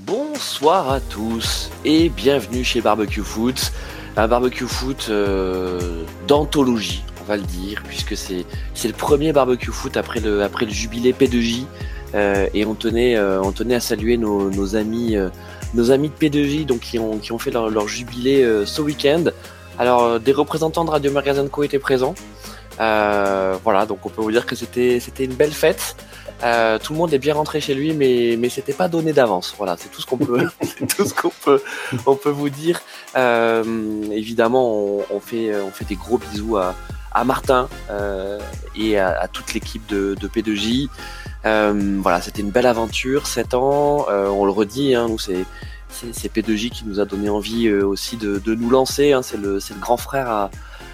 [0.00, 3.70] Bonsoir à tous et bienvenue chez Barbecue Foot.
[4.16, 8.44] Un barbecue foot euh, d'anthologie, on va le dire, puisque c'est
[8.84, 11.66] le premier barbecue foot après le jubilé P2J
[12.14, 15.16] euh, et on tenait euh, on tenait à saluer nos, amis
[15.74, 19.26] nos amis de P2J donc qui ont fait leur, leur jubilé ce week-end.
[19.78, 22.16] Alors des représentants de Radio Magazine Co étaient présents.
[22.78, 25.94] Voilà, donc on peut vous dire que c'était une belle fête.
[26.44, 29.54] Euh, tout le monde est bien rentré chez lui, mais mais c'était pas donné d'avance.
[29.56, 30.46] Voilà, c'est tout ce qu'on peut
[30.96, 31.62] tout ce qu'on peut
[32.06, 32.80] on peut vous dire.
[33.16, 33.64] Euh,
[34.10, 36.74] évidemment, on, on fait on fait des gros bisous à
[37.12, 38.40] à Martin euh,
[38.76, 40.88] et à, à toute l'équipe de, de P2J.
[41.46, 44.06] Euh, voilà, c'était une belle aventure, 7 ans.
[44.08, 45.44] On le redit, hein, nous c'est
[45.88, 49.12] c'est c'est P2J qui nous a donné envie aussi de, de nous lancer.
[49.12, 50.50] Hein, c'est le c'est le grand frère à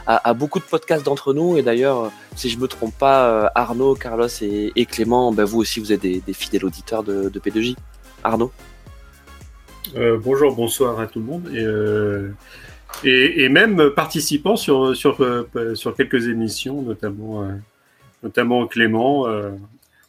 [0.06, 1.56] à, beaucoup de podcasts d'entre nous.
[1.56, 5.80] Et d'ailleurs, si je me trompe pas, euh, Arnaud, Carlos et, Clément, ben vous aussi,
[5.80, 7.76] vous êtes des, fidèles auditeurs de, de P2J.
[8.24, 8.52] Arnaud
[9.96, 11.50] Euh, bonjour, bonsoir à tout le monde.
[11.52, 12.30] Et, euh,
[13.04, 17.52] et, même participant sur, sur, euh, sur quelques émissions, notamment, euh,
[18.22, 19.26] notamment Clément.
[19.26, 19.50] euh,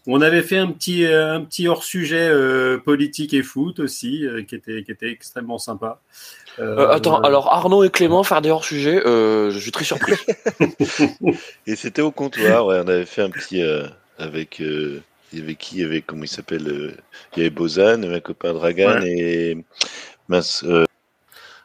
[0.07, 4.41] on avait fait un petit, euh, un petit hors-sujet euh, politique et foot aussi, euh,
[4.41, 6.01] qui, était, qui était extrêmement sympa.
[6.59, 10.13] Euh, Euh, Attends, alors Arnaud et Clément faire des hors-sujets, euh, je suis très surpris.
[11.67, 15.01] Et c'était au comptoir, ouais, on avait fait un petit euh, avec euh,
[15.33, 16.91] il y avait qui, il y avait comment il s'appelle, euh,
[17.35, 19.57] il y avait Bozan, ma copain Dragan et
[20.27, 20.85] mince, euh,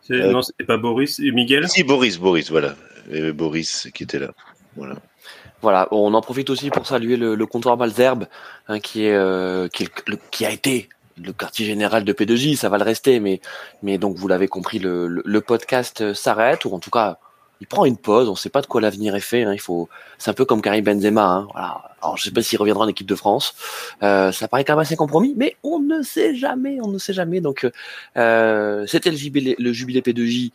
[0.03, 1.69] c'est- euh, non, c'était pas Boris et Miguel?
[1.69, 2.75] si Boris, Boris, voilà,
[3.11, 4.31] il y avait Boris qui était là,
[4.77, 4.95] voilà.
[5.63, 8.27] Voilà, on en profite aussi pour saluer le, le comptoir Malzerbe,
[8.69, 10.89] hein, qui est, euh, qui, est le- qui a été
[11.23, 13.41] le quartier général de P2J, ça va le rester, mais,
[13.83, 17.19] mais donc vous l'avez compris, le, le, le podcast euh, s'arrête, ou en tout cas,
[17.61, 19.89] il prend une pause, on sait pas de quoi l'avenir est fait, hein, il faut,
[20.19, 21.83] c'est un peu comme Karim Benzema, hein, voilà.
[22.03, 23.55] Alors je sais pas s'il reviendra en équipe de France,
[24.03, 27.15] euh, ça paraît quand même assez compromis, mais on ne sait jamais, on ne sait
[27.15, 27.67] jamais, donc
[28.17, 30.53] euh, c'était le jubilé, le jubilé P2J,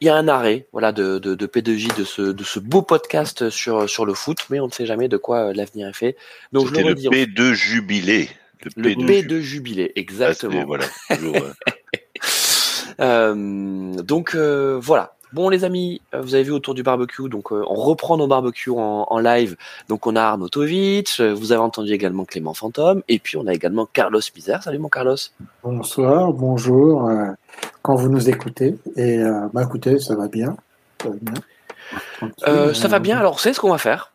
[0.00, 2.82] il y a un arrêt voilà de, de, de P2J de ce de ce beau
[2.82, 5.92] podcast sur sur le foot mais on ne sait jamais de quoi euh, l'avenir est
[5.92, 6.16] fait.
[6.52, 8.28] Donc je le redis P2 jubilé,
[8.64, 11.52] le le P2 P2 jubilé Ah, exactement voilà, toujours, euh,
[13.00, 17.62] Euh, donc euh, voilà bon les amis vous avez vu autour du barbecue donc euh,
[17.68, 19.56] on reprend nos barbecues en, en live
[19.88, 23.46] donc on a Arnaud Tovic euh, vous avez entendu également Clément Fantôme et puis on
[23.46, 25.16] a également Carlos Pizer salut mon Carlos
[25.62, 27.26] Bonsoir, bonjour, euh,
[27.82, 28.76] quand vous nous écoutez.
[28.96, 30.56] Et euh, bah écoutez, ça va bien.
[31.02, 31.34] Ça va bien.
[32.46, 33.18] Euh, ça va bien.
[33.18, 34.12] Alors, c'est ce qu'on va faire.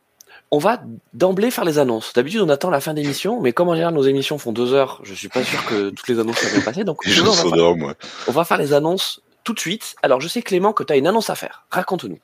[0.53, 0.83] On va
[1.15, 2.13] d'emblée faire les annonces.
[2.13, 5.01] D'habitude, on attend la fin d'émission, mais comme en général nos émissions font deux heures,
[5.01, 6.83] je suis pas sûr que toutes les annonces soient bien passées.
[6.83, 7.95] Donc, je on, va faire, s'endors, moi.
[8.27, 9.95] on va faire les annonces tout de suite.
[10.03, 11.65] Alors, je sais Clément que tu as une annonce à faire.
[11.71, 12.19] Raconte-nous.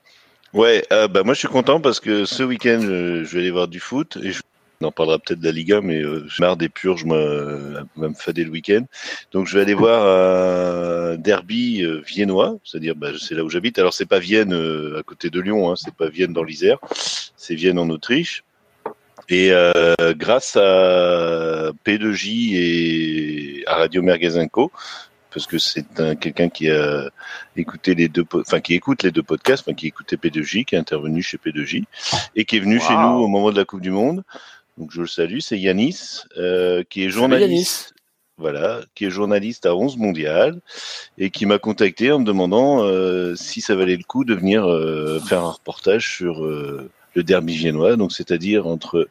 [0.52, 3.50] Ouais, euh, bah moi je suis content parce que ce week-end je, je vais aller
[3.50, 4.42] voir du foot et je...
[4.80, 7.82] on en parlera peut-être de la Liga, mais euh, j'ai marre des purges, moi, euh,
[7.96, 8.84] va me fader le week-end.
[9.32, 13.78] Donc je vais aller voir un derby euh, viennois, c'est-à-dire bah, c'est là où j'habite.
[13.78, 16.78] Alors c'est pas Vienne euh, à côté de Lyon, hein, c'est pas Vienne dans l'Isère,
[17.40, 18.44] c'est Vienne en Autriche.
[19.30, 24.70] Et euh, grâce à P2J et à Radio Mergazenco,
[25.32, 27.08] parce que c'est un- quelqu'un qui a
[27.56, 30.74] écouté les deux, po- enfin qui écoute les deux podcasts, enfin qui écoutait P2J, qui
[30.74, 31.84] est intervenu chez P2J
[32.36, 34.22] et qui est venu chez nous au moment de la Coupe du Monde.
[34.76, 37.94] Donc je le salue, c'est Yanis, euh, qui est journaliste.
[38.38, 40.60] Voilà, qui est journaliste à 11 mondial
[41.18, 44.66] et qui m'a contacté en me demandant euh, si ça valait le coup de venir
[44.66, 49.08] euh, faire un reportage sur euh, le derby viennois, donc c'est-à-dire entre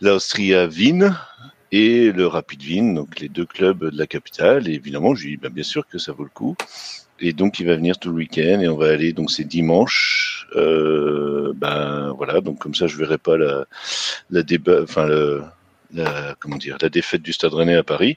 [0.00, 1.16] l'Austria Wien
[1.72, 4.68] et le Rapid Wien, donc les deux clubs de la capitale.
[4.68, 6.56] Et évidemment, je lui dit bah, bien sûr que ça vaut le coup.
[7.20, 10.46] Et donc il va venir tout le week-end et on va aller donc c'est dimanche.
[10.54, 13.66] Euh, ben voilà, donc comme ça je verrai pas la
[14.30, 15.42] la débat, enfin le
[15.92, 18.16] la, comment dire, la défaite du Stade Rennais à Paris.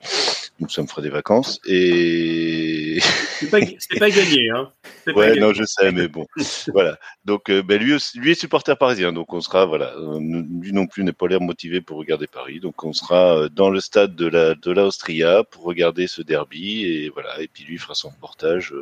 [0.60, 1.60] Donc ça me fera des vacances.
[1.66, 3.00] Et
[3.42, 4.72] C'est pas, gagné, hein.
[5.06, 5.40] Pas ouais, gagné.
[5.42, 6.26] non, je sais, mais bon,
[6.74, 7.00] voilà.
[7.26, 9.94] Donc euh, ben, lui, aussi- lui est supporter parisien, donc on sera voilà.
[9.98, 13.50] euh, Lui non plus n'est pas l'air motivé pour regarder Paris, donc on sera euh,
[13.50, 17.42] dans le stade de la de l'Austria pour regarder ce derby et voilà.
[17.42, 18.74] Et puis lui fera son reportage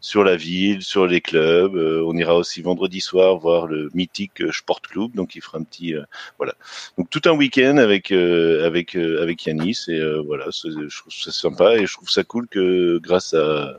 [0.00, 1.74] sur la ville, sur les clubs.
[1.76, 5.94] On ira aussi vendredi soir voir le mythique Sport Club, donc il fera un petit
[6.38, 6.54] voilà.
[6.96, 11.86] Donc tout un week-end avec avec avec Yanis et voilà, je trouve ça sympa et
[11.86, 13.78] je trouve ça cool que grâce à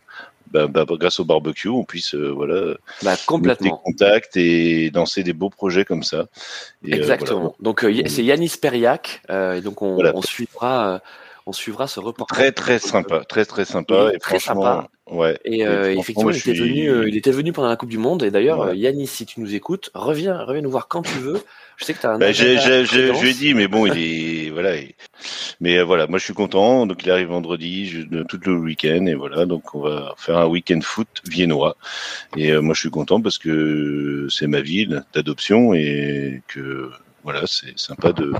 [0.51, 3.77] bah, bah, grâce au barbecue, on puisse euh, voilà Bah, mettre des complètement.
[3.77, 6.25] contacts et lancer des beaux projets comme ça.
[6.83, 7.39] Et, euh, Exactement.
[7.39, 7.53] voilà.
[7.59, 9.21] Donc, euh, c'est Yanis Periac.
[9.29, 10.11] euh, et donc, on, Voilà.
[10.15, 10.99] on suivra, euh,
[11.45, 12.37] on suivra ce reportage.
[12.37, 14.87] Très très sympa, très très sympa et très franchement, sympa.
[15.11, 15.39] Ouais.
[15.45, 18.23] Et, euh, effectivement, il, était venu, euh, il était venu pendant la Coupe du Monde.
[18.23, 18.77] Et d'ailleurs, ouais.
[18.77, 21.41] Yanis, si tu nous écoutes, reviens, reviens nous voir quand tu veux.
[21.77, 22.19] Je sais que tu as un.
[22.19, 24.49] Bah, je lui ai dit, mais bon, il est.
[24.53, 24.75] voilà.
[25.59, 26.85] Mais voilà, moi je suis content.
[26.85, 28.23] Donc il arrive vendredi, je...
[28.23, 29.05] tout le week-end.
[29.05, 31.75] Et voilà, donc on va faire un week-end foot viennois.
[32.35, 36.91] Et moi je suis content parce que c'est ma ville d'adoption et que
[37.23, 38.33] voilà, c'est sympa de,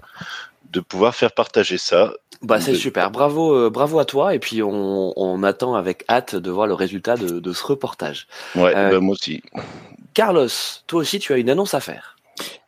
[0.72, 2.14] de pouvoir faire partager ça.
[2.42, 4.34] Bah c'est super, bravo, euh, bravo à toi.
[4.34, 8.28] Et puis on, on, attend avec hâte de voir le résultat de, de ce reportage.
[8.56, 9.42] Ouais, euh, bah, moi aussi.
[10.14, 10.48] Carlos,
[10.88, 12.16] toi aussi tu as une annonce à faire.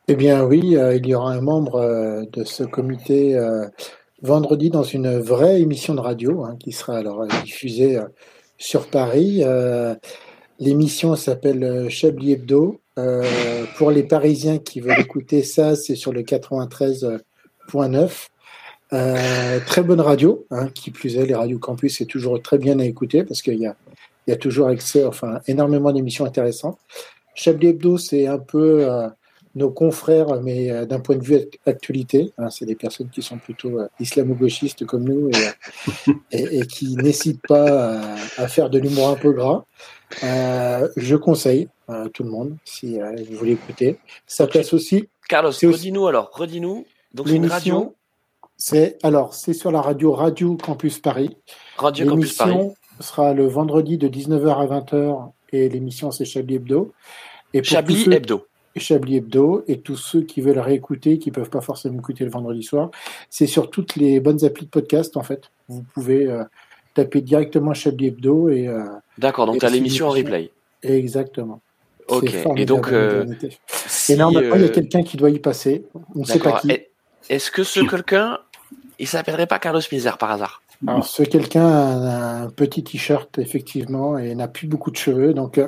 [0.10, 3.40] Eh bien oui, euh, il y aura un membre euh, de ce comité
[4.22, 7.98] vendredi dans une vraie émission de radio hein, qui sera alors diffusée
[8.58, 9.42] sur Paris.
[10.60, 12.82] L'émission s'appelle Chablis Hebdo.
[13.78, 18.31] pour les Parisiens qui veulent écouter ça, c'est sur le 93.9.
[18.94, 22.78] Euh, très bonne radio, hein, qui plus est, les radios campus, c'est toujours très bien
[22.80, 23.76] à écouter parce qu'il y a,
[24.28, 26.78] il y a toujours accès, enfin, énormément d'émissions intéressantes.
[27.34, 29.08] Chablis Hebdo, c'est un peu euh,
[29.56, 32.34] nos confrères, mais euh, d'un point de vue actualité.
[32.38, 36.96] Hein, c'est des personnes qui sont plutôt euh, islamo-gauchistes comme nous et, et, et qui
[36.98, 38.02] n'hésitent pas
[38.38, 39.64] à faire de l'humour un peu gras.
[40.22, 43.98] je conseille à tout le monde si vous voulez écouter.
[44.28, 45.08] Ça place aussi.
[45.30, 46.86] Carlos, redis-nous alors, redis-nous.
[47.14, 47.96] Donc c'est une radio
[48.64, 51.36] c'est alors c'est sur la radio Radio Campus Paris.
[51.78, 52.52] Radio Campus Paris.
[52.52, 56.94] L'émission sera le vendredi de 19h à 20h et l'émission c'est Chablis Hebdo.
[57.56, 58.46] Et Chablis ceux, Hebdo.
[58.76, 62.62] Chablis Hebdo et tous ceux qui veulent réécouter, qui peuvent pas forcément écouter le vendredi
[62.62, 62.92] soir,
[63.32, 65.50] c'est sur toutes les bonnes applis de podcast en fait.
[65.68, 66.44] Vous pouvez euh,
[66.94, 68.68] taper directement Chablis Hebdo et.
[68.68, 68.84] Euh,
[69.18, 70.52] D'accord, donc tu as l'émission en replay.
[70.84, 71.62] Exactement.
[72.10, 72.32] Ok.
[72.58, 72.92] Et donc.
[72.92, 73.26] Euh,
[73.88, 75.88] si, et normalement, il y a quelqu'un qui doit y passer.
[76.14, 76.72] On ne sait pas qui.
[77.30, 78.38] Est-ce que ce quelqu'un
[79.02, 84.18] il s'appellerait pas Carlos Misère par hasard Alors, ce quelqu'un a un petit t-shirt, effectivement,
[84.18, 85.58] et n'a plus beaucoup de cheveux, donc.
[85.58, 85.68] Euh,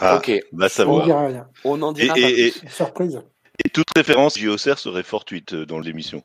[0.00, 0.32] ah, ok.
[0.52, 1.46] Bah, on dira rien.
[1.64, 3.20] On en dira et, pas et, Surprise.
[3.64, 6.22] Et toute référence JOCR serait fortuite euh, dans l'émission.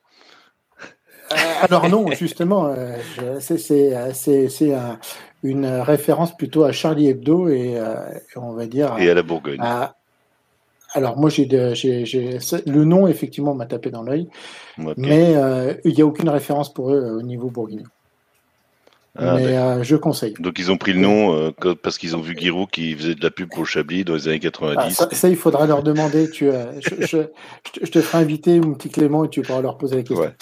[1.31, 2.97] Euh, alors non, justement, euh,
[3.39, 5.00] c'est un,
[5.44, 7.95] une référence plutôt à Charlie Hebdo et, euh,
[8.35, 9.59] on va dire et à la Bourgogne.
[9.62, 9.95] À,
[10.93, 14.29] alors moi j'ai le nom effectivement m'a tapé dans l'œil,
[14.77, 14.93] okay.
[14.97, 17.85] mais euh, il n'y a aucune référence pour eux euh, au niveau bourguignon.
[19.17, 20.33] Ah, mais euh, je conseille.
[20.39, 21.51] Donc ils ont pris le nom euh,
[21.81, 24.27] parce qu'ils ont vu Giroud qui faisait de la pub pour le Chablis dans les
[24.27, 24.77] années 90.
[24.77, 26.29] Ah, ça, ça, il faudra leur demander.
[26.29, 27.17] Tu, euh, je, je,
[27.81, 30.25] je, te ferai inviter, mon petit Clément, et tu pourras leur poser la question.
[30.25, 30.33] Ouais.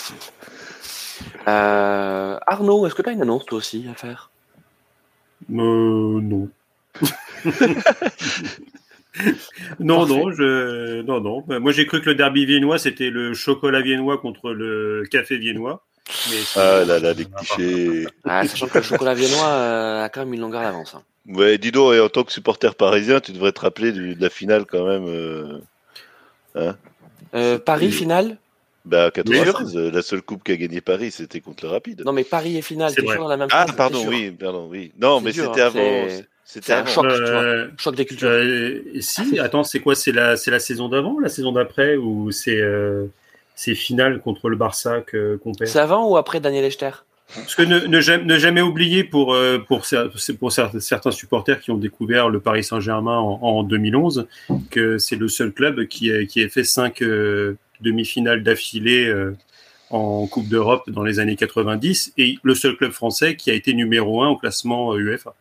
[1.46, 4.32] Arnaud, est-ce que tu as une annonce toi aussi à faire?
[5.50, 6.50] Non.
[9.80, 10.14] non, Parfait.
[10.14, 11.44] non, je, non, non.
[11.60, 15.86] Moi, j'ai cru que le derby viennois, c'était le chocolat viennois contre le café viennois.
[16.30, 18.06] Mais ah là là, des clichés.
[18.26, 20.96] Ah, sachant que le chocolat viennois euh, a quand même une longueur d'avance.
[20.96, 21.04] Hein.
[21.28, 24.30] Ouais, dis donc, et en tant que supporter parisien, tu devrais te rappeler de la
[24.30, 25.06] finale quand même.
[25.08, 25.60] Euh...
[26.56, 26.76] Hein
[27.36, 28.38] euh, Paris, finale?
[28.86, 32.04] Bah, 93, la seule coupe qu'a gagné Paris, c'était contre le Rapide.
[32.06, 34.92] Non, mais Paris et finale, c'est toujours dans la même Ah, pardon, oui, pardon, oui.
[35.00, 36.08] Non, mais c'était hein, avant.
[36.46, 38.30] C'était un choc, euh, choc des cultures.
[38.30, 42.32] Euh, si, attends, c'est quoi C'est la, c'est la saison d'avant, la saison d'après, ou
[42.32, 43.06] c'est, euh,
[43.56, 45.70] c'est finale contre le Barça qu'on perd?
[45.70, 46.92] C'est avant ou après Daniel Echter?
[47.34, 49.36] Parce que ne, ne, jamais, ne, jamais oublier pour,
[49.68, 49.84] pour,
[50.40, 54.28] pour, certains supporters qui ont découvert le Paris Saint-Germain en, en, 2011
[54.70, 57.02] que c'est le seul club qui a, qui a fait cinq
[57.82, 59.12] demi-finales d'affilée
[59.90, 63.74] en Coupe d'Europe dans les années 90 et le seul club français qui a été
[63.74, 65.34] numéro un au classement UEFA.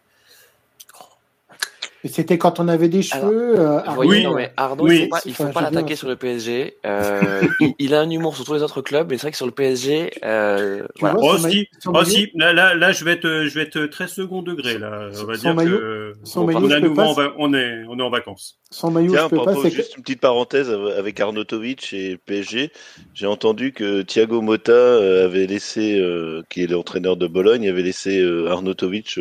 [2.05, 3.61] C'était quand on avait des cheveux.
[3.61, 5.09] Alors, euh, oui, non, mais Arnaud, oui.
[5.25, 6.79] il ne faut pas, l'attaquer sur le PSG.
[6.85, 9.37] Euh, il, il, a un humour sur tous les autres clubs, mais c'est vrai que
[9.37, 11.17] sur le PSG, euh, voilà.
[11.21, 12.31] Oh, si, oh, si.
[12.35, 15.11] Là, là, là, je vais être, je vais être très second degré là.
[15.13, 18.59] On va son dire maillot, que maillot, on, est, on est en vacances.
[18.71, 19.69] Son maillot, Tiens, je peux pas.
[19.71, 22.73] Juste une petite parenthèse avec Arnautovic et PSG.
[23.15, 26.03] J'ai entendu que Thiago Motta avait laissé,
[26.51, 29.21] qui est l'entraîneur de Bologne, avait laissé Arnautovic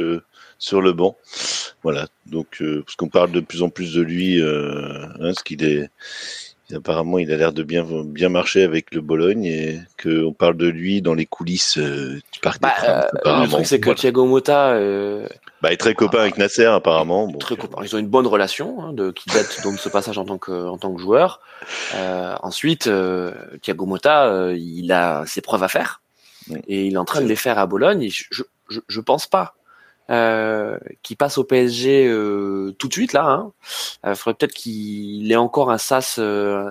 [0.62, 1.18] sur le banc.
[1.84, 5.44] Voilà, donc euh, parce qu'on parle de plus en plus de lui, euh, hein, ce
[5.44, 5.89] qu'il est.
[6.74, 10.68] Apparemment, il a l'air de bien bien marcher avec le Bologne et qu'on parle de
[10.68, 13.44] lui dans les coulisses euh, du parc bah, des Princes.
[13.44, 14.00] le truc, c'est que voilà.
[14.00, 14.80] Thiago Motta.
[15.62, 17.27] bah, est très copain avec Nasser, apparemment.
[17.27, 17.82] Bon, très copain.
[17.84, 20.38] Ils ont une bonne relation hein, de, qui date donc de ce passage en tant
[20.38, 21.41] que en tant que joueur.
[22.41, 22.89] ensuite,
[23.62, 26.01] Thiago Motta, il a ses preuves à faire
[26.68, 28.10] et il est en train de les faire à Bologne.
[28.10, 29.56] je, je, je pense pas
[30.12, 33.22] euh, qui passe au PSG euh, tout de suite là.
[33.24, 33.53] Il hein.
[34.12, 36.70] euh, faudrait peut-être qu'il ait encore un sas, euh,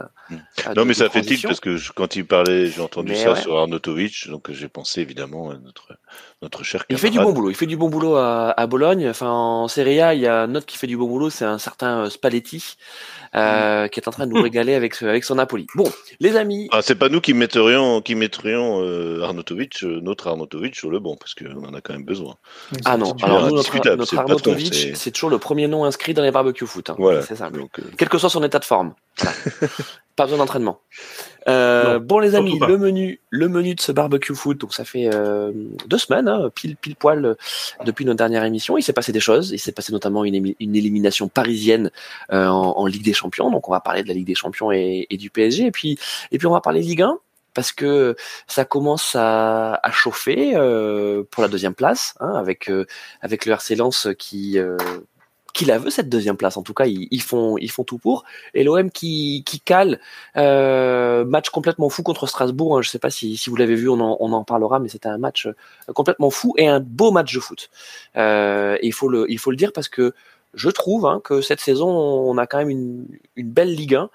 [0.76, 4.28] non, mais ça fait tilt parce que quand il parlait, j'ai entendu ça sur Arnautovic,
[4.28, 5.96] donc j'ai pensé évidemment à notre,
[6.42, 9.08] notre cher Il fait du bon boulot, il fait du bon boulot à, à Bologne.
[9.08, 11.44] Enfin, en Serie A, il y a un autre qui fait du bon boulot, c'est
[11.44, 12.76] un certain euh, Spalletti.
[13.36, 15.68] Euh, qui est en train de nous régaler avec, avec son Napoli.
[15.76, 16.68] Bon, les amis.
[16.72, 20.98] Ah, c'est pas nous qui mettrions, qui mettrions euh, Arnautovic, euh, notre Arnautovic sur le
[20.98, 22.34] banc, parce qu'on en a quand même besoin.
[22.84, 26.32] Ah non, alors nous, notre, notre Arnautovic, c'est toujours le premier nom inscrit dans les
[26.32, 26.90] barbecues foot.
[26.90, 26.96] Hein.
[26.98, 27.22] Voilà.
[27.22, 27.50] C'est ça.
[27.50, 28.94] Donc, Quel que soit son état de forme.
[30.16, 30.80] pas besoin d'entraînement.
[31.48, 35.08] Euh, bon les amis, le menu, le menu de ce barbecue foot, donc ça fait
[35.12, 35.52] euh,
[35.86, 37.34] deux semaines, hein, pile pile poil euh,
[37.84, 38.76] depuis notre dernière émission.
[38.76, 39.50] Il s'est passé des choses.
[39.50, 41.90] Il s'est passé notamment une, une élimination parisienne
[42.32, 43.50] euh, en, en, Ligue des Champions.
[43.50, 45.66] Donc on va parler de la Ligue des Champions et, et, du PSG.
[45.66, 45.98] Et puis
[46.32, 47.18] et puis on va parler Ligue 1
[47.54, 48.16] parce que
[48.46, 52.86] ça commence à, à chauffer euh, pour la deuxième place, hein, avec euh,
[53.20, 54.58] avec le RC Lens qui
[55.52, 56.56] qui la veut cette deuxième place.
[56.56, 58.24] En tout cas, ils, font ils font tout pour.
[58.54, 60.00] Et l'OM qui qui cale
[60.36, 62.78] euh, match complètement fou contre Strasbourg.
[62.78, 62.82] Hein.
[62.82, 65.18] Je sais pas si, vous l'avez vu, on en, on en parlera, mais c'était un
[65.18, 67.70] match euh, complètement fou et un beau match de foot.
[68.16, 70.14] Euh, il faut le il faut le dire parce que
[70.54, 74.10] je trouve hein, que cette saison on a quand même une, une belle Ligue 1.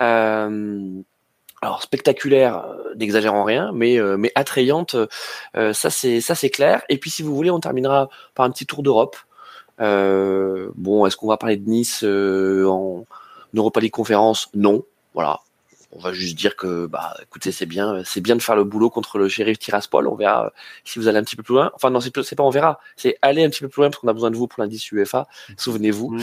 [0.00, 1.02] Euh,
[1.62, 2.66] alors spectaculaire,
[2.96, 4.94] n'exagérons rien, mais mais attrayante,
[5.54, 6.82] ça c'est ça c'est clair.
[6.88, 9.16] Et puis si vous voulez, on terminera par un petit tour d'Europe.
[9.80, 13.04] Euh, bon, est-ce qu'on va parler de Nice euh, en
[13.54, 14.84] Europa League conférence Non.
[15.14, 15.40] Voilà.
[15.92, 18.90] On va juste dire que, bah, écoutez, c'est bien, c'est bien de faire le boulot
[18.90, 20.08] contre le shérif Tiraspol.
[20.08, 20.52] On verra
[20.84, 21.70] si vous allez un petit peu plus loin.
[21.74, 22.80] Enfin, non, c'est pas on verra.
[22.96, 24.90] C'est aller un petit peu plus loin parce qu'on a besoin de vous pour l'indice
[24.92, 25.26] UEFA.
[25.56, 26.10] Souvenez-vous.
[26.10, 26.22] Mmh.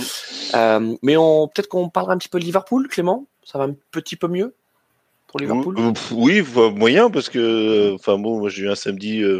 [0.56, 3.26] Euh, mais on, peut-être qu'on parlera un petit peu de Liverpool, Clément?
[3.44, 4.54] Ça va un petit peu mieux?
[5.34, 6.44] Pour Liverpool Oui,
[6.76, 9.40] moyen parce que, enfin bon, moi j'ai eu un samedi, euh,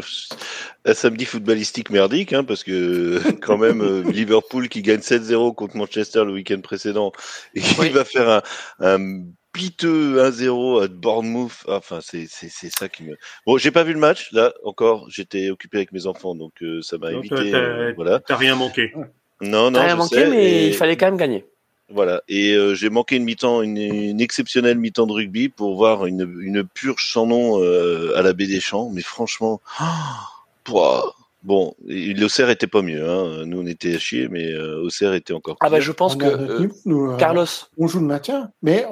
[0.84, 5.76] un samedi footballistique merdique, hein, parce que quand même euh, Liverpool qui gagne 7-0 contre
[5.76, 7.12] Manchester le week-end précédent
[7.54, 7.90] et qui oui.
[7.90, 8.42] va faire un,
[8.80, 9.22] un
[9.52, 11.64] piteux 1-0 à Bournemouth.
[11.68, 13.16] Enfin, c'est c'est c'est ça qui me.
[13.46, 15.06] Bon, j'ai pas vu le match là encore.
[15.08, 17.54] J'étais occupé avec mes enfants, donc euh, ça m'a évité.
[17.54, 18.18] Euh, voilà.
[18.18, 18.92] T'as rien manqué.
[19.40, 19.78] Non, non.
[19.78, 20.66] T'as rien manqué, sais, mais et...
[20.68, 21.44] il fallait quand même gagner.
[21.90, 22.22] Voilà.
[22.28, 26.40] Et euh, j'ai manqué une mi-temps, une, une, exceptionnelle mi-temps de rugby pour voir une,
[26.40, 28.90] une purge sans nom euh, à la baie des Champs.
[28.90, 29.60] Mais franchement,
[30.70, 31.10] oh,
[31.42, 33.08] bon, l'Auxerre était pas mieux.
[33.08, 33.44] Hein.
[33.46, 35.56] Nous, on était à chier, mais euh, Auxerre était encore.
[35.60, 37.46] Ah bah, je pense on que type, nous, Carlos.
[37.78, 38.86] On joue le maintien, mais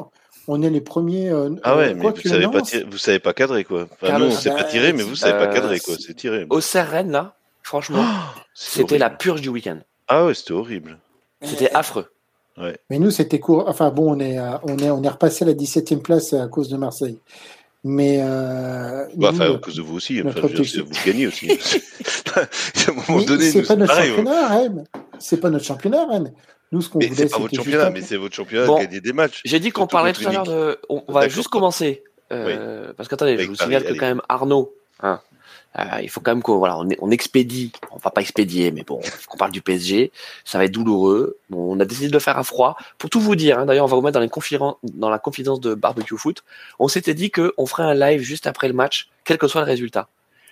[0.48, 1.30] on est les premiers.
[1.30, 3.86] Euh, ah ouais, mais vous savez, pas tirer, vous savez pas cadrer quoi.
[3.90, 5.94] Enfin, Carlos, nous, on sait bah, pas tirer, mais vous savez pas cadrer quoi.
[5.98, 6.46] C'est tiré.
[6.50, 8.04] Auxerre Rennes là, franchement,
[8.36, 9.78] oh, c'était la purge du week-end.
[10.08, 10.98] Ah ouais, c'était horrible.
[11.42, 12.06] C'était affreux.
[12.58, 12.76] Ouais.
[12.90, 13.64] Mais nous, c'était court.
[13.66, 16.68] Enfin bon, on est, on est, on est repassé à la 17e place à cause
[16.68, 17.18] de Marseille.
[17.84, 20.22] Mais euh, bah, nous, enfin, à cause de vous aussi.
[20.24, 20.82] Enfin, objectif...
[20.82, 21.50] vous gagnez aussi.
[22.36, 22.40] à
[22.88, 24.84] un moment donné, c'est pas notre pareil, championnat, Rennes.
[25.18, 26.32] C'est pas notre championnat, Rennes.
[26.70, 29.00] Nous, ce qu'on voulait, c'est pas votre championnat, mais c'est votre championnat bon, de gagner
[29.00, 29.42] des matchs.
[29.44, 30.78] J'ai dit qu'on parlait tout à l'heure de.
[30.88, 32.04] On, on va juste commencer.
[32.30, 32.94] Euh, oui.
[32.96, 35.20] Parce qu'attendez, je vous signale que quand même Arnaud, hein,
[35.78, 38.82] euh, il faut quand même qu'on voilà, on, on, expédie, on va pas expédier, mais
[38.82, 40.12] bon, qu'on parle du PSG,
[40.44, 41.38] ça va être douloureux.
[41.48, 42.76] Bon, on a décidé de le faire à froid.
[42.98, 45.60] Pour tout vous dire, hein, d'ailleurs, on va vous mettre dans, les dans la confidence
[45.60, 46.44] de Barbecue Foot.
[46.78, 49.62] On s'était dit que on ferait un live juste après le match, quel que soit
[49.62, 50.08] le résultat.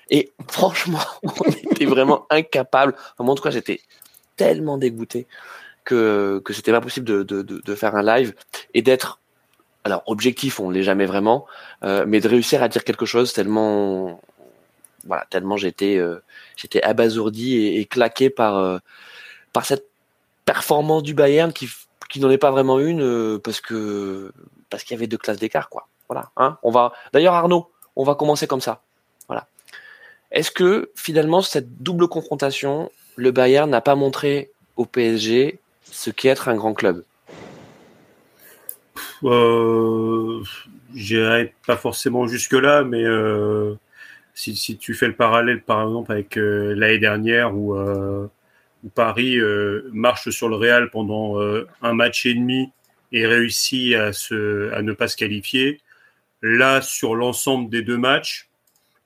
[0.09, 2.95] Et franchement, on était vraiment incapable.
[3.19, 3.81] En tout cas, j'étais
[4.37, 5.27] tellement dégoûté
[5.85, 8.35] que que c'était pas possible de, de, de, faire un live
[8.75, 9.21] et d'être
[9.85, 11.47] alors objectif, on l'est jamais vraiment,
[11.85, 14.21] euh, mais de réussir à dire quelque chose tellement
[15.11, 16.23] voilà, tellement j'étais euh,
[16.57, 18.79] j'étais abasourdi et, claqué par euh,
[19.53, 19.89] par cette
[20.45, 21.69] performance du Bayern qui
[22.09, 24.31] qui n'en est pas vraiment une euh, parce que
[24.69, 25.89] parce qu'il y avait deux classes d'écart quoi.
[26.09, 26.59] Voilà, hein.
[26.63, 28.83] On va d'ailleurs Arnaud, on va commencer comme ça.
[29.27, 29.49] Voilà.
[30.31, 36.29] Est-ce que finalement cette double confrontation, le Bayern n'a pas montré au PSG ce qu'est
[36.29, 37.03] être un grand club?
[39.25, 40.41] Euh,
[40.95, 43.03] J'irai pas forcément jusque là, mais
[44.41, 48.27] si, si, tu fais le parallèle, par exemple, avec euh, l'année dernière où, euh,
[48.85, 51.39] où Paris euh, marche sur le Real pendant
[51.83, 52.71] un match et demi
[53.13, 55.81] et réussit à, se, à ne pas se qualifier,
[56.43, 58.49] là, sur l'ensemble des deux matchs,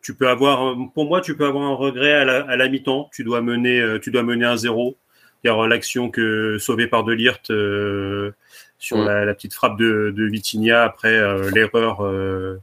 [0.02, 3.10] tu peux avoir, pour moi, tu peux avoir un regret à la, à la mi-temps.
[3.12, 4.98] Tu dois mener, tu dois mener un zéro.
[5.44, 8.32] L'action que sauvée par Delirte euh,
[8.78, 9.06] sur mmh.
[9.06, 12.60] la, la, petite frappe de, de Vitinha après euh, l'erreur euh,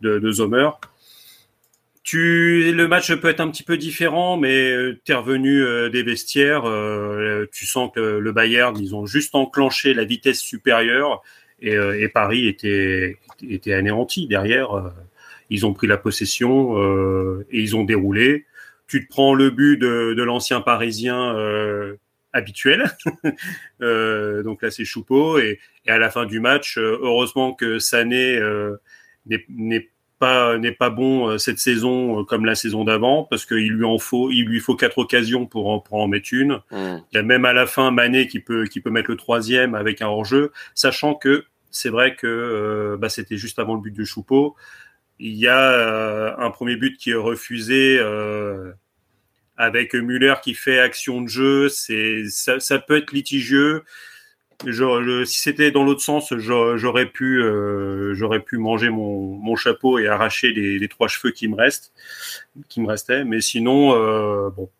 [0.00, 0.70] de, de Zomer.
[2.04, 6.02] Tu, le match peut être un petit peu différent, mais tu es revenu euh, des
[6.02, 6.64] vestiaires.
[6.64, 11.22] Euh, tu sens que le Bayern, ils ont juste enclenché la vitesse supérieure
[11.60, 13.18] et, euh, Paris était,
[13.48, 14.92] était anéanti derrière.
[15.48, 16.76] ils ont pris la possession
[17.50, 18.46] et ils ont déroulé.
[18.88, 21.36] Tu te prends le but de, l'ancien Parisien
[22.32, 22.84] habituel.
[23.80, 25.38] donc là, c'est Choupeau.
[25.38, 28.40] Et, et, à la fin du match, heureusement que Sané
[29.26, 29.86] n'est pas
[30.58, 34.44] n'est pas bon cette saison comme la saison d'avant parce qu'il lui en faut il
[34.44, 36.60] lui faut quatre occasions pour en, pour en mettre une.
[36.70, 36.96] Mm.
[37.12, 39.74] Il y a même à la fin Mané qui peut qui peut mettre le troisième
[39.74, 44.04] avec un hors-jeu, sachant que c'est vrai que bah, c'était juste avant le but de
[44.04, 44.54] Choupeau.
[45.18, 48.72] Il y a euh, un premier but qui est refusé euh,
[49.56, 51.68] avec Muller qui fait action de jeu.
[51.68, 53.84] C'est ça, ça, peut être litigieux.
[54.64, 59.98] Je, si c'était dans l'autre sens, j'aurais pu, euh, j'aurais pu manger mon, mon, chapeau
[59.98, 61.92] et arracher les, les, trois cheveux qui me restent,
[62.68, 63.24] qui me restaient.
[63.24, 64.70] Mais sinon, euh, bon,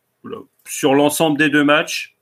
[0.67, 2.17] sur l'ensemble des deux matchs,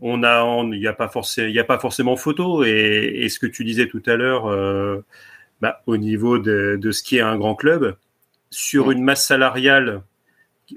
[0.00, 2.64] on a, il n'y a pas forcément, il a pas forcément photo.
[2.64, 5.04] Et, et, ce que tu disais tout à l'heure, euh,
[5.60, 7.96] bah, au niveau de, de, ce qui est un grand club,
[8.50, 10.02] sur une masse salariale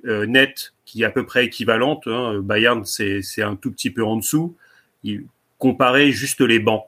[0.04, 4.18] nette qui est à peu près équivalente, hein, Bayern c'est un tout petit peu en
[4.18, 4.56] dessous,
[5.04, 5.26] il,
[5.64, 6.84] comparer juste les bancs,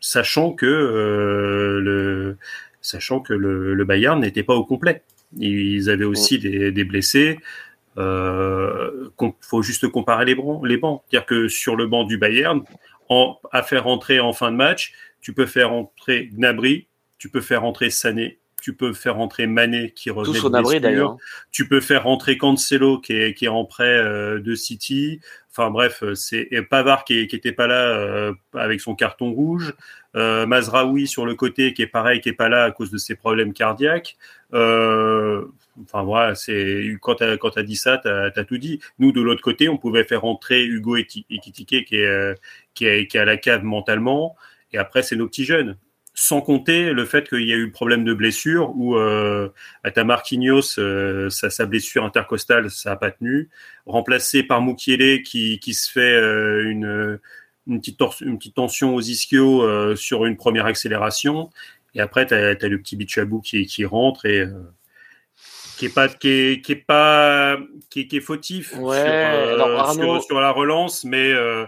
[0.00, 2.36] sachant que euh, le
[2.82, 5.02] sachant que le, le Bayern n'était pas au complet.
[5.38, 7.38] Ils avaient aussi des, des blessés.
[7.96, 9.08] Euh,
[9.40, 10.60] faut juste comparer les bancs.
[10.66, 12.60] Les bancs, c'est-à-dire que sur le banc du Bayern,
[13.08, 17.40] en, à faire entrer en fin de match, tu peux faire entrer Gnabry, tu peux
[17.40, 21.16] faire rentrer Sané, tu peux faire rentrer Mané qui revient de d'ailleurs.
[21.52, 25.20] Tu peux faire rentrer Cancelo qui est, qui est en prêt euh, de City.
[25.52, 29.72] Enfin bref, c'est Pavard qui, qui était pas là euh, avec son carton rouge.
[30.16, 32.98] Euh, Mazraoui sur le côté qui est pareil, qui est pas là à cause de
[32.98, 34.16] ses problèmes cardiaques.
[34.52, 35.44] Euh,
[35.82, 38.80] enfin voilà, c'est quand t'as quand as dit ça, t'as as tout dit.
[38.98, 41.84] Nous de l'autre côté, on pouvait faire rentrer Hugo est qui est,
[42.74, 44.34] qui est à la cave mentalement.
[44.72, 45.76] Et après, c'est nos petits jeunes
[46.18, 49.50] sans compter le fait qu'il y a eu problème de blessure où euh,
[49.84, 53.50] à Marquinhos, euh, sa, blessure intercostale, ça n'a pas tenu,
[53.84, 57.20] remplacé par Mukiele qui, qui se fait euh, une,
[57.66, 61.50] une, petite une petite tension aux ischios euh, sur une première accélération,
[61.94, 64.46] et après tu as, le petit Bichabou qui, qui rentre et
[65.76, 67.58] qui est pas qui est, qui est pas
[67.90, 71.30] qui est, qui est fautif ouais, sur, euh, alors, Arnaud, sur, sur, la relance mais
[71.30, 71.66] euh,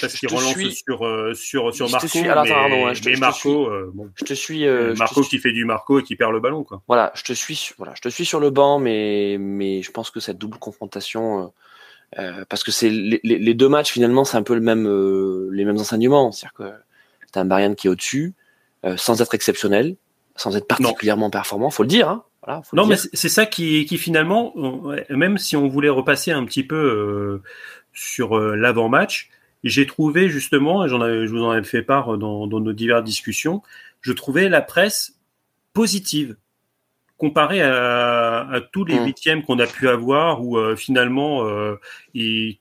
[0.00, 3.02] parce qu'il relance suis, sur euh, sur sur Marco suis, alors, mais, Arnaud, hein, je
[3.02, 5.98] te, mais Marco euh, bon, je te suis euh, Marco te qui fait du Marco
[5.98, 6.82] et qui perd le ballon quoi.
[6.88, 10.10] Voilà je te suis voilà je te suis sur le banc mais mais je pense
[10.10, 11.52] que cette double confrontation
[12.18, 14.84] euh, parce que c'est les, les, les, deux matchs finalement c'est un peu le même
[15.52, 16.32] les mêmes enseignements.
[16.32, 16.72] C'est-à-dire que
[17.32, 18.34] t'as un Marianne qui est au-dessus
[18.96, 19.96] sans être exceptionnel
[20.34, 21.30] sans être particulièrement non.
[21.30, 24.52] performant faut le dire hein voilà, non, mais c'est ça qui, qui finalement,
[25.10, 27.42] même si on voulait repasser un petit peu euh,
[27.92, 29.30] sur euh, l'avant-match,
[29.62, 33.04] j'ai trouvé justement, et j'en je vous en avais fait part dans, dans, nos diverses
[33.04, 33.62] discussions,
[34.00, 35.20] je trouvais la presse
[35.72, 36.36] positive
[37.16, 39.04] comparée à, à tous les mmh.
[39.04, 41.76] huitièmes qu'on a pu avoir, où euh, finalement euh,
[42.14, 42.58] ils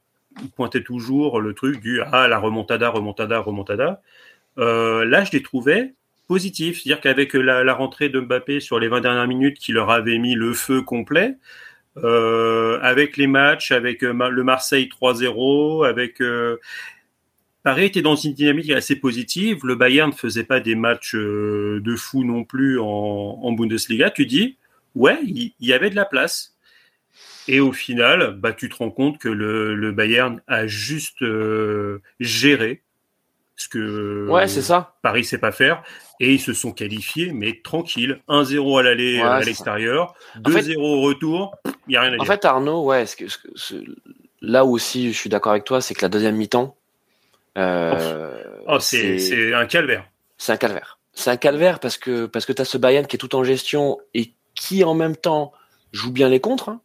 [0.56, 4.02] pointaient toujours le truc du ah la remontada, remontada, remontada.
[4.60, 5.96] Euh, là, je les trouvais
[6.32, 6.82] positif.
[6.82, 10.34] C'est-à-dire qu'avec la, rentrée de Mbappé sur les 20 dernières minutes qui leur avait mis
[10.34, 11.36] le feu complet,
[11.98, 16.56] euh, avec les matchs, avec euh, le Marseille 3-0, avec euh,
[17.64, 19.66] Paris était dans une dynamique assez positive.
[19.66, 24.10] Le Bayern ne faisait pas des matchs de fou non plus en, Bundesliga.
[24.10, 24.58] Tu dis,
[24.96, 26.56] ouais, il y, avait de la place.
[27.50, 31.26] Et au final, bah, tu te rends compte que le, Bayern a juste
[32.22, 32.84] géré
[33.56, 34.96] ce que ouais, c'est ça.
[35.02, 35.84] Paris sait pas faire.
[36.20, 38.22] Et ils se sont qualifiés, mais tranquille.
[38.28, 41.56] 1-0 à l'aller ouais, à l'extérieur, 2-0 en fait, au retour.
[41.88, 42.22] Il n'y a rien à dire.
[42.22, 43.84] En fait, Arnaud, ouais, ce que, ce que,
[44.42, 46.76] là aussi, je suis d'accord avec toi, c'est que la deuxième mi-temps.
[47.58, 50.06] Euh, oh, c'est un calvaire.
[50.38, 50.98] C'est un calvaire.
[51.14, 53.44] C'est un calvaire parce que, parce que tu as ce Bayern qui est tout en
[53.44, 55.52] gestion et qui, en même temps,
[55.92, 56.70] joue bien les contres.
[56.70, 56.82] Hein.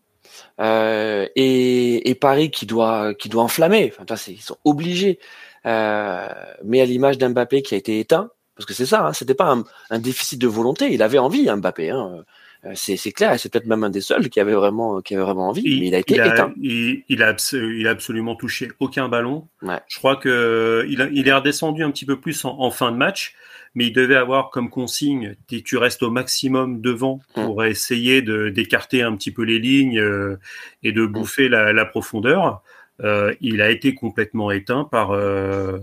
[0.61, 3.93] Euh, et, et, Paris qui doit, qui doit enflammer.
[3.95, 5.19] Enfin, toi, ils sont obligés.
[5.67, 6.29] Euh,
[6.65, 9.53] mais à l'image d'Mbappé qui a été éteint, parce que c'est ça, hein, c'était pas
[9.53, 11.91] un, un, déficit de volonté, il avait envie, hein, Mbappé.
[11.91, 12.25] Hein,
[12.65, 15.49] euh, c'est clair, c'est peut-être même un des seuls qui avait vraiment, qui avait vraiment
[15.49, 16.55] envie, il, mais il a été il a, éteint.
[16.61, 19.49] Il, il, a, il a absolument touché aucun ballon.
[19.63, 19.79] Ouais.
[19.89, 22.91] Je crois que il, a, il est redescendu un petit peu plus en, en, fin
[22.93, 23.35] de match,
[23.75, 27.67] mais il devait avoir comme consigne que tu restes au maximum devant pour mmh.
[27.67, 30.39] essayer d'écarter un petit peu les lignes euh,
[30.83, 31.53] et de bouffer mmh.
[31.53, 32.63] la, la, profondeur.
[33.03, 35.79] Euh, il a été complètement éteint par euh,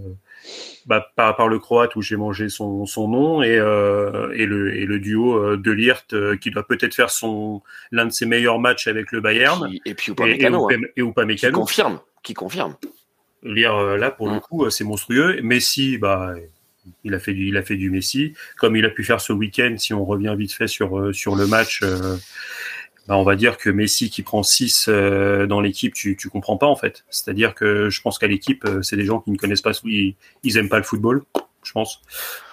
[0.88, 4.76] bah, par, par, le croate où j'ai mangé son, son nom et, euh, et, le,
[4.76, 8.88] et le duo de Lirt qui doit peut-être faire son l'un de ses meilleurs matchs
[8.88, 9.70] avec le Bayern.
[9.70, 10.72] Qui, et puis Upamecano.
[10.72, 12.00] Et, et, et Qui confirme.
[12.24, 12.76] Qui confirme.
[13.44, 14.34] Lire là pour mmh.
[14.34, 15.40] le coup c'est monstrueux.
[15.44, 16.34] Messi bah
[17.04, 19.32] il a fait du il a fait du Messi comme il a pu faire ce
[19.32, 21.82] week-end si on revient vite fait sur sur le match
[23.08, 26.58] bah, on va dire que Messi qui prend 6 euh, dans l'équipe, tu, tu comprends
[26.58, 27.04] pas en fait.
[27.10, 30.16] C'est-à-dire que je pense qu'à l'équipe, euh, c'est des gens qui ne connaissent pas, ils,
[30.44, 31.24] ils aiment pas le football,
[31.64, 32.02] je pense,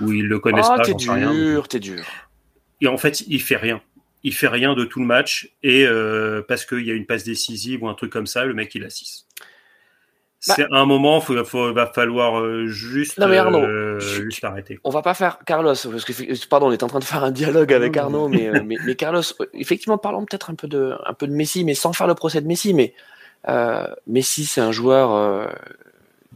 [0.01, 0.83] ou ils le connaissent Ah, pas.
[0.85, 1.33] t'es rien.
[1.33, 2.05] dur, t'es dur.
[2.81, 3.81] Et en fait, il fait rien.
[4.23, 7.25] Il fait rien de tout le match et euh, parce qu'il y a une passe
[7.25, 9.27] décisive ou un truc comme ça, le mec il a 6.
[10.49, 14.43] Bah- C'est un moment, il va falloir euh, juste, Non, mais Arnaud, euh, tu- juste
[14.45, 14.81] arrêter.
[14.85, 17.31] On va pas faire Carlos, parce que pardon, on est en train de faire un
[17.31, 20.95] dialogue avec Arnaud, mais, euh, mais, mais Carlos, euh, effectivement, parlons peut-être un peu de
[21.05, 22.73] un peu de Messi, mais sans faire le procès de Messi.
[22.73, 22.95] Mais
[23.49, 25.47] euh, Messi, c'est un joueur euh,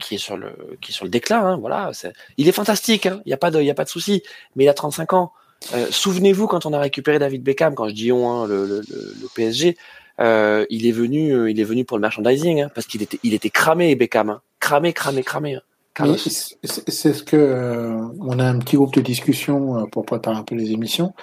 [0.01, 0.51] qui est sur le
[0.83, 1.40] qui est sur le déclin.
[1.43, 1.90] Hein, voilà,
[2.37, 3.07] il est fantastique.
[3.07, 4.23] Il n'y a pas de y a pas de souci.
[4.57, 5.33] Mais il a 35 ans.
[5.75, 8.81] Euh, Souvenez-vous quand on a récupéré David Beckham, quand je dis on, hein, le, le,
[8.81, 9.79] le- le PSG,
[10.20, 13.18] euh, il est venu euh, il est venu pour le merchandising, hein, parce qu'il était
[13.22, 14.40] il était cramé Beckham, hein.
[14.61, 15.55] cramé cramé cramé.
[15.57, 15.62] hein.
[15.96, 20.57] C'est ce que euh, on a un petit groupe de discussion pour préparer un peu
[20.57, 21.14] les émissions.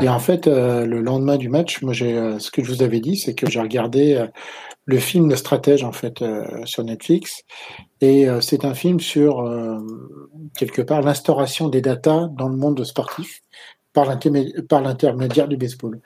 [0.00, 2.82] Et en fait, euh, le lendemain du match, moi, j'ai euh, ce que je vous
[2.84, 4.24] avais dit, c'est que j'ai regardé
[4.84, 6.24] le film Le Stratège en fait
[6.64, 7.42] sur Netflix.
[8.00, 9.48] Et c'est un film sur
[10.56, 13.42] quelque part l'instauration des datas dans le monde sportif
[13.92, 16.00] par l'intermédiaire du baseball.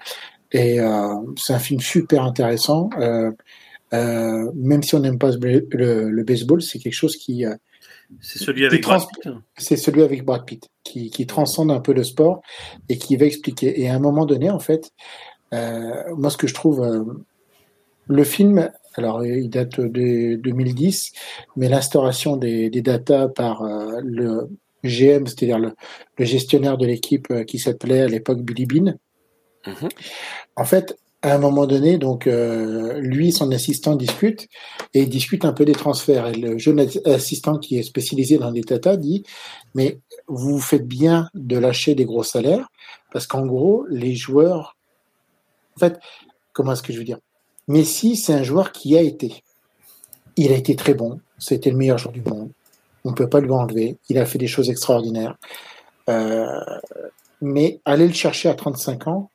[0.53, 2.91] Et euh, c'est un film super intéressant.
[2.99, 3.31] Euh,
[3.95, 7.45] euh, même si on n'aime pas le, le baseball, c'est quelque chose qui
[8.21, 11.93] C'est celui avec Brad Pitt c'est celui avec Brad Pitt, qui, qui transcende un peu
[11.93, 12.43] le sport
[12.89, 13.81] et qui va expliquer.
[13.81, 14.93] Et à un moment donné, en fait,
[15.53, 17.05] euh, moi, ce que je trouve, euh,
[18.09, 21.13] le film, alors il date de 2010,
[21.57, 24.49] mais l'instauration des, des datas par euh, le
[24.85, 25.75] GM, c'est-à-dire le,
[26.19, 28.95] le gestionnaire de l'équipe qui s'appelait à l'époque Billy Bean,
[29.67, 29.89] Mhm.
[30.57, 34.47] en fait, à un moment donné, donc euh, lui, son assistant discute
[34.95, 36.27] et discute un peu des transferts.
[36.29, 39.25] Et le jeune ass- assistant qui est spécialisé dans les data dit
[39.75, 39.99] mais
[40.29, 42.69] vous faites bien de lâcher des gros salaires
[43.13, 44.77] parce qu'en gros, les joueurs,
[45.77, 45.99] en fait,
[46.53, 47.19] comment est-ce que je veux dire?
[47.67, 49.43] Messi, c'est un joueur qui a été.
[50.37, 51.21] Il a été très bon.
[51.39, 52.51] C'était le meilleur joueur du monde.
[53.05, 53.97] On ne peut pas lui enlever.
[54.09, 55.37] Il a fait des choses extraordinaires.
[56.09, 56.47] Euh,
[57.41, 59.31] mais aller le chercher à 35 ans,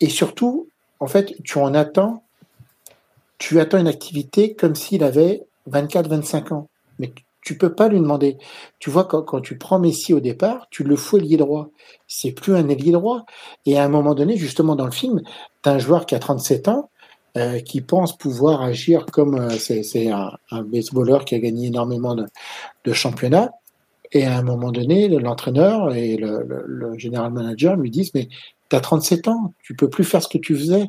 [0.00, 0.68] et surtout,
[1.00, 2.22] en fait, tu en attends,
[3.38, 6.68] tu attends une activité comme s'il avait 24-25 ans.
[6.98, 8.38] Mais tu peux pas lui demander.
[8.78, 11.68] Tu vois, quand, tu prends Messi au départ, tu le fous ailier droit.
[12.08, 13.24] C'est plus un ailier droit.
[13.66, 15.22] Et à un moment donné, justement, dans le film,
[15.62, 16.90] tu as un joueur qui a 37 ans,
[17.36, 22.16] euh, qui pense pouvoir agir comme euh, c'est un, un baseballeur qui a gagné énormément
[22.16, 23.52] de championnats.
[24.12, 28.12] Et à un moment donné, le- l'entraîneur et le, le, le général manager lui disent
[28.14, 28.28] Mais
[28.70, 30.86] tu as 37 ans, tu peux plus faire ce que tu faisais.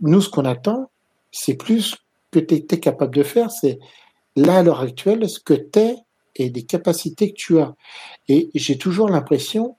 [0.00, 0.90] Nous, ce qu'on attend,
[1.32, 1.96] c'est plus
[2.30, 3.78] que tu étais capable de faire, c'est
[4.36, 5.96] là, à l'heure actuelle, ce que tu es
[6.36, 7.74] et des capacités que tu as.
[8.28, 9.76] Et j'ai toujours l'impression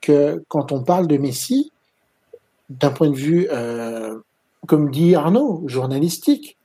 [0.00, 1.70] que quand on parle de Messi,
[2.70, 4.18] d'un point de vue, euh,
[4.66, 6.56] comme dit Arnaud, journalistique,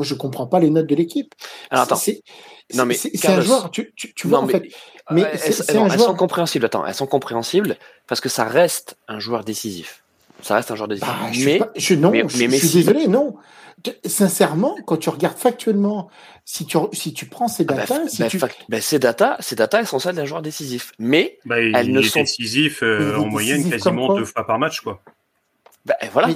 [0.00, 1.34] je comprends pas les notes de l'équipe.
[1.70, 1.96] Alors attends.
[2.74, 4.68] Non, mais c'est un joueur, tu, tu, tu vois, Non, en mais- fait,
[5.10, 6.66] mais elles, c'est non, un elles joueur- sont compréhensibles.
[6.66, 7.76] Attends, elles sont compréhensibles
[8.06, 10.02] parce que ça reste un joueur décisif.
[10.42, 11.08] Ça reste un joueur décisif.
[11.08, 13.36] Bah, je, mais suis pas- je- non, mais- je, mais je suis désolé, non.
[14.04, 16.10] Sincèrement, quand tu regardes factuellement,
[16.44, 18.98] si tu, si tu prends ces ah bah, datas, f- si bah, tu, bah, ces
[18.98, 20.92] data, ces data, elles sont celles d'un joueur décisif.
[20.98, 24.58] Mais Bah, il Elles ne est sont- décisif euh, en moyenne quasiment deux fois par
[24.58, 25.00] match, quoi.
[25.86, 26.28] bah, voilà.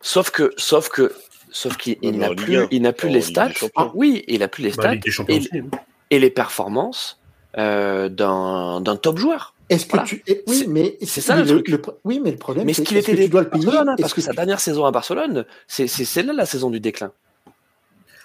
[0.00, 1.14] Sauf que, sauf que,
[1.52, 3.50] sauf qu'il n'a plus, il n'a plus les stats.
[3.76, 4.94] Ah, oui, il a plus les Bah, stats
[5.28, 5.64] et, hein.
[6.10, 7.20] et les performances
[7.58, 9.54] euh, d'un d'un top joueur.
[9.68, 11.80] est-ce que tu, oui, C'est- mais c'est ça, le truc.
[12.04, 13.94] oui, mais le problème, Mais c'est ce qu'il était que tu dois le payer, hein,
[13.98, 16.80] parce que que sa tu- dernière saison à Barcelone, c'est c'est celle-là la saison du
[16.80, 17.12] déclin.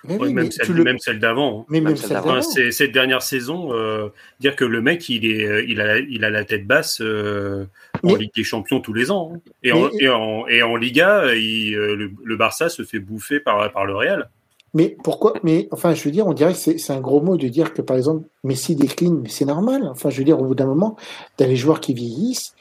[0.04, 1.66] Mais Ouais, oui, même, mais celle, tu le, même celle d'avant.
[1.70, 2.30] mais même même celle celle d'avant.
[2.30, 2.50] Enfin, d'avant.
[2.52, 6.24] c'est- cette dernière saison, euh, dire que le mec, il, est, euh, il, a, il
[6.26, 7.66] a la tête basse euh,
[8.04, 9.32] en Mais- Ligue des Champions tous les ans.
[9.36, 9.40] hein.
[9.64, 13.40] Et, en, Mais- et, en, et en Liga, il, le, le Barça se fait bouffer
[13.40, 14.30] par, par le Real.
[14.74, 17.38] Mais pourquoi Mais enfin, je veux dire, on dirait que c'est c'est un gros mot
[17.38, 19.84] de dire que par exemple Messi décline, mais c'est normal.
[19.90, 20.98] Enfin, je veux dire, au bout d'un moment,
[21.38, 22.54] t'as les joueurs qui vieillissent.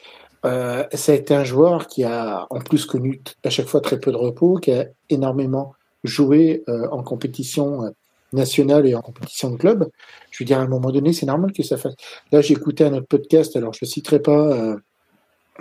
[0.45, 3.81] Euh, ça a été un joueur qui a en plus connu t- à chaque fois
[3.81, 5.73] très peu de repos, qui a énormément
[6.07, 7.89] joué euh, en compétition euh,
[8.33, 9.87] nationale et en compétition de club.
[10.31, 11.93] Je veux dire, à un moment donné, c'est normal que ça fasse.
[12.31, 14.75] Là, écouté un autre podcast, alors je ne citerai pas euh,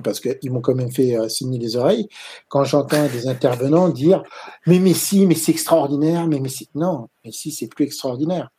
[0.03, 2.09] parce qu'ils m'ont quand même fait saigner les oreilles.
[2.49, 4.23] Quand j'entends des intervenants dire
[4.67, 6.69] mais Messi, mais c'est extraordinaire, mais Messi.
[6.75, 8.51] Non, Messi, c'est plus extraordinaire.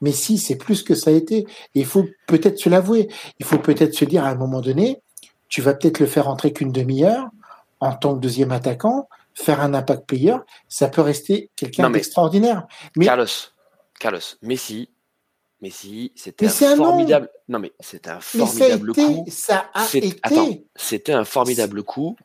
[0.00, 1.38] Messi, c'est plus que ça a été.
[1.38, 3.08] Et il faut peut-être se l'avouer.
[3.40, 5.00] Il faut peut-être se dire à un moment donné,
[5.48, 7.28] tu vas peut-être le faire entrer qu'une demi-heure
[7.80, 10.36] en tant que deuxième attaquant, faire un impact player,
[10.68, 12.66] ça peut rester quelqu'un d'extraordinaire.
[12.96, 13.26] Mais Carlos,
[13.98, 14.90] Carlos, Messi,
[15.60, 16.84] Messi, c'était un nom.
[16.84, 17.28] formidable.
[17.48, 19.24] Non mais c'était un mais ça a formidable été, coup.
[19.28, 20.64] ça a été.
[20.76, 22.16] C'était un formidable coup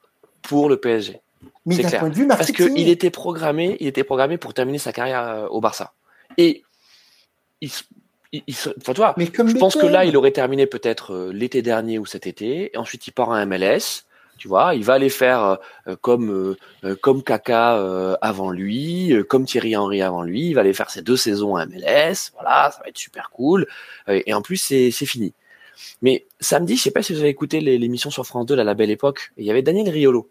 [0.42, 1.22] pour le PSG.
[1.66, 4.92] Mais d'un point de vue Parce qu'il était programmé, il était programmé pour terminer sa
[4.92, 5.94] carrière euh, au Barça.
[6.38, 6.64] Et
[7.62, 7.84] il, se-
[8.32, 8.44] il,
[8.82, 12.06] enfin, Mais comme je pense que là, il aurait terminé peut-être euh, l'été dernier ou
[12.06, 14.06] cet été, et ensuite il part en MLS.
[14.40, 19.14] Tu vois, il va aller faire euh, comme euh, euh, comme Kaka euh, avant lui,
[19.28, 20.48] comme Thierry Henry avant lui.
[20.48, 22.32] Il va aller faire ses deux saisons en MLS.
[22.34, 23.68] Voilà, ça va être super cool.
[24.08, 25.34] Et en plus, c'est fini.
[26.02, 28.74] Mais samedi, je sais pas si vous avez écouté l'émission sur France 2, là, la
[28.74, 29.32] belle époque.
[29.38, 30.30] Il y avait Daniel Riolo.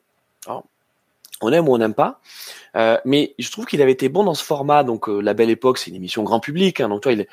[1.40, 2.20] On aime ou on n'aime pas,
[2.76, 4.82] euh, mais je trouve qu'il avait été bon dans ce format.
[4.82, 6.80] Donc, euh, la belle époque, c'est une émission grand public.
[6.80, 7.26] Hein, donc, toi, il,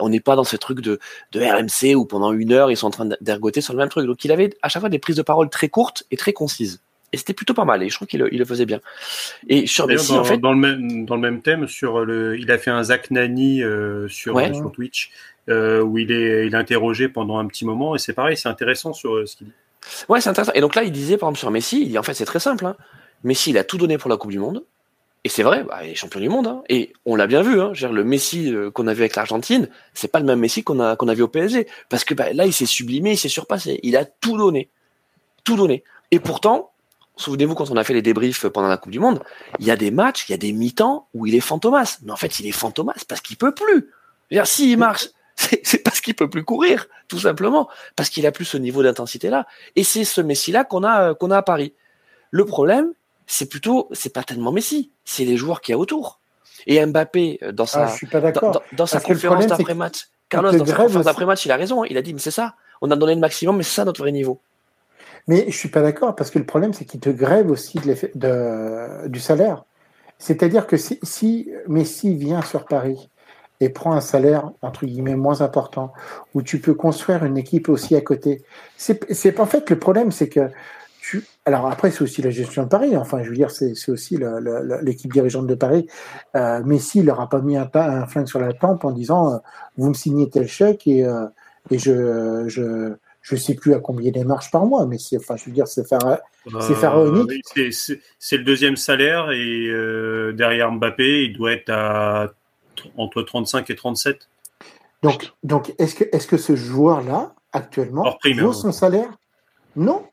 [0.00, 0.98] on n'est pas dans ce truc de,
[1.32, 4.06] de RMC où pendant une heure ils sont en train d'ergoter sur le même truc.
[4.06, 6.80] Donc, il avait à chaque fois des prises de parole très courtes et très concises.
[7.12, 7.80] Et c'était plutôt pas mal.
[7.84, 8.80] Et je trouve qu'il le- il le faisait bien.
[9.48, 12.36] Et sur Messi, dans, en fait, dans le même, dans le même thème, sur le,
[12.40, 14.52] il a fait un Zach Nani euh, sur, Ouais.
[14.52, 15.10] sur Twitch
[15.48, 18.92] où il est, il est interrogé pendant un petit moment et c'est pareil, c'est intéressant
[18.94, 19.52] sur ce qu'il dit.
[20.08, 20.52] Ouais, c'est intéressant.
[20.54, 22.40] Et donc là, il disait, par exemple, sur Messi, il dit, en fait, c'est très
[22.40, 22.64] simple.
[22.66, 22.74] Hein.
[23.24, 24.64] Messi, il a tout donné pour la Coupe du Monde.
[25.24, 26.46] Et c'est vrai, bah, il est champion du monde.
[26.46, 26.62] Hein.
[26.68, 27.58] Et on l'a bien vu.
[27.60, 27.72] Hein.
[27.72, 30.78] Dire, le Messi euh, qu'on a vu avec l'Argentine, c'est pas le même Messi qu'on
[30.80, 31.66] a, qu'on a vu au PSG.
[31.88, 33.80] Parce que bah, là, il s'est sublimé, il s'est surpassé.
[33.82, 34.68] Il a tout donné.
[35.42, 35.82] Tout donné.
[36.10, 36.72] Et pourtant,
[37.16, 39.22] souvenez-vous, quand on a fait les débriefs pendant la Coupe du Monde,
[39.60, 42.00] il y a des matchs, il y a des mi-temps où il est fantomas.
[42.02, 43.88] Mais en fait, il est fantomas parce qu'il peut plus.
[44.44, 47.70] S'il marche, c'est parce qu'il peut plus courir, tout simplement.
[47.96, 49.46] Parce qu'il a plus ce niveau d'intensité-là.
[49.74, 51.72] Et c'est ce Messi-là qu'on a, qu'on a à Paris.
[52.30, 52.92] Le problème,
[53.26, 56.20] c'est plutôt, c'est pas tellement Messi, c'est les joueurs qu'il y a autour.
[56.66, 58.52] Et Mbappé, euh, dans sa, Ah, je suis pas dans, d'accord.
[58.52, 61.82] dans- dans sa conférence d'après-match, Carlos, dans sa conférence d'après-match, il a raison.
[61.82, 61.86] hein.
[61.90, 62.54] Il a dit, mais c'est ça.
[62.80, 64.40] On a donné le maximum, mais c'est ça notre vrai niveau.
[65.26, 67.86] Mais je suis pas d'accord parce que le problème, c'est qu'il te grève aussi de
[67.86, 69.64] l'effet- de- du salaire.
[70.18, 73.08] C'est-à-dire que si, si Messi vient sur Paris
[73.60, 75.92] et prend un salaire entre guillemets moins important,
[76.34, 78.42] où tu peux construire une équipe aussi à côté,
[78.76, 80.50] c'est c'est- en fait le problème, c'est que
[81.04, 81.22] tu.
[81.44, 82.96] Alors après, c'est aussi la gestion de Paris.
[82.96, 84.18] Enfin, je veux dire, c'est aussi
[84.82, 85.86] l'équipe dirigeante de Paris.
[86.34, 89.34] Euh, Messi, il leur a pas mis un, un flingue sur la tempe en disant
[89.34, 89.38] euh,
[89.76, 91.26] vous me signez tel chèque et, euh,
[91.70, 95.36] et je, je je sais plus à combien il marche par mois, mais c'est, enfin,
[95.36, 96.18] je veux dire, c'est faire,
[96.60, 97.42] C'est pharaonique.
[97.56, 99.66] oui, c'est- le deuxième salaire et
[100.34, 102.32] derrière Mbappé, il doit être à
[102.98, 104.28] entre 35 et 37.
[105.02, 108.52] donc, donc, est-ce que, est-ce que ce joueur-là, actuellement, prime, vaut hein.
[108.52, 109.08] son salaire?
[109.74, 110.04] Non.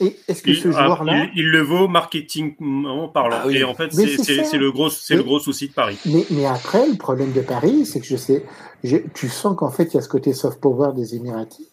[0.00, 2.54] Et est-ce que Il, ce joueur-là, il- il le vaut marketing
[2.86, 3.36] en parlant.
[3.42, 3.58] Ah oui.
[3.58, 5.98] Et en fait, Mais c'est- le gros, c'est le gros souci de Paris.
[6.06, 8.44] mais, mais après, le problème de Paris, c'est que je sais,
[8.82, 11.68] je- tu sens qu'en fait, il y a ce côté soft power des Émiratis,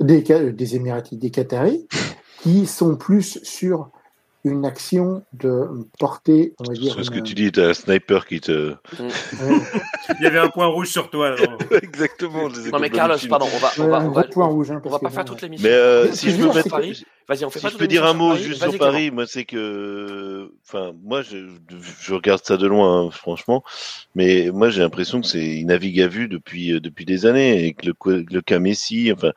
[0.00, 1.86] des, des Émiratis, des Qataris,
[2.42, 3.90] qui sont plus sur
[4.50, 8.26] une action de porter, on va dire, C'est ce que tu dis, t'as un sniper
[8.26, 8.74] qui te.
[10.18, 11.28] Il y avait un point rouge sur toi.
[11.28, 11.58] alors.
[11.82, 12.48] Exactement.
[12.48, 14.70] Non, mais Carlos, pardon, on va, on va, on va, point rouge.
[14.70, 15.68] hein, on va pas faire toute l'émission.
[15.68, 16.80] Mais euh, Mais si je peux mettre.
[17.28, 18.78] Vas-y, on fait Si pas je peux dire un mot juste sur.
[18.78, 21.48] Paris, moi c'est que, enfin, moi je,
[22.00, 23.64] je regarde ça de loin, hein, franchement,
[24.14, 27.64] mais moi j'ai l'impression que c'est il navigue à vue depuis euh, depuis des années
[27.66, 29.32] et que le, le cas Messi, enfin,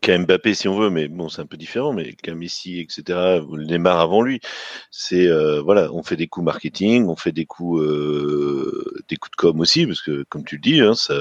[0.00, 3.40] cas Mbappé si on veut, mais bon c'est un peu différent, mais cas Messi etc.
[3.40, 4.40] Neymar avant lui,
[4.90, 9.32] c'est euh, voilà, on fait des coups marketing, on fait des coups euh, des coups
[9.32, 11.14] de com aussi parce que comme tu le dis, hein, ça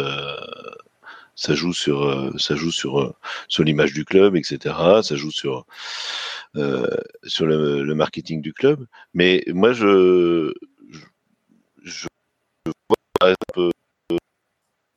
[1.36, 3.14] ça joue sur euh, ça joue sur euh,
[3.48, 5.66] sur l'image du club etc ça joue sur
[6.58, 6.88] euh,
[7.26, 10.54] sur le, le marketing du club mais moi je
[10.92, 11.06] je,
[11.84, 12.08] je
[13.22, 13.72] vois un peu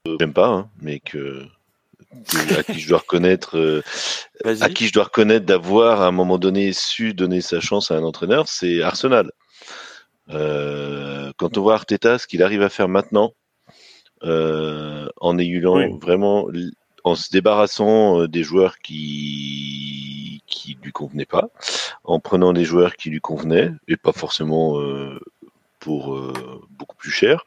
[0.09, 1.47] euh, j'aime pas hein, mais que-
[2.59, 3.83] à qui je dois reconnaître euh,
[4.61, 7.97] à qui je dois reconnaître d'avoir à un moment donné su donner sa chance à
[7.97, 9.31] un entraîneur c'est Arsenal
[10.31, 13.35] Euh, quand on voit Arteta ce qu'il arrive à faire maintenant
[14.23, 15.99] euh, en Oui.
[16.01, 16.49] vraiment
[17.05, 21.49] en se débarrassant euh, des joueurs qui qui lui convenaient pas,
[22.05, 25.19] en prenant des joueurs qui lui convenaient et pas forcément euh,
[25.79, 26.19] pour
[26.71, 27.45] beaucoup plus cher.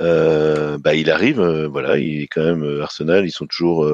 [0.00, 3.86] Euh, bah il arrive, euh, voilà, il est quand même euh, Arsenal, ils sont toujours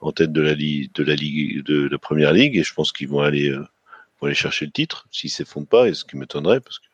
[0.00, 2.92] en tête de la ligue, de la ligue, de la première ligue, et je pense
[2.92, 6.60] qu'ils vont aller, vont aller chercher le titre s'ils s'effondrent pas, et ce qui m'étonnerait
[6.60, 6.86] parce que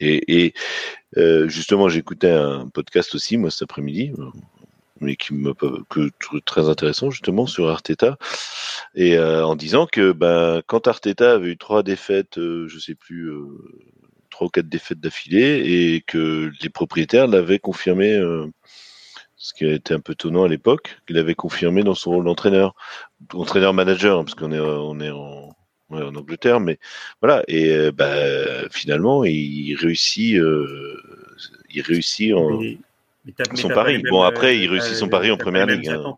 [0.00, 0.54] et, et
[1.48, 4.12] justement j'écoutais un podcast aussi moi cet après-midi,
[5.00, 6.10] mais qui me que
[6.44, 8.18] très intéressant justement sur Arteta
[8.94, 13.32] et en disant que ben quand Arteta avait eu trois défaites, je sais plus.
[14.34, 18.46] Trois ou quatre défaites d'affilée et que les propriétaires l'avaient confirmé, euh,
[19.36, 22.24] ce qui a été un peu étonnant à l'époque, qu'il avait confirmé dans son rôle
[22.24, 22.74] d'entraîneur,
[23.32, 25.54] entraîneur-manager, hein, parce qu'on est, on est en,
[25.90, 26.78] ouais, en Angleterre, mais
[27.22, 27.44] voilà.
[27.46, 31.00] Et euh, bah, finalement, il réussit, euh,
[31.72, 32.58] il réussit en.
[32.58, 32.78] Mais-
[33.54, 34.02] son pari.
[34.10, 36.16] Bon, après, euh, il réussit son pari en première ligue, hein.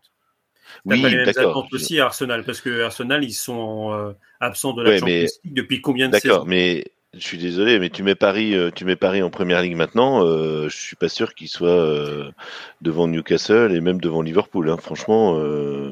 [0.85, 4.73] oui, pas les mêmes attentes aussi à Arsenal parce que Arsenal ils sont euh, absents
[4.73, 6.27] de la Champions League depuis combien de saisons?
[6.27, 9.61] D'accord, mais je suis désolé, mais tu mets Paris, euh, tu mets Paris en première
[9.61, 10.25] ligue maintenant.
[10.25, 12.29] Euh, je suis pas sûr qu'il soit euh,
[12.81, 14.69] devant Newcastle et même devant Liverpool.
[14.69, 14.77] Hein.
[14.77, 15.37] Franchement,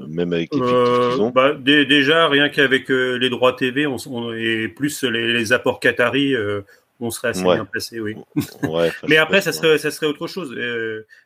[0.08, 1.32] même avec les qu'ils ont.
[1.32, 3.98] Bah, déjà, rien qu'avec les droits TV on,
[4.34, 6.36] et plus les, apports qataris,
[7.00, 8.16] on serait assez bien placé, oui.
[9.08, 10.50] mais après, ça serait, ça serait autre chose.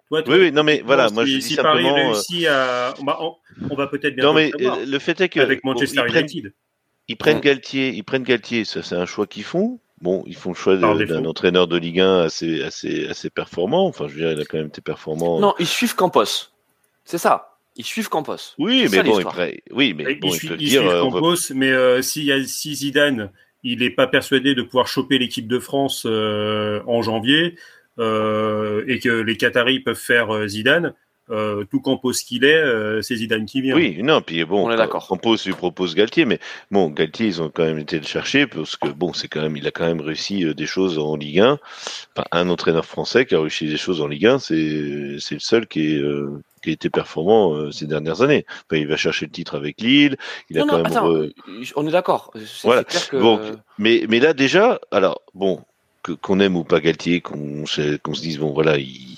[0.09, 2.93] Toi, oui, oui, non, mais voilà, moi, je dis Paris réussit à,
[3.69, 4.23] on va, peut-être bien.
[4.23, 6.53] Non, mais le fait est que avec Manchester United.
[7.09, 9.79] Ils prennent Galtier, ils prennent Galtier, ça c'est un choix qu'ils font.
[9.99, 13.87] Bon, ils font le choix d'un entraîneur de Ligue 1 assez, assez, assez performant.
[13.87, 15.39] Enfin, je veux dire, il a quand même été performant.
[15.39, 16.51] Non, ils suivent Campos.
[17.03, 17.57] C'est ça.
[17.75, 18.55] Ils suivent Campos.
[18.59, 22.31] Oui, mais bon, après, oui, mais bon, ils, ils, suivent euh, Campos, mais euh, si,
[22.47, 23.31] si Zidane,
[23.63, 27.55] il n'est pas persuadé de pouvoir choper l'équipe de France euh, en janvier
[27.97, 30.93] et que les Qataris peuvent faire Zidane,
[31.31, 33.75] euh, tout Campos qu'il est, euh, c'est Zidane qui vient.
[33.75, 35.07] Oui, non, puis bon, on est d'accord.
[35.07, 36.39] Campos lui propose Galtier, mais
[36.71, 39.55] bon, Galtier, ils ont quand même été le chercher parce que bon, c'est quand même,
[39.55, 41.59] il a quand même réussi euh, des choses en Ligue 1.
[42.15, 45.39] Enfin, un entraîneur français qui a réussi des choses en Ligue 1, c'est c'est le
[45.39, 46.01] seul qui est
[46.63, 48.45] qui a été performant ces dernières années.
[48.69, 50.17] Enfin, il va chercher le titre avec Lille.
[50.49, 51.31] Il a quand même.
[51.75, 52.33] On est d'accord.
[52.63, 52.83] Voilà.
[53.13, 53.39] Bon,
[53.77, 55.61] mais mais là déjà, alors bon,
[56.21, 57.63] qu'on aime ou pas Galtier, qu'on
[58.03, 59.08] qu'on se dise bon voilà, il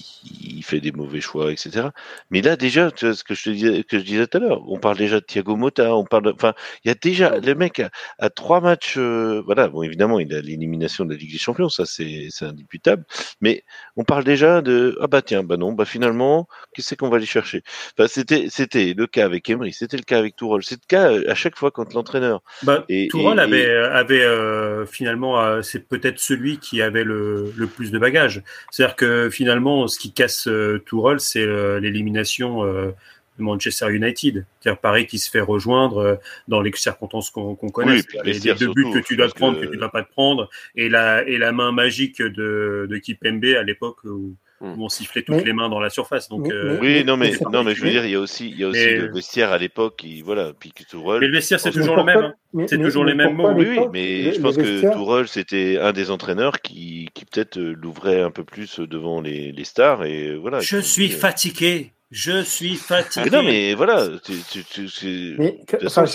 [0.42, 1.88] il fait des mauvais choix, etc.
[2.30, 4.42] Mais là, déjà, tu vois, ce que je te disais, que je disais tout à
[4.42, 7.56] l'heure, on parle déjà de Thiago Motta, on parle, enfin, il y a déjà le
[7.56, 7.82] mec
[8.20, 11.70] a, trois matchs, euh, voilà, bon, évidemment, il a l'élimination de la Ligue des Champions,
[11.70, 13.04] ça c'est c'est indiscutable,
[13.42, 13.64] mais
[13.96, 17.26] on parle déjà de ah bah tiens, bah non, bah finalement, qu'est-ce qu'on va aller
[17.26, 17.64] chercher?
[17.98, 21.12] Enfin, c'était c'était le cas avec Emery, c'était le cas avec Tourol, c'est le cas
[21.30, 22.42] à chaque fois quand l'entraîneur.
[22.64, 27.68] Bah, et, Tourol avait avait euh, finalement, euh, c'est peut-être celui qui avait le, le
[27.68, 28.42] plus de bagages,
[28.72, 32.92] c'est-à-dire que finalement, ce qui casse euh, Tourelle, c'est euh, l'élimination euh,
[33.40, 34.46] de Manchester United.
[34.60, 38.02] C'est-à-dire Paris qui se fait rejoindre dans les circonstances qu'on connaît.
[38.24, 39.66] les, deux buts que tu dois prendre, que...
[39.66, 43.46] tu ne dois pas te prendre, et la, et la main magique de, de Kipembe
[43.58, 44.82] à l'époque où, hmm.
[44.82, 46.30] on sifflait toutes les mains dans la surface.
[46.30, 46.48] Donc,
[46.82, 48.68] oui, non, mais, non, mais je veux dire, il y a aussi, il y a
[48.68, 52.34] aussi le vestiaire à l'époque qui, voilà, puis Mais le vestiaire, c'est toujours le même.
[52.58, 52.66] Hein.
[52.68, 53.52] C'est toujours les mêmes mots.
[53.52, 58.22] Oui, oui, mais je pense que Tourelle, c'était un des entraîneurs qui, qui peut-être l'ouvrait
[58.22, 60.06] un peu plus devant les, les stars.
[60.06, 60.60] Et voilà.
[60.60, 61.94] Je suis fatigué.
[62.12, 63.30] Je suis fatigué.
[63.30, 64.34] non, mais voilà, c'est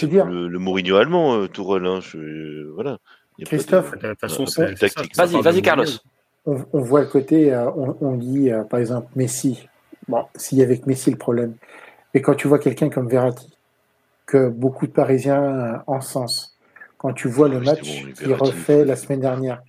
[0.03, 1.87] le, le Mourinho allemand, euh, Tourelle.
[1.87, 2.99] Hein, je, voilà.
[3.45, 4.75] Christophe, de toute façon, c'est
[5.17, 5.87] Vas-y, vas-y, Carlos.
[6.47, 9.69] On, on, voit le côté, euh, on, on, dit euh, par exemple Messi.
[10.09, 11.55] Bon, s'il y avait que Messi le problème.
[12.15, 13.53] Mais quand tu vois quelqu'un comme Verratti,
[14.27, 16.57] que beaucoup de Parisiens encensent,
[16.99, 19.63] quand tu vois le match qu'il refait la semaine dernière.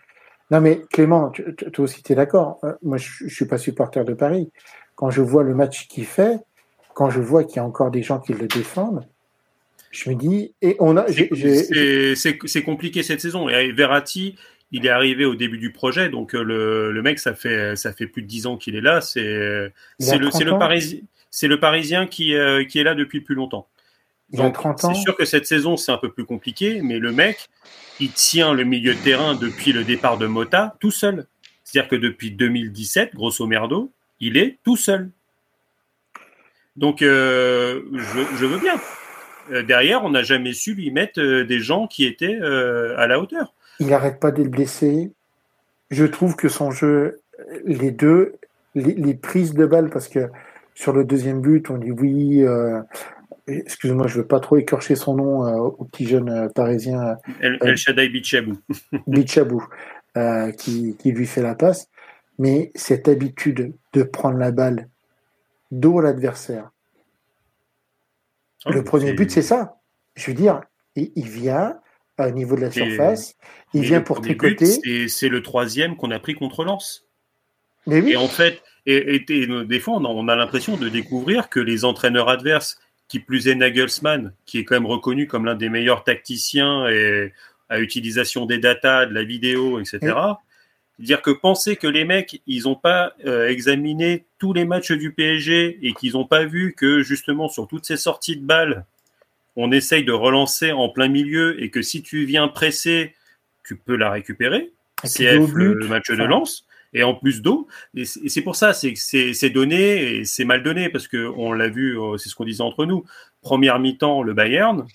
[0.50, 1.32] Non mais Clément,
[1.74, 2.60] toi aussi tu es d'accord.
[2.82, 4.50] Moi je, je suis pas supporter de Paris
[4.98, 6.40] quand je vois le match qu'il fait,
[6.94, 9.08] quand je vois qu'il y a encore des gens qui le défendent,
[9.92, 13.48] je me dis, et on a, c'est compliqué cette saison.
[13.48, 14.36] Et Verratti,
[14.72, 17.94] il est arrivé au début du projet, donc euh, le, le mec, ça fait ça
[17.94, 19.02] fait plus de dix ans qu'il est là.
[19.02, 21.00] C'est le Parisien,
[21.32, 23.68] c'est le Parisien qui euh, qui est là depuis plus longtemps.
[24.34, 27.48] Donc c'est sûr que cette saison c'est un peu plus compliqué, mais le mec,
[28.00, 31.28] il tient le milieu de terrain depuis le départ de Mota tout seul.
[31.64, 35.12] C'est-à-dire que depuis 2017, grosso merdo, il est tout seul.
[36.78, 38.76] Donc, euh, je, veux bien.
[39.52, 43.20] Euh, derrière, on n'a jamais su lui mettre euh, des gens qui étaient à la
[43.20, 43.54] hauteur.
[43.80, 45.12] Il n'arrête pas d'être blessé.
[45.90, 47.22] Je trouve que son jeu,
[47.66, 48.36] les deux,
[48.76, 50.30] les, prises de balles, parce que
[50.74, 52.44] sur le deuxième but, on dit oui.
[53.48, 57.18] Excuse-moi, je ne veux pas trop écorcher son nom au petit jeune parisien.
[57.40, 58.58] El, El Shaddai Bichabou.
[59.08, 59.64] Bichabou,
[60.58, 61.90] qui, qui lui fait la passe
[62.38, 64.90] mais cette habitude de prendre la balle
[65.72, 66.72] dos à l'adversaire.
[68.66, 69.80] Ah, le premier but, c'est ça.
[70.16, 70.62] Je veux dire,
[70.96, 71.80] il vient
[72.20, 73.36] au niveau de la surface,
[73.74, 75.08] il vient pour tricoter.
[75.08, 77.06] C'est le troisième qu'on a pris contre Lens.
[77.86, 78.12] Mais oui.
[78.14, 82.80] Et en fait, et, des fois, on a, l'impression de découvrir que les entraîneurs adverses,
[83.08, 87.34] qui plus est Nagelsmann, qui est quand même reconnu comme l'un des meilleurs tacticiens et
[87.70, 90.16] à utilisation des datas, de la vidéo, etc.
[91.00, 95.14] Dire que penser que les mecs, ils n'ont pas euh, examiné tous les matchs du
[95.14, 98.86] PSG et qu'ils n'ont pas vu que justement sur toutes ces sorties de balles,
[99.58, 103.16] on essaye de relancer en plein milieu et que si tu viens presser,
[103.66, 104.72] tu peux la récupérer.
[105.04, 107.68] CF, le, match de lance et en plus d'eau.
[107.96, 111.68] Et c'est pour ça, c'est c'est donné et c'est mal donné parce que on l'a
[111.68, 113.04] vu, euh, c'est ce qu'on disait entre nous.
[113.42, 114.88] Première mi-temps, le Bayern,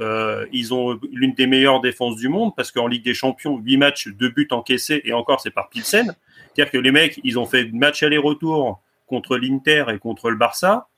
[0.00, 3.76] euh, ils ont l'une des meilleures défenses du monde parce qu'en Ligue des Champions, 8
[3.76, 6.14] matchs, 2 buts encaissés et encore c'est par Pilsen.
[6.54, 10.88] C'est-à-dire que les mecs, ils ont fait match aller-retour contre l'Inter et contre le Barça.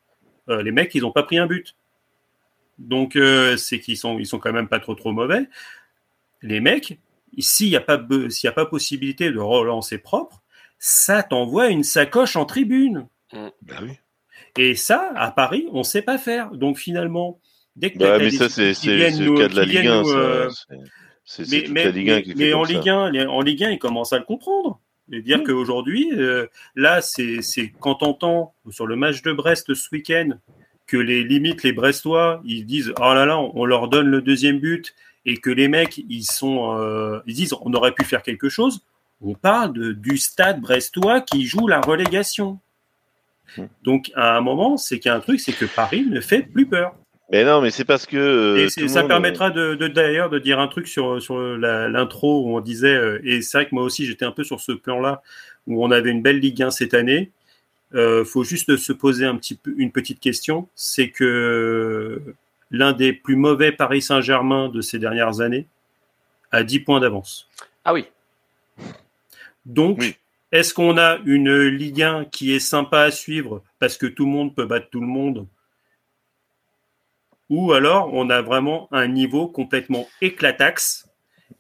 [0.49, 1.75] Euh, les mecs, ils n'ont pas pris un but.
[2.81, 3.17] Donc,
[3.57, 5.49] c'est qu'ils sont, ils sont quand même pas trop trop mauvais.
[6.43, 6.99] Les mecs,
[7.39, 10.43] s'il n'y a, pas, s'il a pas possibilité de relancer propre,
[10.79, 13.07] ça t'envoie une sacoche en tribune.
[13.33, 13.49] Mm.
[13.63, 13.93] Bah oui.
[14.59, 16.51] Et ça, à Paris, on ne sait pas faire.
[16.51, 17.41] Donc finalement,
[17.77, 20.49] dès que bah, mais ça, c'est le cas de la Ligue 1.
[21.25, 24.13] C'est toute la Ligue 1 qui mais en Ligue 1, en Ligue 1, ils commencent
[24.13, 24.81] à le comprendre.
[25.13, 25.45] Et dire mm.
[25.45, 27.41] qu'aujourd'hui, euh, là, c'est
[27.79, 30.31] quand on entend sur le match de Brest ce week-end
[30.91, 34.59] que les limites, les Brestois, ils disent Oh là là, on leur donne le deuxième
[34.59, 38.49] but et que les mecs, ils sont, euh, ils disent On aurait pu faire quelque
[38.49, 38.81] chose.
[39.21, 42.59] On parle de, du stade brestois qui joue la relégation.
[43.57, 43.67] Hmm.
[43.83, 46.43] Donc, à un moment, c'est qu'il y a un truc, c'est que Paris ne fait
[46.43, 46.95] plus peur.
[47.31, 48.17] Mais non, mais c'est parce que.
[48.17, 52.61] Euh, et ça permettra de, d'ailleurs de dire un truc sur, sur l'intro où on
[52.61, 55.23] disait, euh, et c'est vrai que moi aussi j'étais un peu sur ce plan-là,
[55.69, 57.31] où on avait une belle Ligue 1 cette année.
[57.95, 62.23] Euh, faut juste se poser un petit peu une petite question, c'est que
[62.71, 65.67] l'un des plus mauvais Paris Saint-Germain de ces dernières années
[66.53, 67.49] a 10 points d'avance.
[67.85, 68.07] Ah oui.
[69.67, 70.19] Donc,
[70.53, 74.31] est-ce qu'on a une Ligue 1 qui est sympa à suivre parce que tout le
[74.31, 75.47] monde peut battre tout le monde?
[77.49, 81.09] Ou alors on a vraiment un niveau complètement éclataxe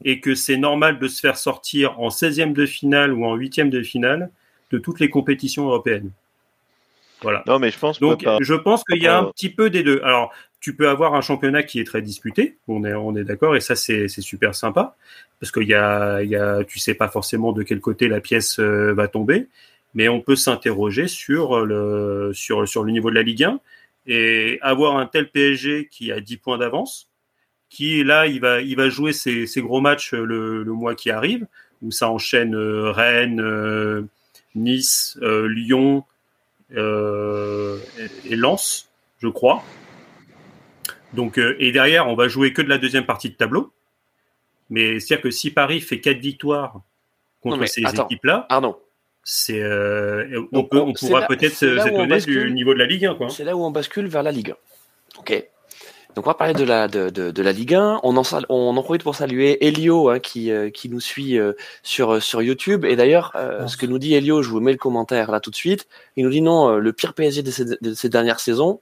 [0.05, 3.70] et que c'est normal de se faire sortir en 16e de finale ou en 8e
[3.70, 4.31] de finale
[4.71, 6.11] de toutes les compétitions européennes
[7.23, 7.43] voilà.
[7.47, 8.01] Non, mais je pense.
[8.01, 10.01] Donc, je pense qu'il y a un petit peu des deux.
[10.03, 13.57] Alors, tu peux avoir un championnat qui est très disputé, on est, on est d'accord,
[13.57, 14.95] et ça c'est super sympa,
[15.41, 18.59] parce qu'il y a, y a, tu sais pas forcément de quel côté la pièce
[18.61, 19.49] euh, va tomber,
[19.95, 23.61] mais on peut s'interroger sur le, sur, sur le niveau de la Ligue 1
[24.07, 27.09] et avoir un tel PSG qui a 10 points d'avance,
[27.71, 31.11] qui là il va, il va jouer ses, ses gros matchs le, le, mois qui
[31.11, 31.47] arrive,
[31.81, 34.03] où ça enchaîne euh, Rennes, euh,
[34.55, 36.05] Nice, Lyon
[36.70, 39.62] et, et Lens, je crois.
[41.12, 43.72] Donc, euh, et derrière, on va jouer que de la deuxième partie de tableau.
[44.68, 46.80] Mais c'est-à-dire que si Paris fait quatre victoires
[47.40, 48.46] contre ces équipes-là,
[49.24, 53.28] c'est euh, on, peut, on pourra peut-être s'étonner du niveau de la Ligue 1.
[53.30, 55.18] C'est là où on bascule vers la Ligue 1.
[55.18, 55.48] Ok.
[56.14, 58.00] Donc on va parler de la de, de, la Ligue 1.
[58.02, 61.38] On en, on en profite pour saluer Elio hein, qui, euh, qui nous suit
[61.82, 62.84] sur sur YouTube.
[62.84, 63.32] Et d'ailleurs,
[63.66, 65.86] ce que nous dit Elio, je vous mets le commentaire là tout de suite.
[66.16, 68.80] Il nous dit non, le pire PSG de ces, de ces dernières saisons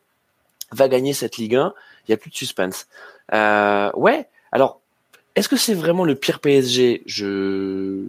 [0.73, 1.75] va gagner cette Ligue 1
[2.09, 2.89] il y a plus de suspense.
[3.35, 4.27] Euh, ouais.
[4.51, 4.81] Alors,
[5.37, 8.05] est-ce que c'est vraiment le pire PSG je,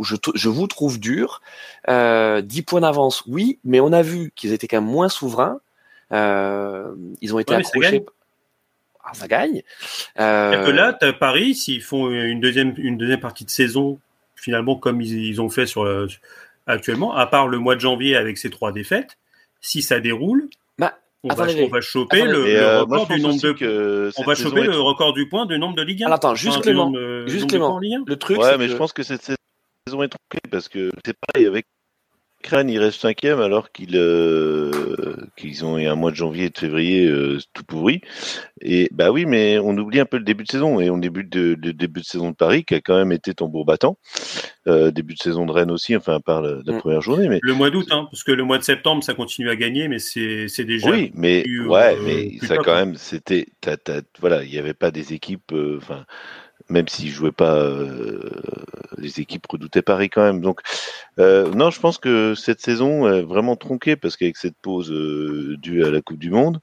[0.00, 1.42] je, je, vous trouve dur.
[1.88, 5.60] Euh, 10 points d'avance, oui, mais on a vu qu'ils étaient quand même moins souverains.
[6.12, 8.04] Euh, ils ont été accrochés.
[9.04, 9.62] Ah, ça gagne.
[10.18, 10.64] Euh...
[10.64, 13.98] Que là, as Paris, s'ils font une deuxième, une deuxième partie de saison,
[14.36, 15.88] finalement, comme ils, ils ont fait sur,
[16.66, 19.18] actuellement, à part le mois de janvier avec ces trois défaites,
[19.60, 20.48] si ça déroule,
[21.22, 24.10] on, va, choper le, euh, record du nombre de.
[24.16, 26.06] On va choper le record du point du nombre de Ligue 1.
[26.06, 26.92] Alors attends, juste Clément.
[27.26, 28.38] Juste Le truc.
[28.38, 31.66] Ouais, mais je pense que cette saison est tronquée parce que c'est pareil avec
[32.42, 36.50] Crane, il reste cinquième alors qu'ils euh, qu'ils ont eu un mois de janvier et
[36.50, 38.00] de février euh, tout pourri.
[38.62, 41.34] Et bah oui, mais on oublie un peu le début de saison et on débute
[41.34, 43.98] le début de saison de Paris qui a quand même été tambour battant.
[44.66, 46.78] Euh, début de saison de Rennes aussi, enfin à part la, mm.
[46.78, 47.28] première journée.
[47.28, 49.88] Mais le mois d'août, hein, parce que le mois de septembre, ça continue à gagner,
[49.88, 50.90] mais c'est déjà.
[50.90, 53.46] Oui, mais ouais, mais ça quand même, c'était,
[54.18, 56.04] voilà, il n'y avait pas des équipes, enfin
[56.70, 58.30] même s'ils jouaient pas, euh,
[58.96, 60.40] les équipes redoutaient Paris quand même.
[60.40, 60.60] Donc,
[61.18, 65.56] euh, non, je pense que cette saison est vraiment tronquée parce qu'avec cette pause euh,
[65.58, 66.60] due à la Coupe du Monde,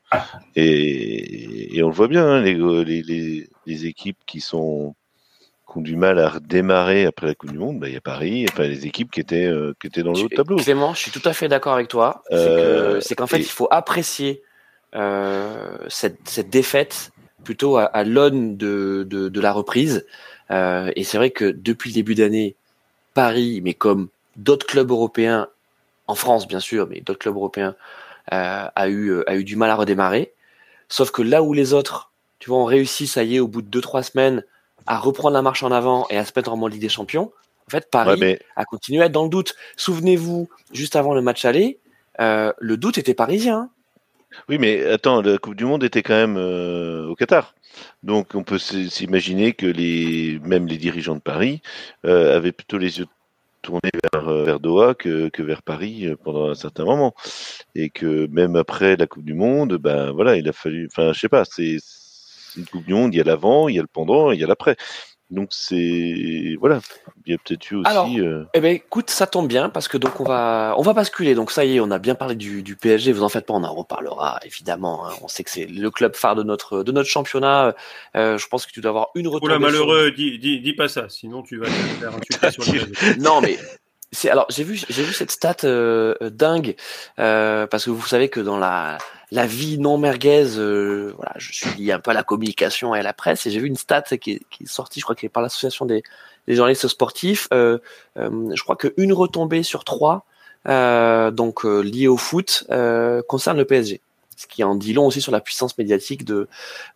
[0.56, 4.96] et, on le voit bien, hein, les, les, équipes qui sont
[5.70, 8.02] qui ont du mal à redémarrer après la Coupe du Monde, bah, il y a
[8.02, 10.56] Paris, enfin les équipes qui étaient qui étaient dans le haut tableau.
[10.58, 12.24] Clément, je suis tout à fait d'accord avec toi.
[12.32, 14.42] C'est qu'en fait, il faut apprécier
[15.90, 17.12] cette, cette défaite
[17.48, 20.06] plutôt à, l'aune de, de, la reprise.
[20.52, 22.56] Euh, et c'est vrai que depuis le début d'année,
[23.14, 25.48] Paris, mais comme d'autres clubs européens,
[26.08, 27.74] en France bien sûr, mais d'autres clubs européens,
[28.34, 30.34] euh, a, eu, a eu du mal à redémarrer.
[30.90, 33.62] Sauf que là où les autres, tu vois, ont réussi, ça y est, au bout
[33.62, 34.44] de 2-3 semaines,
[34.86, 37.32] à reprendre la marche en avant et à se mettre en Ligue des Champions,
[37.66, 39.56] en fait, Paris a continué à être dans le doute.
[39.78, 41.80] Souvenez-vous, juste avant le match aller,
[42.20, 43.70] euh, le doute était parisien.
[44.50, 47.56] Oui, mais attends, la Coupe du Monde était quand même euh, au Qatar.
[48.04, 49.68] Donc on peut s'imaginer que
[50.48, 51.62] même les dirigeants de Paris
[52.06, 53.06] euh, avaient plutôt les yeux
[53.62, 57.14] tournés vers, euh, Doha que, que, vers Paris pendant un certain moment.
[57.76, 60.88] Et que même après la Coupe du Monde, ben voilà, il a fallu.
[60.92, 61.78] Enfin, je sais pas, c'est
[62.58, 64.44] une Coupe du Monde, il y a l'avant, il y a le pendant, il y
[64.44, 64.76] a l'après.
[65.30, 66.80] Donc c'est voilà,
[67.26, 67.90] il y a peut-être eu aussi.
[67.90, 70.94] Alors, euh, Eh ben, écoute, ça tombe bien parce que donc on va, on va
[70.94, 71.36] basculer.
[71.36, 73.12] Donc ça y est, on a bien parlé du, du PSG.
[73.12, 75.06] Vous en faites pas, on en reparlera évidemment.
[75.06, 75.12] hein.
[75.22, 77.76] On sait que c'est le club phare de notre, de notre championnat.
[78.16, 79.54] Euh, je pense que tu dois avoir une Oh retombée.
[79.54, 82.64] là, sur- malheureux, dis, dis, dis pas ça, sinon tu vas te faire insulter sur
[82.74, 83.18] le.
[83.22, 83.58] Non, mais
[84.14, 86.76] c'est alors j'ai vu, j'ai vu cette stat euh, euh, dingue
[87.20, 88.98] euh, parce que vous savez que dans la
[89.32, 93.00] la vie non merguez, euh, voilà, je suis lié un peu à la communication et
[93.00, 95.16] à la presse et j'ai vu une stat qui est, qui est sortie, je crois,
[95.16, 96.04] qui est par l'association des,
[96.48, 97.48] des journalistes sportifs.
[97.54, 97.78] Euh,
[98.18, 100.26] euh, je crois qu'une retombée sur trois,
[100.68, 104.02] euh, donc liée au foot, euh, concerne le PSG,
[104.36, 106.48] ce qui en dit long aussi sur la puissance médiatique de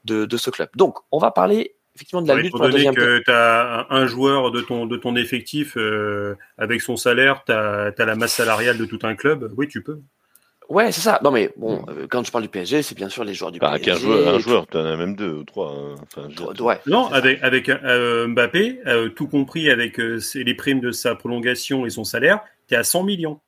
[0.06, 0.70] de, de ce club.
[0.76, 2.96] Donc, on va parler effectivement de la Ouais, lutte pour la deuxième.
[2.96, 7.52] que tu as un joueur de ton, de ton effectif euh, avec son salaire, tu
[7.52, 10.00] as, la masse salariale de tout un club, oui, tu peux.
[10.72, 11.20] Ouais, c'est ça.
[11.24, 13.60] Non, mais bon, euh, quand je parle du PSG, c'est bien sûr les joueurs du
[13.60, 13.86] Bah, PSG.
[13.92, 15.72] qu'un joueur, un joueur, tu en as même deux ou trois.
[15.72, 15.96] hein.
[16.04, 16.28] Enfin,
[16.64, 16.80] Ouais.
[16.86, 17.16] Non, ça.
[17.18, 21.90] avec, avec euh, Mbappé, euh, tout compris avec euh, les primes de sa prolongation et
[21.90, 23.40] son salaire, tu es à 100 millions.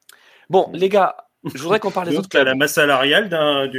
[0.49, 1.15] Bon, les gars,
[1.53, 2.47] je voudrais qu'on parle des autres tu as clubs.
[2.47, 3.69] la masse salariale d'un.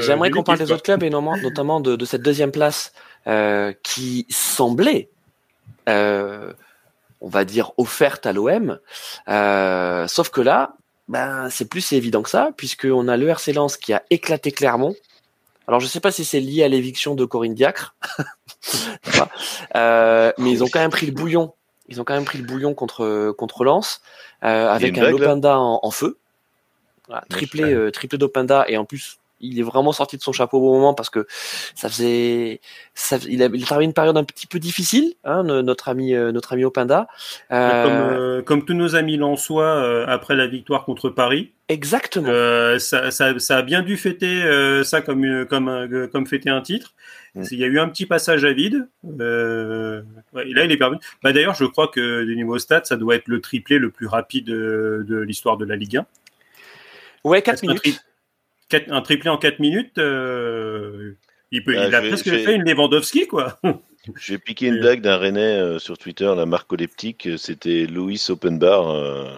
[0.00, 2.92] J'aimerais qu'on parle des autres clubs et notamment, notamment de, de cette deuxième place
[3.26, 5.08] euh, qui semblait,
[5.88, 6.52] euh,
[7.22, 8.78] on va dire, offerte à l'OM.
[9.28, 10.74] Euh, sauf que là,
[11.08, 14.94] ben, c'est plus évident que ça, puisqu'on a le RC Lens qui a éclaté Clermont.
[15.66, 17.94] Alors, je sais pas si c'est lié à l'éviction de Corinne Diacre.
[19.76, 21.52] Euh, mais ils ont quand même pris le bouillon.
[21.88, 24.00] Ils ont quand même pris le bouillon contre contre Lens
[24.42, 26.18] euh, avec un blague, là Lopenda en, en feu.
[27.06, 30.58] Voilà, triplé, euh, triplé d'Openda et en plus il est vraiment sorti de son chapeau
[30.58, 31.26] au bon moment parce que
[31.74, 32.60] ça faisait,
[32.94, 36.32] ça, il a, il une période un petit peu difficile, hein, no- notre ami, euh,
[36.32, 37.06] notre ami Openda.
[37.52, 42.28] Euh, Comme, euh, comme tous nos amis lensois euh, après la victoire contre Paris, exactement.
[42.28, 46.50] euh, ça, ça, ça a bien dû fêter euh, ça comme, comme, euh, comme fêter
[46.50, 46.94] un titre.
[47.34, 47.42] Mm.
[47.50, 48.86] Il y a eu un petit passage à vide.
[49.20, 50.98] Euh, ouais, et là, il est perdu.
[51.22, 54.06] Bah, D'ailleurs, je crois que du niveau stats, ça doit être le triplé le plus
[54.06, 56.06] rapide euh, de l'histoire de la Ligue 1.
[57.24, 58.04] Ouais, 4 Est-ce qu'un minutes.
[58.88, 61.16] Un triplé en 4 minutes, euh,
[61.50, 63.58] il, peut, Ah, il a vais- presque fait une Lewandowski, quoi.
[64.16, 67.26] Je vais piquer une blague d'un Rennais euh, sur Twitter, la narcoleptique.
[67.26, 68.90] euh, C'était Louis Open Bar.
[68.90, 69.30] euh,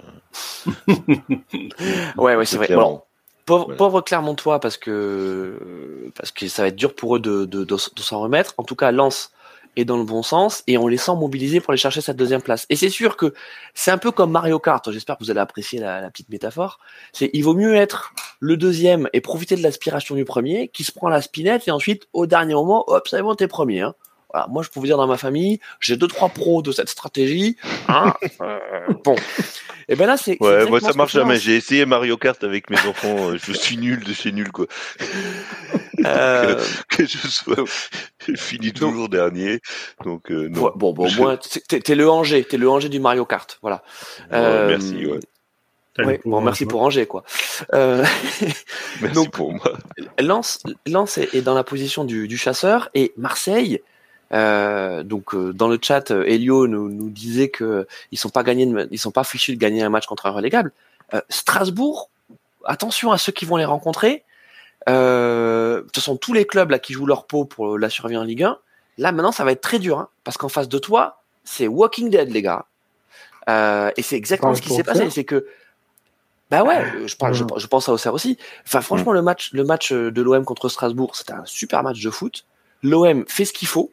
[2.17, 2.75] Ouais, ouais, c'est vrai.
[2.75, 3.03] Bon,
[3.45, 3.77] pauvre, Voilà.
[3.79, 7.75] pauvre Clermontois parce que parce que ça va être dur pour eux de, de, de,
[7.75, 8.55] de s'en remettre.
[8.59, 9.33] En tout cas, Lens
[9.77, 12.43] est dans le bon sens et on les sent mobilisés pour aller chercher cette deuxième
[12.43, 12.67] place.
[12.71, 13.35] Et c'est sûr que
[13.75, 14.91] c'est un peu comme Mario Kart.
[14.91, 16.79] J'espère que vous allez apprécier la, la petite métaphore.
[17.13, 20.93] C'est il vaut mieux être le deuxième et profiter de l'aspiration du premier qui se
[20.93, 23.83] prend la spinette et ensuite au dernier moment, hop, c'est bon, t'es premier.
[23.83, 23.95] Hein.
[24.33, 26.89] Voilà, moi je peux vous dire dans ma famille, j'ai deux trois pros de cette
[26.89, 27.57] stratégie.
[27.89, 28.59] Hein Euh,
[29.05, 29.15] bon,
[29.89, 31.37] et ben là c'est Ouais, moi ça marche fait jamais.
[31.39, 33.31] J'ai essayé Mario Kart avec mes enfants.
[33.31, 34.67] euh, Je suis nul de chez nul, quoi.
[36.05, 37.57] Euh, Que je sois.
[38.27, 39.61] Je finis toujours dernier.
[40.05, 40.65] Donc, euh, non.
[40.65, 41.37] Ouais, bon, bon, au moins,
[41.69, 43.83] t'es t'es le Angers, t'es le Angers du Mario Kart, voilà.
[44.31, 45.21] Ouais, Euh, merci, ouais.
[46.05, 47.25] Ouais, bon, merci pour Angers, quoi.
[47.73, 48.05] Euh,
[49.01, 49.73] Merci donc- pour moi.
[50.19, 53.81] Lens, Lens est, est dans la position du, du chasseur et Marseille.
[54.33, 58.71] euh, donc euh, dans le chat, Elio nous, nous disait que ils sont pas gagnés,
[58.91, 60.73] ils sont pas fichus de gagner un match contre un relégable.
[61.15, 62.11] Euh, Strasbourg,
[62.67, 64.23] attention à ceux qui vont les rencontrer.
[64.89, 68.23] Euh, ce sont tous les clubs là qui jouent leur peau pour la survie en
[68.23, 68.59] Ligue 1.
[68.99, 72.11] Là maintenant, ça va être très dur hein, parce qu'en face de toi, c'est Walking
[72.11, 72.67] Dead les gars.
[73.49, 75.47] Euh, et c'est exactement ce qui s'est passé, c'est que
[76.51, 78.39] bah ouais, euh, je parle, je, je pense à Auxerre aussi.
[78.65, 82.01] Enfin, franchement, le match, le match euh, de l'OM contre Strasbourg, c'était un super match
[82.01, 82.45] de foot.
[82.83, 83.91] L'OM fait ce qu'il faut.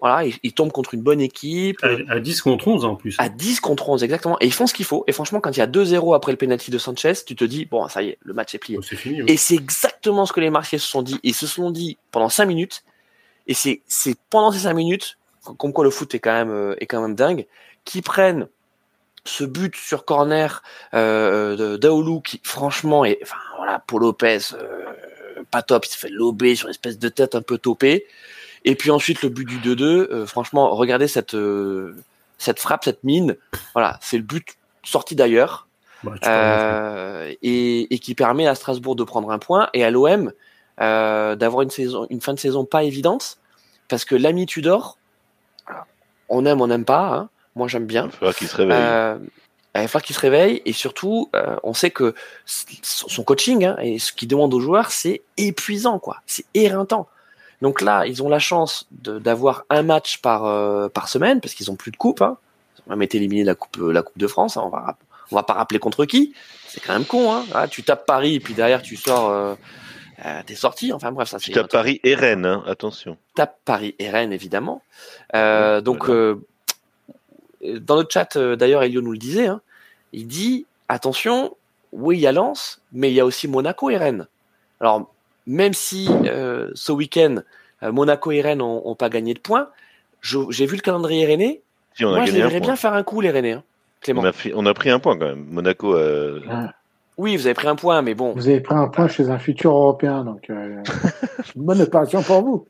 [0.00, 1.76] Voilà, il, il tombe contre une bonne équipe.
[1.82, 3.16] À, à 10 contre 11 en plus.
[3.18, 4.36] À 10 contre 11, exactement.
[4.40, 5.04] Et ils font ce qu'il faut.
[5.06, 7.66] Et franchement, quand il y a 2-0 après le penalty de Sanchez, tu te dis,
[7.66, 8.78] bon, ça y est, le match est plié.
[8.78, 9.22] Oh, c'est fini.
[9.22, 9.30] oui.
[9.30, 11.18] Et c'est exactement ce que les Marseillais se sont dit.
[11.22, 12.82] Ils se sont dit pendant 5 minutes.
[13.46, 15.18] Et c'est, c'est pendant ces 5 minutes,
[15.58, 17.46] comme quoi le foot est quand même, euh, est quand même dingue,
[17.84, 18.48] qu'ils prennent
[19.24, 20.62] ce but sur corner
[20.94, 24.84] euh, de Daoulou qui, franchement, est, enfin, voilà, Paul Lopez, euh,
[25.50, 28.06] pas top, il se fait lober sur une espèce de tête un peu topée.
[28.64, 31.96] Et puis ensuite, le but du 2-2, euh, franchement, regardez cette, euh,
[32.38, 33.36] cette frappe, cette mine.
[33.74, 35.66] Voilà, c'est le but sorti d'ailleurs.
[36.02, 40.32] Bah, Euh, et, et qui permet à Strasbourg de prendre un point et à l'OM
[40.80, 43.38] euh, d'avoir une saison, une fin de saison pas évidente
[43.88, 44.96] parce que l'ami Tudor,
[46.28, 47.08] on aime, on n'aime pas.
[47.14, 47.28] hein.
[47.56, 48.04] Moi, j'aime Il bien.
[48.06, 48.76] va falloir qu'il se réveille.
[48.80, 49.18] Euh,
[49.74, 52.14] il va falloir qu'il se réveille et surtout, euh, on sait que
[52.46, 56.18] son coaching hein, et ce qu'il demande aux joueurs, c'est épuisant, quoi.
[56.26, 57.08] C'est éreintant.
[57.62, 61.70] Donc là, ils ont la chance d'avoir un match par euh, par semaine parce qu'ils
[61.70, 62.22] ont plus de coupe.
[62.22, 62.36] Hein.
[62.78, 64.56] Ils ont même été éliminés de la coupe la coupe de France.
[64.56, 64.62] hein.
[64.64, 64.96] On va
[65.30, 66.32] on va pas rappeler contre qui.
[66.68, 67.32] C'est quand même con.
[67.32, 67.44] Hein.
[67.54, 69.28] Ah, tu tapes Paris et puis derrière tu sors.
[69.30, 69.54] Euh,
[70.24, 70.92] euh, t'es sorti.
[70.92, 71.52] Enfin bref, ça Tu c'est.
[71.52, 73.16] tapes Paris et Rennes, attention.
[73.34, 74.82] tape Paris et Rennes évidemment.
[75.34, 76.36] Euh, donc Voilà.
[77.64, 79.48] euh, dans le chat, d'ailleurs, Elio nous le disait,
[80.12, 81.54] il dit attention,
[81.92, 84.26] oui, il y a Lens, mais il y a aussi Monaco et Rennes.
[84.80, 85.12] Alors,
[85.50, 87.36] même si ce week-end,
[87.82, 89.68] Monaco et Rennes n'ont pas gagné de points,
[90.22, 91.62] j'ai vu le calendrier rennais.
[92.00, 93.64] Moi, j'aimerais bien faire un coup, les Rennais, hein,
[94.00, 94.22] Clément.
[94.54, 95.44] On a, pris un point quand même.
[95.50, 95.94] Monaco.
[95.94, 96.72] Ah.
[97.20, 98.32] Oui, vous avez pris un point, mais bon.
[98.32, 100.82] Vous avez pris un point chez un futur européen, donc euh,
[101.54, 102.66] bonne opération pour vous.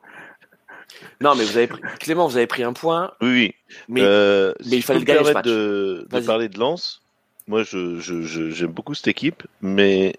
[1.20, 1.80] Non, mais vous avez pris...
[2.00, 3.12] Clément, vous avez pris un point.
[3.20, 3.54] Oui, oui.
[3.86, 5.46] Mais, euh, il fallait le gagner ce match.
[5.46, 7.00] De, de parler de Lens.
[7.46, 10.16] Moi, j'aime je, beaucoup cette équipe, mais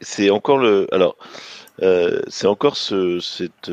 [0.00, 0.86] c'est encore le.
[0.92, 1.16] Alors,
[1.82, 3.70] euh, c'est encore ce, cette,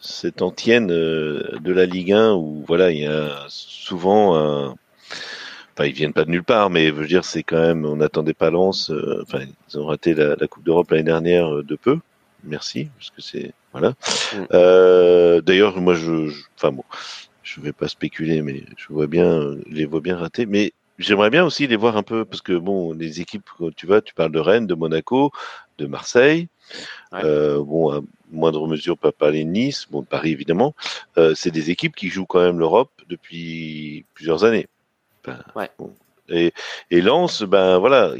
[0.00, 4.74] cette antienne de la Ligue 1 où voilà, il y a souvent un
[5.74, 7.96] Enfin, ils viennent pas de nulle part, mais je veux dire, c'est quand même, on
[7.96, 8.90] n'attendait pas Lens.
[8.90, 11.98] Euh, enfin, ils ont raté la, Coupe d'Europe l'année dernière euh, de peu.
[12.44, 13.90] Merci, parce que c'est voilà.
[13.90, 14.46] Mm.
[14.52, 16.84] Euh, D'ailleurs, moi, je, enfin bon,
[17.42, 20.44] je vais pas spéculer, mais je vois bien, les vois bien ratés.
[20.44, 24.02] Mais j'aimerais bien aussi les voir un peu, parce que bon, les équipes, tu vois,
[24.02, 25.30] tu parles de Rennes, de Monaco,
[25.78, 26.48] de Marseille.
[27.14, 28.00] Euh, bon, à
[28.30, 30.74] moindre mesure, pas parler de Nice, bon, Paris évidemment.
[31.18, 34.66] Euh, c'est des équipes qui jouent quand même l'Europe depuis plusieurs années.
[35.54, 35.70] Ouais.
[36.28, 36.52] Et,
[36.90, 38.14] et Lens, ben voilà,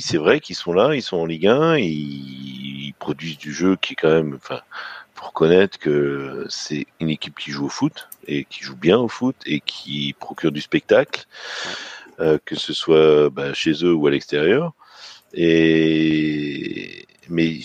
[0.00, 3.94] c'est vrai qu'ils sont là, ils sont en Ligue 1, ils, produisent du jeu qui
[3.94, 4.60] est quand même, enfin,
[5.14, 9.08] pour reconnaître que c'est une équipe qui joue au foot et qui joue bien au
[9.08, 11.24] foot et qui procure du spectacle,
[12.18, 14.74] euh, que ce soit ben, chez eux ou à l'extérieur.
[15.32, 17.60] Et mais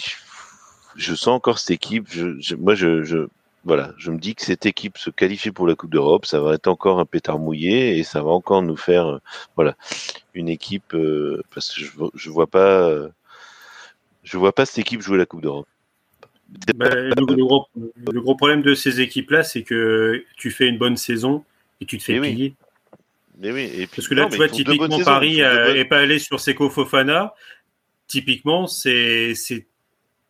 [0.96, 2.08] je sens encore cette équipe.
[2.10, 3.28] Je, moi, je, je,
[3.64, 6.54] voilà, je me dis que cette équipe se qualifie pour la Coupe d'Europe, ça va
[6.54, 9.22] être encore un pétard mouillé et ça va encore nous faire, euh,
[9.56, 9.76] voilà,
[10.34, 13.10] une équipe euh, parce que je, je vois pas, euh,
[14.24, 15.68] je vois pas cette équipe jouer la Coupe d'Europe.
[16.76, 21.44] Bah, le, gros, problème de ces équipes-là, c'est que tu fais une bonne saison
[21.82, 22.54] et tu te fais payer.
[23.40, 23.64] Mais oui.
[23.76, 25.42] Et Parce que là, tu vois, typiquement, Paris
[25.74, 27.34] n'est pas allé sur Seco Fofana.
[28.08, 29.34] Typiquement, c'est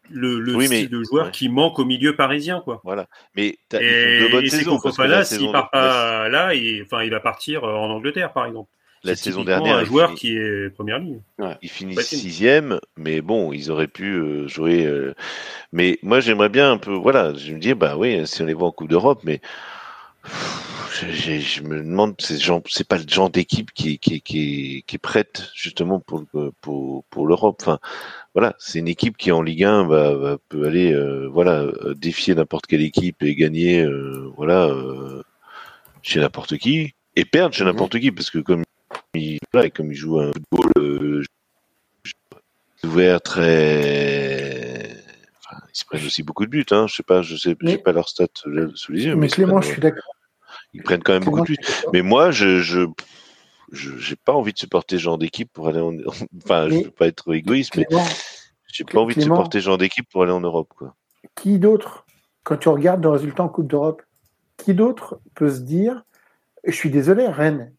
[0.09, 2.81] le, le style de joueur qui manque au milieu parisien, quoi.
[2.83, 3.07] Voilà.
[3.35, 4.79] Mais as, et, de saisons.
[4.79, 8.69] Fofana, s'il part pas là, il, enfin, il va partir euh, en Angleterre, par exemple.
[9.03, 11.21] La saison dernière, un joueur qui est première ligne.
[11.61, 14.83] Il finit sixième, mais bon, ils auraient pu euh, jouer.
[14.85, 15.13] Euh,
[15.71, 16.93] mais moi, j'aimerais bien un peu.
[16.93, 19.41] Voilà, je me dis, bah oui, si on les voit en Coupe d'Europe, mais
[20.95, 25.99] je, me demande, c'est pas le genre d'équipe qui, qui, qui, qui, est prête justement
[25.99, 26.23] pour
[26.61, 27.57] pour pour l'Europe.
[27.61, 27.79] Enfin,
[28.33, 32.35] voilà, c'est une équipe qui en Ligue 1 va, peut aller euh, voilà euh, défier
[32.35, 34.69] n'importe quelle équipe et gagner euh, voilà
[36.01, 37.71] chez n'importe qui et perdre chez mhm.
[37.71, 38.63] n'importe qui parce que comme
[39.13, 39.39] il
[39.73, 41.25] comme il joue un football
[42.83, 44.89] ouvert très
[45.73, 46.85] ils se prennent aussi beaucoup de buts hein.
[46.87, 48.27] je sais pas je sais j'ai pas leur stat
[48.75, 50.14] sous les yeux mais, Clément je suis d'accord
[50.75, 51.57] ils prennent quand même beaucoup de buts
[51.93, 52.85] mais moi je, je
[53.71, 55.93] j'ai pas envie de supporter ce genre d'équipe pour aller en
[56.43, 57.87] enfin je veux pas être égoïste mais
[58.67, 60.95] j'ai pas envie de supporter ce genre d'équipe pour aller en Europe quoi.
[61.35, 62.05] Qui d'autre
[62.43, 64.03] quand tu regardes le résultat en Coupe d'Europe
[64.57, 66.03] qui d'autre peut se dire
[66.65, 67.73] je suis désolé Rennes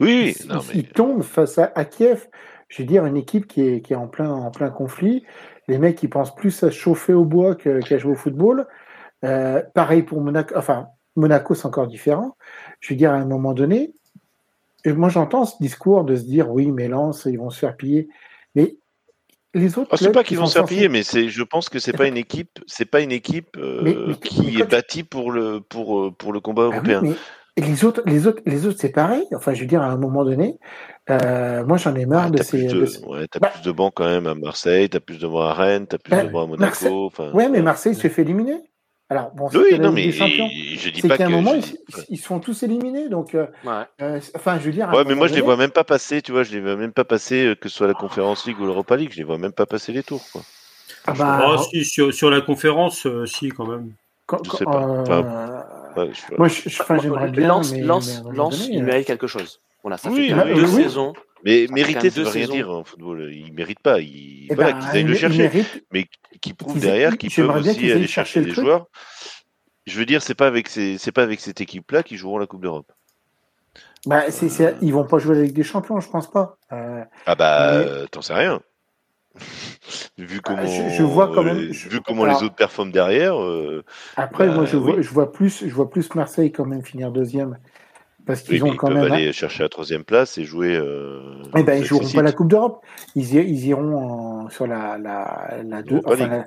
[0.00, 0.36] oui,
[0.74, 2.28] ils, tombent face à, Kiev
[2.68, 5.24] je veux dire une équipe qui est, qui est en plein en plein conflit
[5.66, 8.66] les mecs ils pensent plus à chauffer au bois qu'à jouer au football
[9.24, 10.88] euh, pareil pour Monaco enfin
[11.18, 12.36] Monaco c'est encore différent
[12.80, 13.92] je veux dire à un moment donné
[14.86, 18.08] moi, j'entends ce discours de se dire oui, mais Lens, ils vont se faire piller.
[18.54, 18.76] Mais
[19.54, 19.88] les autres.
[19.92, 22.06] Ah, c'est pas qu'ils vont se faire piller, mais c'est, je pense que c'est pas
[22.06, 26.32] une équipe, c'est pas une équipe euh, qui est bâtie pour le pour euh, pour
[26.32, 27.02] le combat ah européen.
[27.56, 29.24] les autres, les autres, les autres, c'est pareil.
[29.34, 30.58] Enfin, je veux dire, à un moment donné,
[31.10, 32.66] euh, moi, j'en ai marre de ces.
[32.66, 35.50] De, Ouais, t'as bah plus de bancs quand même à Marseille, t'as plus de bancs
[35.50, 37.06] à Rennes, t'as plus bah, de bancs à Monaco.
[37.06, 38.62] Enfin, ouais, mais Marseille se fait éliminer.
[39.10, 41.64] Alors, bon, oui, non, mais champions, je dis pas qu'à un moment, ils,
[42.10, 43.08] ils, se font tous éliminés.
[43.08, 43.46] Donc, euh,
[44.02, 44.90] euh, enfin, je veux dire.
[44.90, 46.92] Ouais, mais moi, je les vois même pas passer, tu vois, je les vois même
[46.92, 49.38] pas passer, euh, que ce soit la Conférence League ou l'Europa League, je les vois
[49.38, 50.42] même pas passer les tours, quoi.
[51.06, 53.92] Ah bah, oh, si, sur, sur, la conférence, si, quand même.
[54.26, 55.04] Quand, je sais pas.
[56.36, 56.48] moi,
[57.00, 57.48] j'aimerais bien.
[57.48, 59.60] Lance, mais, lance, lance il mérite quelque chose.
[59.82, 61.14] Voilà, ça oui, fait deux saisons.
[61.44, 63.30] Mais mériter, ça veut rien dire en football.
[63.32, 64.00] Il mérite pas.
[64.00, 65.50] Il, eh voilà, ben, qu'ils aillent le chercher.
[65.92, 66.06] Mais
[66.40, 68.86] qui prouve derrière qu'ils peuvent aussi aller chercher des joueurs.
[69.86, 72.62] Je veux dire, c'est pas avec c'est pas avec cette équipe-là qu'ils joueront la Coupe
[72.62, 72.92] d'Europe.
[74.06, 76.56] Bah, c'est, ils vont pas jouer avec des champions, je pense pas.
[76.72, 78.60] Euh, ah bah, t'en sais rien.
[80.18, 83.40] vu comment, je, vois quand même, vu comment les autres performent derrière.
[83.40, 83.84] Euh,
[84.16, 87.10] après, moi, bah, je, vois, je vois plus, je vois plus Marseille quand même finir
[87.10, 87.58] deuxième.
[88.28, 89.10] Parce qu'ils ont quand même.
[89.10, 90.76] aller chercher la troisième place et jouer.
[90.76, 91.22] Euh,
[91.56, 92.84] eh ben, ils joueront pas la Coupe d'Europe.
[93.16, 96.44] Ils, ils, iront sur la, la, la, deux, enfin,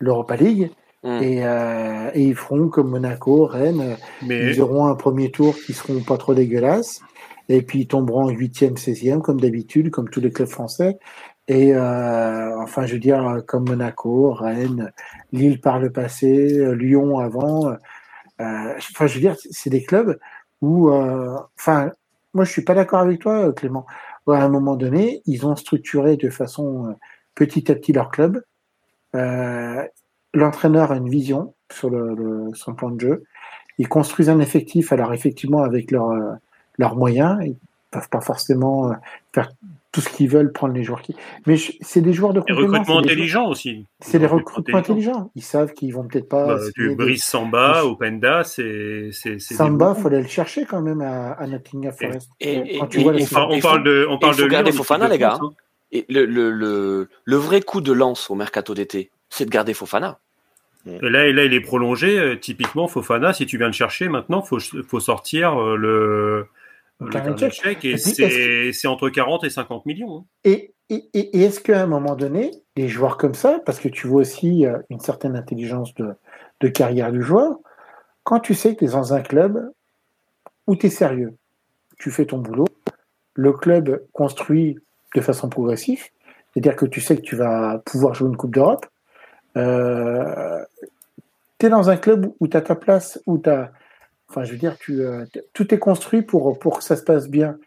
[0.00, 0.72] l'Europa League.
[1.04, 1.22] Hmm.
[1.22, 3.96] Et, euh, et, ils feront comme Monaco, Rennes.
[4.26, 4.50] Mais...
[4.50, 7.00] Ils auront un premier tour qui seront pas trop dégueulasses.
[7.48, 10.98] et puis ils tomberont en 8e, 16e, comme d'habitude, comme tous les clubs français.
[11.46, 14.90] Et euh, enfin, je veux dire, comme Monaco, Rennes,
[15.30, 17.68] Lille par le passé, Lyon avant.
[18.40, 20.18] Euh, enfin, je veux dire, c'est des clubs
[20.62, 21.92] où, euh, enfin,
[22.34, 23.86] moi, je suis pas d'accord avec toi, Clément.
[24.28, 26.92] À un moment donné, ils ont structuré de façon euh,
[27.34, 28.42] petit à petit leur club.
[29.14, 29.82] Euh,
[30.32, 33.24] L'entraîneur a une vision sur le, son plan de jeu.
[33.78, 36.12] Ils construisent un effectif, alors effectivement avec leurs
[36.78, 37.38] leurs moyens.
[37.42, 37.56] Ils
[37.90, 38.92] peuvent pas forcément
[39.32, 39.50] faire
[39.92, 41.16] tout ce qu'ils veulent, prendre les joueurs qui.
[41.46, 42.60] Mais c'est des joueurs de complément.
[42.60, 43.86] Des recrutements intelligents aussi.
[44.00, 45.30] C'est des recrutements intelligents.
[45.34, 46.46] Ils savent qu'ils vont peut-être pas.
[46.54, 49.10] Bah, tu brises Samba, Openda, c'est.
[49.38, 52.30] Samba, il faut aller le chercher quand même à, à Nottingham Forest.
[52.40, 52.86] Et, on,
[53.60, 54.06] parle de.
[54.08, 54.46] On parle de.
[54.46, 55.38] garder Fofana, les gars.
[55.40, 55.50] Hein.
[55.92, 59.74] Et le, le, le, le vrai coup de lance au mercato d'été, c'est de garder
[59.74, 60.20] Fofana.
[60.86, 62.18] Et là, et là, il est prolongé.
[62.18, 65.58] Euh, typiquement, Fofana, si tu viens le chercher maintenant, faut, faut sortir
[67.02, 70.18] euh, le et c'est entre 40 et 50 millions.
[70.18, 70.24] Hein.
[70.44, 74.22] Et, et, est-ce qu'à un moment donné, des joueurs comme ça, parce que tu vois
[74.22, 76.14] aussi euh, une certaine intelligence de,
[76.60, 77.58] de carrière du joueur,
[78.24, 79.72] quand tu sais que tu es dans un club
[80.66, 81.36] où tu es sérieux,
[81.98, 82.66] tu fais ton boulot,
[83.34, 84.78] le club construit
[85.14, 86.04] de façon progressive,
[86.52, 88.86] c'est-à-dire que tu sais que tu vas pouvoir jouer une Coupe d'Europe,
[89.56, 90.64] euh,
[91.58, 93.72] tu es dans un club où tu as ta place, où tu as
[94.30, 95.24] Enfin, je veux dire, tu, euh,
[95.54, 97.58] tout est construit pour, pour que ça se passe bien.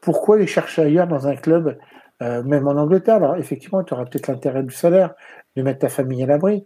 [0.00, 1.76] Pourquoi les chercher ailleurs dans un club,
[2.22, 3.16] euh, même en Angleterre?
[3.16, 5.14] Alors, effectivement, tu auras peut-être l'intérêt du salaire,
[5.56, 6.64] de mettre ta famille à l'abri.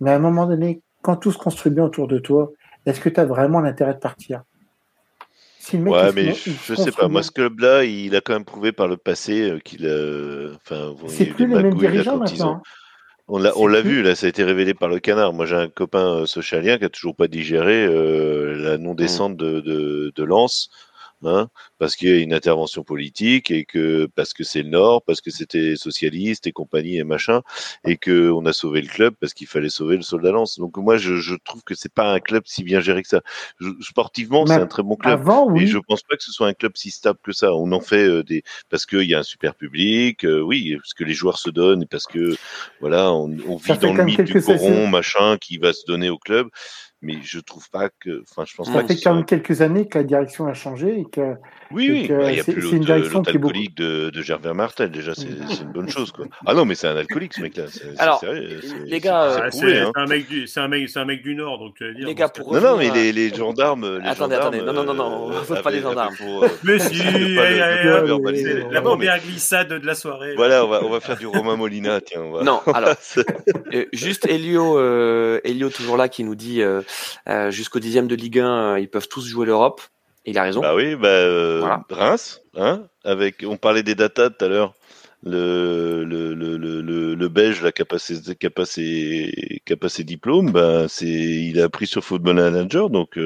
[0.00, 2.52] Mais à un moment donné, quand tout se construit bien autour de toi,
[2.84, 4.42] est-ce que tu as vraiment l'intérêt de partir?
[5.72, 7.08] Ouais, mais je, sais pas.
[7.08, 10.54] Moi, ce club-là, il a quand même prouvé par le passé euh, qu'il a.
[10.56, 12.62] Enfin, c'est plus les mêmes dirigeants maintenant.
[13.26, 15.32] On l'a, on l'a vu, là, ça a été révélé par le canard.
[15.32, 19.36] Moi, j'ai un copain euh, socialien qui a toujours pas digéré euh, la non-descente mmh.
[19.36, 20.68] de, de, de Lens
[21.26, 21.48] Hein,
[21.78, 25.20] parce qu'il y a une intervention politique et que parce que c'est le Nord, parce
[25.20, 27.42] que c'était socialiste et compagnie et machin,
[27.86, 30.58] et que on a sauvé le club parce qu'il fallait sauver le Soldat Lance.
[30.58, 33.22] Donc moi, je, je trouve que c'est pas un club si bien géré que ça.
[33.80, 35.64] sportivement, c'est un très bon club, avant, oui.
[35.64, 37.54] et je pense pas que ce soit un club si stable que ça.
[37.54, 40.94] On en fait euh, des parce qu'il y a un super public, euh, oui, parce
[40.94, 42.36] que les joueurs se donnent et parce que
[42.80, 46.18] voilà, on, on vit dans le mythe du coron, machin, qui va se donner au
[46.18, 46.48] club
[47.04, 48.22] mais je trouve pas que.
[48.22, 51.04] Enfin, je pense ça fait quand même quelques années que la direction a changé et
[51.04, 51.34] que.
[51.74, 55.72] Oui, oui, bah, il y a plus l'alcoolique de, de Gervais Martel, déjà, c'est une
[55.72, 56.26] bonne chose, quoi.
[56.46, 57.64] Ah non, mais c'est un alcoolique, ce mec-là.
[57.98, 58.24] Alors,
[58.84, 59.92] les gars, c'est hein.
[59.94, 62.06] un, mec du, un, mec, un mec du Nord, donc tu veux dire.
[62.06, 63.98] Les gars, pour non, non, mais les, les gendarmes.
[63.98, 66.14] Les attendez, gendarmes, attendez, non, non, non, non, on ne pas les gendarmes.
[66.64, 67.02] Mais si,
[68.70, 70.34] la première glissade de la soirée.
[70.36, 72.22] Voilà, on va, on va faire du Romain Molina, tiens.
[72.42, 72.94] Non, alors,
[73.92, 74.78] juste Elio,
[75.44, 76.62] Elio, toujours là, qui nous dit
[77.28, 79.80] euh, jusqu'au dixième de Ligue 1, euh, ils peuvent tous jouer l'Europe.
[80.26, 80.60] Il a raison.
[80.60, 84.74] Bah oui, bah, euh, Reims, hein, avec, on parlait des datas tout à l'heure.
[85.22, 89.76] Le, le, le, le, le, Belge là, qui a passé, qui a passé, qui a
[89.76, 93.18] passé diplôme, bah, c'est, il a appris sur Football Manager, donc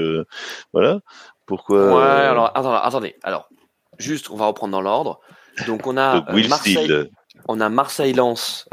[0.73, 1.01] voilà.
[1.47, 3.49] Pourquoi Ouais, alors attendez, alors
[3.99, 5.19] juste, on va reprendre dans l'ordre.
[5.67, 7.11] Donc on a Marseille,
[7.49, 8.69] on a Marseille-Lens,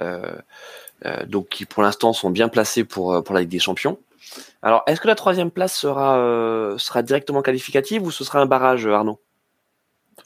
[1.26, 3.98] donc qui pour l'instant sont bien placés pour pour la Ligue des Champions.
[4.66, 8.48] Alors, est-ce que la troisième place sera, euh, sera directement qualificative ou ce sera un
[8.48, 9.22] barrage, Arnaud?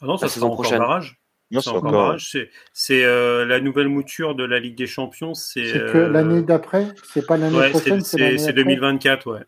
[0.00, 0.78] Ah Non, ça la saison prochaine.
[0.78, 1.20] barrage.
[1.50, 2.34] Non, c'est encore barrage.
[2.72, 5.34] C'est euh, la nouvelle mouture de la Ligue des Champions.
[5.34, 9.40] C'est que euh, l'année d'après C'est pas l'année prochaine C'est 2024, ouais.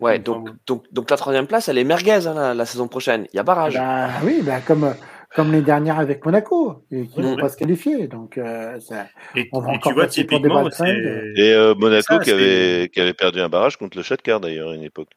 [0.00, 3.26] Ouais, donc, donc, donc, la troisième place, elle est merguez hein, la, saison prochaine.
[3.32, 3.74] Il y a barrage.
[3.74, 4.94] Bah, oui, bah, comme,
[5.34, 8.08] comme les dernières avec Monaco, et qui n'ont pas se qualifier.
[8.08, 9.06] Donc, euh, ça,
[9.36, 13.40] et, on va encore tu vois, typiquement, et euh, Monaco qui, avait, qui avait perdu
[13.40, 15.10] un barrage contre le Shakhtar d'ailleurs à une époque.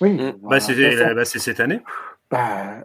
[0.00, 0.34] Oui, mm.
[0.42, 0.58] bah,
[1.14, 1.80] bah, c'est cette année.
[2.30, 2.82] Bah,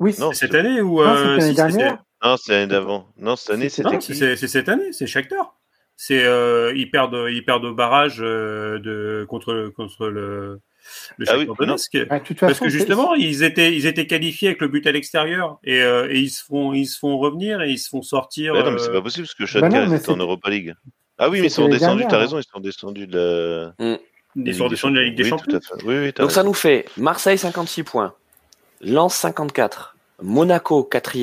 [0.00, 3.06] oui, c'est cette année ou euh, l'année dernière Non, c'est l'année d'avant.
[3.16, 5.54] Non, cette année, c'était C'est cette année, c'est Shakhtar.
[5.96, 10.60] C'est euh, ils perdent ils perdent au barrage de contre contre le
[11.18, 11.66] le ah oui, bah,
[12.40, 16.08] parce que justement, ils étaient, ils étaient qualifiés avec le but à l'extérieur et, euh,
[16.10, 18.54] et, ils se font, ils se font revenir et ils se font sortir.
[18.54, 20.74] non, mais c'est euh, pas possible parce que Shakhtar bah est en Europa League.
[21.18, 22.04] Ah oui, mais ils sont descendus.
[22.08, 23.94] T'as raison, ils sont descendus de la.
[23.94, 23.98] Mm.
[24.36, 25.60] Ils sont descendus de la Ligue des Champions.
[25.84, 28.14] Oui, oui, Donc ça nous fait Marseille 56 points,
[28.80, 31.16] Lens 54, Monaco 4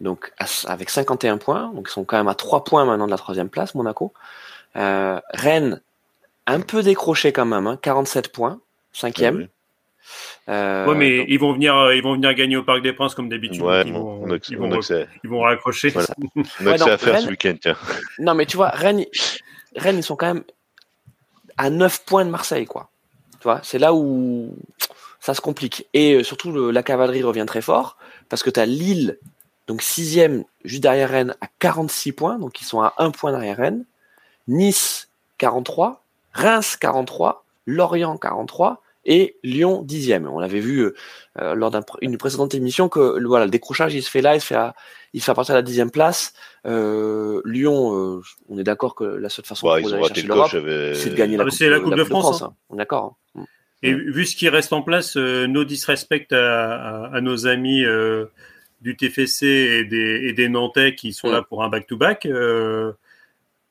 [0.00, 0.32] donc
[0.66, 3.48] avec 51 points, donc ils sont quand même à 3 points maintenant de la troisième
[3.48, 4.12] place, Monaco.
[4.76, 5.80] Euh, Rennes,
[6.46, 8.60] un peu décroché quand même, hein, 47 points
[8.96, 9.48] cinquième.
[10.48, 13.14] Euh, ouais, mais ils vont venir, euh, ils vont venir gagner au Parc des Princes
[13.14, 13.62] comme d'habitude.
[13.62, 14.80] Ouais, ils, vont, on ils, vont,
[15.24, 15.88] ils vont raccrocher.
[15.88, 16.08] Voilà.
[16.36, 17.74] on a ouais, à faire Rennes, ce week-end.
[18.20, 19.04] Non, mais tu vois, Rennes,
[19.74, 20.44] Rennes, ils sont quand même
[21.56, 22.90] à 9 points de Marseille, quoi.
[23.40, 24.56] Tu vois, c'est là où
[25.18, 25.88] ça se complique.
[25.94, 27.96] Et euh, surtout, le, la cavalerie revient très fort
[28.28, 29.18] parce que tu as Lille,
[29.66, 33.56] donc sixième, juste derrière Rennes, à 46 points, donc ils sont à un point derrière
[33.56, 33.84] Rennes.
[34.46, 36.04] Nice, 43.
[36.32, 37.44] Reims, 43.
[37.66, 40.26] Lorient, 43 et Lyon dixième.
[40.26, 40.92] On avait vu
[41.38, 41.70] euh, lors
[42.02, 44.74] d'une précédente émission que voilà, le décrochage il se fait là, il se fait à,
[45.14, 46.34] il se fait à partir de la dixième place.
[46.66, 51.10] Euh, Lyon, euh, on est d'accord que la seule façon ouais, de chercher l'Europe, c'est
[51.10, 52.42] de gagner la, ah, coupe, la, coupe, de, France.
[52.42, 52.54] hein.
[52.68, 53.16] On est d'accord.
[53.36, 53.44] Hein.
[53.82, 57.84] Et vu ce qui reste en place, euh, no disrespect à, à, à nos amis
[57.84, 58.26] euh,
[58.80, 62.26] du TFC et des, et des, Nantais qui sont là pour un back-to-back.
[62.26, 62.94] -back,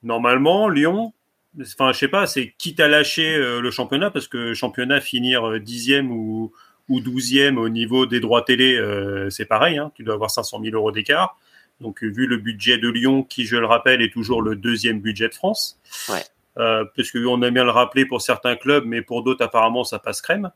[0.03, 1.13] normalement, Lyon,
[1.61, 5.47] enfin je sais pas, c'est quitte à lâcher euh, le championnat parce que championnat finir
[5.47, 6.51] euh, dixième ou
[6.89, 10.61] ou douzième au niveau des droits télé, euh, c'est pareil, hein, tu dois avoir 500
[10.63, 11.37] 000 euros d'écart.
[11.81, 15.27] Donc vu le budget de Lyon, qui je le rappelle est toujours le deuxième budget
[15.27, 15.79] de France,
[16.09, 16.23] ouais.
[16.57, 19.99] euh, parce qu'on aime bien le rappeler pour certains clubs, mais pour d'autres apparemment ça
[19.99, 20.51] passe crème.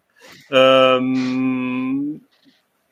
[0.51, 0.99] Euh,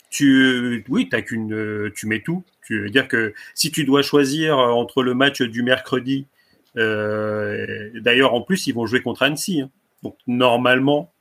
[0.10, 2.44] tu, oui, t'as qu'une, tu mets tout.
[2.66, 6.26] Tu veux dire que si tu dois choisir entre le match du mercredi
[6.76, 9.62] D'ailleurs, en plus, ils vont jouer contre Annecy.
[9.62, 9.70] Hein.
[10.04, 11.12] Donc, normalement,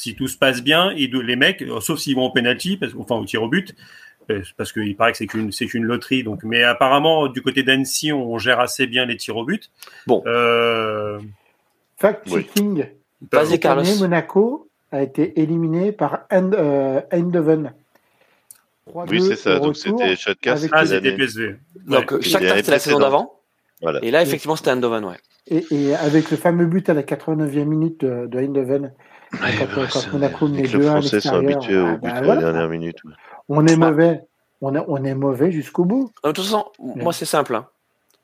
[0.00, 3.16] si tout se passe bien, et les mecs, sauf s'ils vont au penalty, parce, enfin
[3.16, 3.74] au tir au but,
[4.30, 6.22] euh, parce qu'il paraît que c'est qu'une c'est une loterie.
[6.22, 9.70] Donc, mais apparemment, du côté d'Annecy, on gère assez bien les tirs au but.
[10.06, 10.22] Bon.
[10.26, 11.18] Euh...
[11.98, 12.86] Fact-checking.
[13.30, 13.84] Vas-y, Carlos.
[13.98, 17.74] Monaco a été éliminé par euh, Eindhoven.
[18.86, 19.58] Oui, c'est ça.
[19.58, 20.58] Donc, c'était Shakhtar.
[20.72, 21.56] Ah, c'était PSV.
[21.86, 22.20] Donc.
[22.22, 23.39] Shakhtar, c'était la saison d'avant.
[23.82, 23.98] Voilà.
[24.02, 25.16] Et là, effectivement, c'était Eindhoven, ouais.
[25.46, 28.92] Et, et, avec le fameux but à la 89e minute de, de Eindhoven,
[29.32, 32.36] ouais, quand, ouais, quand Monaco met 2 à Français sont habitués au but à la
[32.36, 33.02] dernière minute.
[33.04, 33.12] Ouais.
[33.48, 34.22] On est mauvais.
[34.60, 36.10] On, a, on est mauvais jusqu'au bout.
[36.22, 37.54] De toute façon, moi, c'est simple.
[37.54, 37.66] Hein.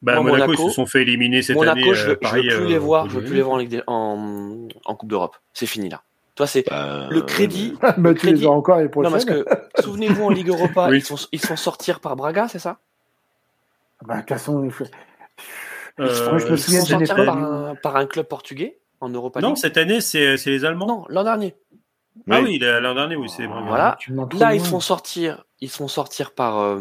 [0.03, 1.95] Bah, moi, Monaco, Monaco, ils se sont fait éliminer cette Monaco, année.
[1.95, 3.09] je veux, je veux plus les voir.
[3.09, 5.37] Je veux plus les voir en, Ligue en, en Coupe d'Europe.
[5.55, 6.03] C'est fini là.
[6.35, 7.75] Toi, c'est bah, le crédit.
[7.81, 8.41] bah, le tu crédit...
[8.43, 9.47] les as encore les Non, parce que
[9.81, 10.99] souvenez-vous en Ligue Europa, oui.
[10.99, 12.77] ils, sont, ils sont sortir par Braga, c'est ça?
[14.05, 14.63] Bah, de toute façon.
[14.63, 14.85] Euh,
[15.99, 20.01] je me souviens sortir par un, par un club portugais en Europa Non, cette année,
[20.01, 20.87] c'est les Allemands.
[20.87, 21.55] Non, l'an dernier.
[22.31, 23.47] Ah oui, l'an dernier, oui, c'est.
[23.47, 23.99] Voilà.
[24.39, 26.79] Là, ils font sortir, ils font sortir par euh,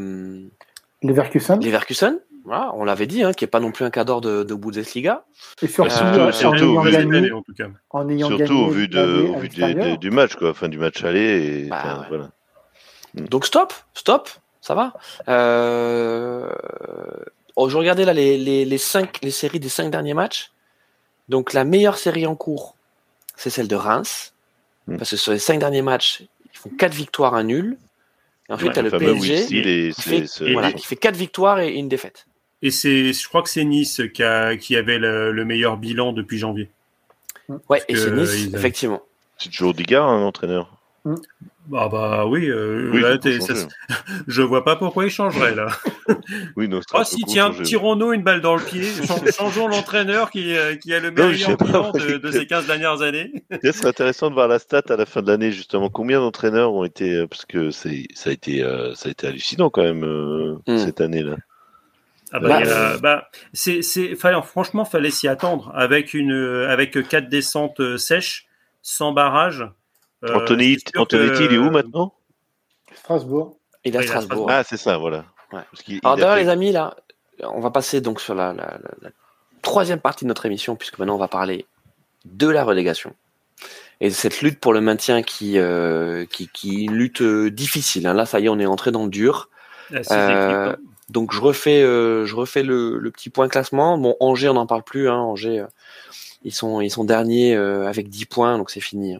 [1.03, 1.59] Leverkusen.
[1.59, 2.19] Leverkusen.
[2.45, 5.25] Voilà, on l'avait dit, hein, qui est pas non plus un cadre de, de Bundesliga.
[5.63, 9.97] Et surtout, euh, surtout, en ayant surtout gagné au vu, de, au vu des, des,
[9.97, 11.63] du match, quoi, enfin du match aller.
[11.65, 12.29] Et, bah, voilà.
[13.15, 14.29] Donc stop, stop,
[14.61, 14.93] ça va.
[15.27, 16.51] Euh...
[17.55, 20.51] Oh, je regardais là les, les, les, cinq, les séries des cinq derniers matchs.
[21.29, 22.75] Donc la meilleure série en cours,
[23.35, 24.33] c'est celle de Reims.
[24.87, 24.97] Mm.
[24.97, 27.77] Parce que sur les cinq derniers matchs, ils font quatre victoires, un nul.
[28.49, 31.15] Et ensuite, Ouais, tu as le PSG qui fait, c'est- c'est- voilà, qui fait quatre
[31.15, 32.27] victoires et une défaite.
[32.61, 36.13] Et c'est, je crois que c'est Nice qui, a, qui avait le, le meilleur bilan
[36.13, 36.69] depuis janvier.
[37.69, 39.01] Ouais, et c'est Nice, effectivement.
[39.37, 40.74] C'est toujours Digard, un entraîneur.
[41.67, 43.55] Bah, bah oui, euh, Oui, là, faut t'es- changer.
[43.55, 43.67] ça-
[44.27, 45.67] je vois pas pourquoi il changerait là.
[46.55, 50.55] Oui, non, Ah si, tiens, tirons-nous une balle dans le pied, Chan- changeons l'entraîneur qui,
[50.55, 53.31] euh, qui a le je sais meilleur bilan de, ces 15 dernières années.
[53.63, 55.89] Ce serait intéressant de voir la stat à la fin de l'année, justement.
[55.89, 59.27] Combien d'entraîneurs ont été, euh, parce que c'est, ça a été, euh, ça a été
[59.27, 60.77] hallucinant quand même euh, Mm.
[60.77, 61.35] cette année-là.
[62.31, 66.33] Ah bah, Bah, bah, c'est, c'est, fallait, franchement, fallait s'y attendre avec une,
[66.69, 68.47] avec quatre descentes euh, sèches,
[68.81, 69.65] sans barrage.
[70.23, 72.13] Euh, Anthony, Antonetti, que- il est où maintenant?
[72.95, 73.57] Strasbourg.
[73.83, 74.47] Et là, Ouais, il a Strasbourg.
[74.49, 75.25] Ah, c'est ça, voilà.
[75.51, 75.59] Ouais.
[75.59, 76.95] Alors il d'ailleurs, fait- les amis, là,
[77.43, 79.09] on va passer donc sur la, la- la- la
[79.61, 81.65] troisième partie de notre émission, puisque maintenant on va parler
[82.25, 83.13] de la relégation
[84.01, 87.51] et de cette lutte pour le maintien qui, euh, qui, qui est une lutte euh,
[87.51, 88.07] difficile.
[88.07, 88.13] hein.
[88.13, 89.49] Là, ça y est, on est entré dans le dur.
[89.91, 90.11] Ah, Euh, équipes,
[90.81, 90.89] hein.
[91.09, 93.97] Donc je refais, euh, je refais le, le petit point classement.
[93.99, 95.07] Bon, Angers, on n'en parle plus.
[95.07, 95.17] Hein.
[95.19, 95.67] Angers, euh,
[96.43, 99.15] ils sont, ils sont derniers euh, avec 10 points, donc c'est fini.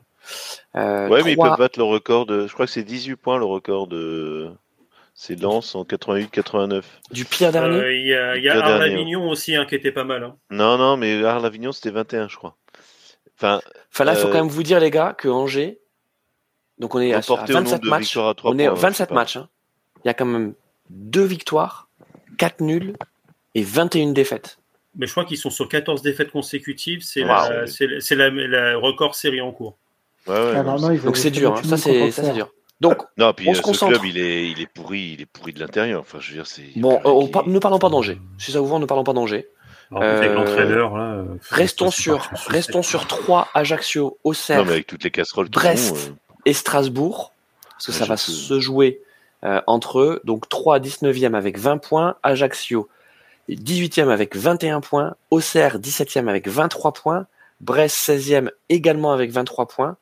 [0.74, 0.80] Hein.
[0.82, 2.48] Euh, Ouais, mais ils peuvent battre le record de.
[2.48, 4.50] Je crois que c'est 18 points le record de.
[5.18, 6.84] C'est Lens en 88-89.
[7.12, 7.78] du pire dernier.
[7.78, 10.04] Euh, Il y a, y a Le Arles dernier, Avignon aussi hein, qui était pas
[10.04, 10.24] mal.
[10.26, 10.36] Hein.
[10.50, 12.58] Non, non, mais Arles-Avignon, c'était 21, je crois.
[13.38, 13.62] Enfin,
[13.94, 15.80] Enfin là, il faut euh, quand même vous dire, les gars, que Angers,
[16.80, 18.18] donc on est à, à remporté au nombre 27 de matchs.
[18.18, 18.72] à 3 On est points.
[18.74, 19.16] à je sais 27 pas.
[19.16, 19.38] matchs.
[19.38, 19.50] hein.
[20.04, 20.54] Il y a quand même
[20.90, 21.88] deux victoires,
[22.38, 22.98] quatre nuls
[23.56, 24.58] et 21 défaites.
[24.98, 27.04] Mais je crois qu'ils sont sur 14 défaites consécutives.
[27.04, 27.66] C'est Wow.
[28.50, 29.78] la record série en cours.
[30.28, 30.64] Ouais, ouais, Ah,
[31.04, 31.62] Donc c'est dur, hein.
[31.68, 32.50] ça c'est dur.
[32.82, 33.94] Donc Non, puis On euh, se ce concentre.
[33.94, 36.02] club, il est, il est pourri, il est pourri de l'intérieur.
[36.02, 36.64] Enfin, je veux dire, c'est.
[36.76, 38.20] bon, euh, on par- ne parlons pas d'Angers.
[38.38, 39.48] Si ça vous va, ne parlons pas d'Angers.
[39.94, 45.92] Euh, Restons sur restons sur trois Ajaccio, Auxerre Non, mais avec toutes les casseroles Brest.
[45.94, 46.16] ont, euh,
[46.46, 47.32] et Strasbourg
[47.72, 48.34] parce que ça va Ajaccio.
[48.34, 49.02] se jouer
[49.44, 50.22] euh, entre eux.
[50.24, 52.90] Donc 3 19e avec 20 points, Ajaccio
[53.50, 57.28] 18e avec 21 points, Auxerre 17e avec 23 points,
[57.62, 59.98] Brest 16e également avec 23 points,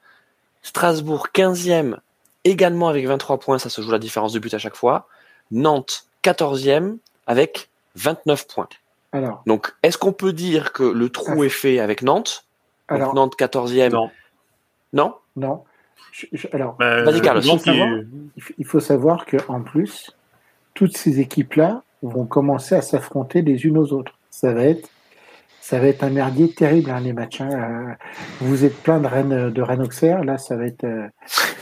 [0.64, 1.98] Strasbourg 15e
[2.46, 5.08] également avec 23 points, ça se joue la différence de but à chaque fois.
[5.52, 6.98] Nantes 14e
[7.28, 8.68] avec 29 points.
[9.12, 11.46] Alors, Donc, est-ce qu'on peut dire que le trou Ah.
[11.46, 12.46] est fait avec Nantes?
[12.90, 13.92] Donc, alors Nantes 14e.
[13.94, 14.10] Non.
[14.94, 15.16] Non?
[15.36, 15.64] Non.
[16.12, 17.42] Je- je- alors, Bah, Vas-y, Carlos.
[17.42, 17.88] Faut savoir.
[17.90, 18.08] il-
[18.38, 20.12] il il faut savoir que en plus,
[20.74, 24.14] toutes ces équipes-là vont commencer à s'affronter les unes aux autres.
[24.32, 24.90] Ça va être,
[25.66, 27.40] ça va être un merdier terrible hein, les matchs.
[27.40, 27.50] hein.
[27.50, 27.94] Euh,
[28.42, 31.08] Vous êtes plein de Rennes, de Rennes Auxerre, là, ça va être, euh,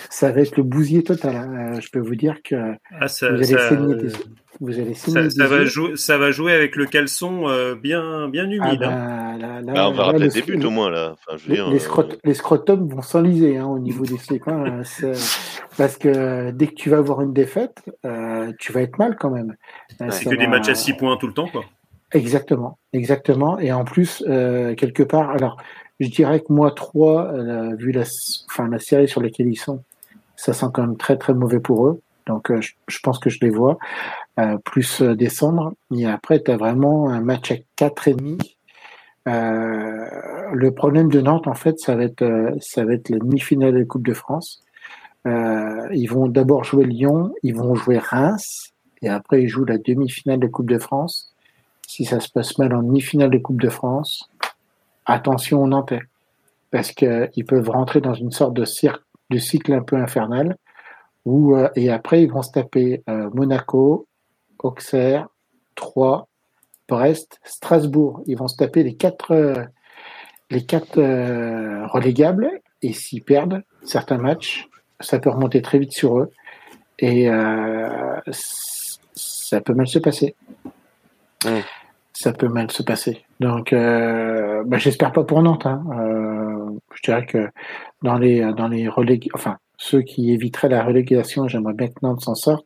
[0.10, 1.36] ça va être le bousier total.
[1.36, 1.74] hein.
[1.76, 2.56] Euh, Je peux vous dire que
[2.99, 4.08] ah, ça, vous allez ça- saigner des,
[4.60, 8.45] vous allez saigner ça- va jouer, ça va jouer avec le caleçon euh, bien, bien
[8.49, 8.84] Ah humide.
[8.84, 8.89] hein.
[8.89, 11.14] ben, là, là, Bah, on verra le- peut-être des buts au moins là.
[11.14, 14.04] Enfin, je veux Les, dire, les, euh, scrot- les scrotums vont s'enliser hein, au niveau
[14.04, 15.14] des hein, c'est-
[15.78, 19.30] parce que dès que tu vas avoir une défaite, euh, tu vas être mal quand
[19.30, 19.56] même.
[20.10, 21.64] C'est que des matchs à 6 points tout le temps, quoi.
[22.14, 23.57] Exactement, exactement.
[23.59, 25.57] Et en plus, euh, quelque part, alors,
[25.99, 28.03] je dirais que moi, 3, euh, vu la,
[28.49, 29.84] enfin, la série sur laquelle ils sont,
[30.36, 32.01] ça sent quand même très très mauvais pour eux.
[32.28, 33.78] Donc, euh, je, pense que je les vois
[34.39, 35.74] euh, plus euh, descendre.
[35.95, 38.55] Et après, tu as vraiment un match à 4,5.
[39.28, 40.05] Euh,
[40.53, 43.74] le problème de Nantes, en fait, ça va être, euh, ça va être la demi-finale
[43.74, 44.64] de la Coupe de France.
[45.26, 48.72] Ils vont d'abord jouer Lyon, ils vont jouer Reims,
[49.03, 51.30] et après ils jouent la demi-finale de Coupe de France.
[51.94, 54.30] Si ça se passe mal en demi-finale de Coupe de France,
[55.06, 56.00] attention aux Nantais,
[56.72, 58.64] parce que ils peuvent rentrer dans une sorte de,
[59.30, 60.56] de cycle un peu infernal,
[61.26, 64.08] où, euh, et après ils vont se taper euh, Monaco,
[64.60, 65.28] Auxerre,
[65.76, 66.28] Troyes,
[66.88, 68.24] Brest, Strasbourg.
[68.26, 69.66] Ils vont se taper les quatre, euh,
[70.50, 74.70] les quatre euh, relégables, et s'ils perdent certains matchs,
[75.02, 76.32] ça peut remonter très vite sur eux,
[77.00, 80.36] et euh, ça peut mal se passer.
[82.22, 83.26] Ça peut mal se passer.
[83.39, 85.65] Donc, euh, bah, j'espère pas pour Nantes.
[85.65, 85.84] Hein.
[85.97, 87.49] Euh, je dirais que
[88.03, 89.30] dans les dans les relég...
[89.34, 92.65] enfin ceux qui éviteraient la relégation, j'aimerais bien que Nantes s'en sorte.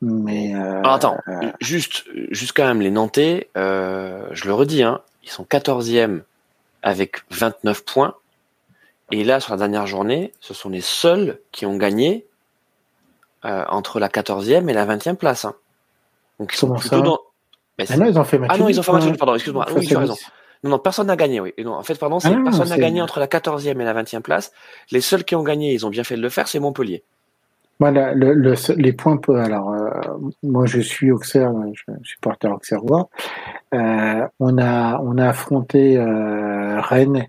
[0.00, 1.18] Mais euh, Alors, attends,
[1.60, 6.22] juste, juste quand même, les Nantais, euh, je le redis, hein, ils sont 14e
[6.82, 8.14] avec 29 points.
[9.12, 12.26] Et là, sur la dernière journée, ce sont les seuls qui ont gagné
[13.44, 15.44] euh, entre la 14e et la 20e place.
[15.44, 15.54] hein.
[16.40, 17.20] Donc, ils sont Comment plutôt dans.
[17.78, 19.16] Mais ah non, ils ont fait match Ah non, ils ont fait match hein, nul,
[19.16, 19.66] pardon, excuse-moi.
[19.74, 20.16] Oui, tu as raison.
[20.64, 21.52] Non, non, personne n'a gagné, oui.
[21.56, 24.22] Et non, en fait, pardon, Ah personne n'a gagné entre la 14e et la 20e
[24.22, 24.52] place.
[24.90, 27.04] Les seuls qui ont gagné, ils ont bien fait de le faire, c'est Montpellier.
[27.80, 29.20] Voilà, le, le, les points.
[29.28, 29.88] Alors, euh,
[30.42, 33.08] moi, je suis Auxerre, je suis supporter auxerrois.
[33.72, 37.26] Euh, on a, on a affronté euh, Rennes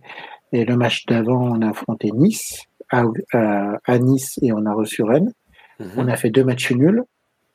[0.52, 4.74] et le match d'avant, on a affronté Nice à, à, à Nice et on a
[4.74, 5.32] reçu Rennes.
[5.80, 5.92] Mhm.
[5.98, 7.04] On a fait deux matchs nuls.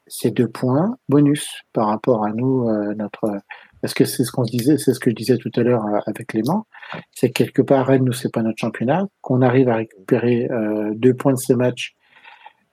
[0.06, 3.40] C'est deux points bonus par rapport à nous, euh, notre.
[3.80, 5.84] Parce que c'est ce qu'on se disait, c'est ce que je disais tout à l'heure
[5.86, 6.66] euh, avec Clément,
[7.12, 9.06] c'est que quelque part Rennes, nous, c'est pas notre championnat.
[9.20, 11.94] Qu'on arrive à récupérer euh, deux points de ces matchs,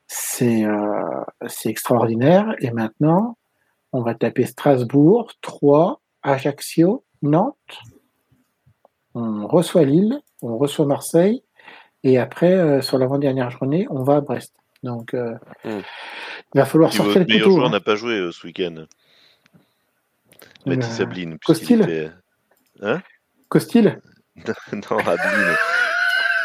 [0.08, 1.24] c'est euh,
[1.66, 2.54] extraordinaire.
[2.60, 3.38] Et maintenant,
[3.94, 7.56] on va taper Strasbourg, Troyes, Ajaccio, Nantes.
[9.14, 11.44] On reçoit Lille, on reçoit Marseille,
[12.04, 14.56] et après, euh, sur l'avant-dernière journée, on va à Brest.
[14.84, 15.80] Donc, euh, Mm.
[16.54, 17.70] il va falloir sortir les meilleur joueur hein.
[17.72, 18.86] n'a pas joué euh, ce week-end.
[20.66, 21.38] Mathis Euh, Abline.
[21.40, 23.02] Costil puisqu'il était-
[23.50, 24.00] Costil
[24.74, 25.56] non, Abline.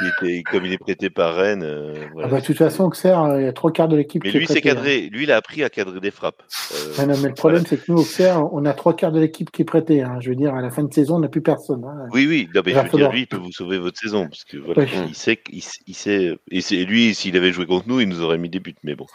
[0.01, 1.62] Il était, comme il est prêté par Rennes.
[1.62, 4.22] euh, ah bah, De toute façon, Auxerre, euh, il y a trois quarts de l'équipe
[4.24, 4.74] Mais qui est lui, c'est prêtée, hein.
[4.74, 5.01] cadré.
[5.11, 6.42] Lui, il a appris à cadrer des frappes.
[6.72, 9.20] Euh, Ah non, mais le problème, c'est que nous, Auxerre, on a trois quarts de
[9.20, 10.03] l'équipe qui est prêtée.
[10.03, 10.18] hein.
[10.20, 11.82] Je veux dire, à la fin de saison, on n'a plus personne.
[11.84, 12.09] hein.
[12.12, 14.28] Oui, oui, non, mais Il je veux dire, lui, il peut vous sauver votre saison.
[14.28, 14.88] Parce que voilà, Oui.
[15.09, 18.22] il sait, qu'il- il, sait, et c'est lui, s'il avait joué contre nous, il nous
[18.22, 18.74] aurait mis des buts.
[18.84, 19.07] Mais bon.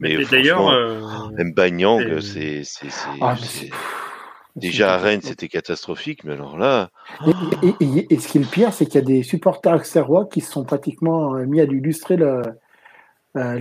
[0.00, 1.00] Mais Et d'ailleurs, euh,
[1.38, 3.70] Mbanyang, et- c'est, c'est, c'est- Ah, mais c'est- c'est-
[4.56, 6.90] déjà à Rennes, c'était catastrophique, mais alors là,
[7.26, 9.74] Et, et- et- et ce qui est le pire, c'est qu'il y a des supporters
[9.74, 12.42] auxerrois qui se sont pratiquement euh, mis à lui lustrer, le,
[13.36, 13.58] euh,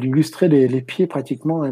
[0.47, 1.69] les, les pieds pratiquement à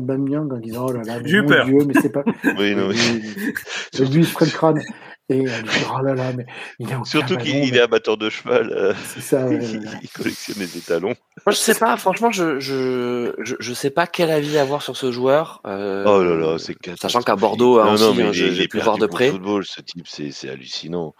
[0.54, 1.66] en disant Oh là là, mais J'ai eu mon peur.
[1.66, 2.24] Dieu, mais c'est pas.
[2.58, 4.82] oui, non, Et lui, il se ferait le crâne.
[5.32, 5.46] Et
[5.96, 6.46] oh là là, mais
[6.80, 9.60] il a aucun surtout qu'il mais est amateur de cheval, euh, ça, ouais,
[10.04, 11.16] il, collectionne les étalons.
[11.46, 14.98] Moi, je sais pas, franchement, je, je, je, je sais pas quel avis avoir sur
[14.98, 15.62] ce joueur.
[15.66, 19.30] euh, Oh là là, c'est Sachant qu'à Bordeaux, non, hein, j'ai pu voir de près.
[19.30, 21.16] football, ce type, c'est c'est hallucinant.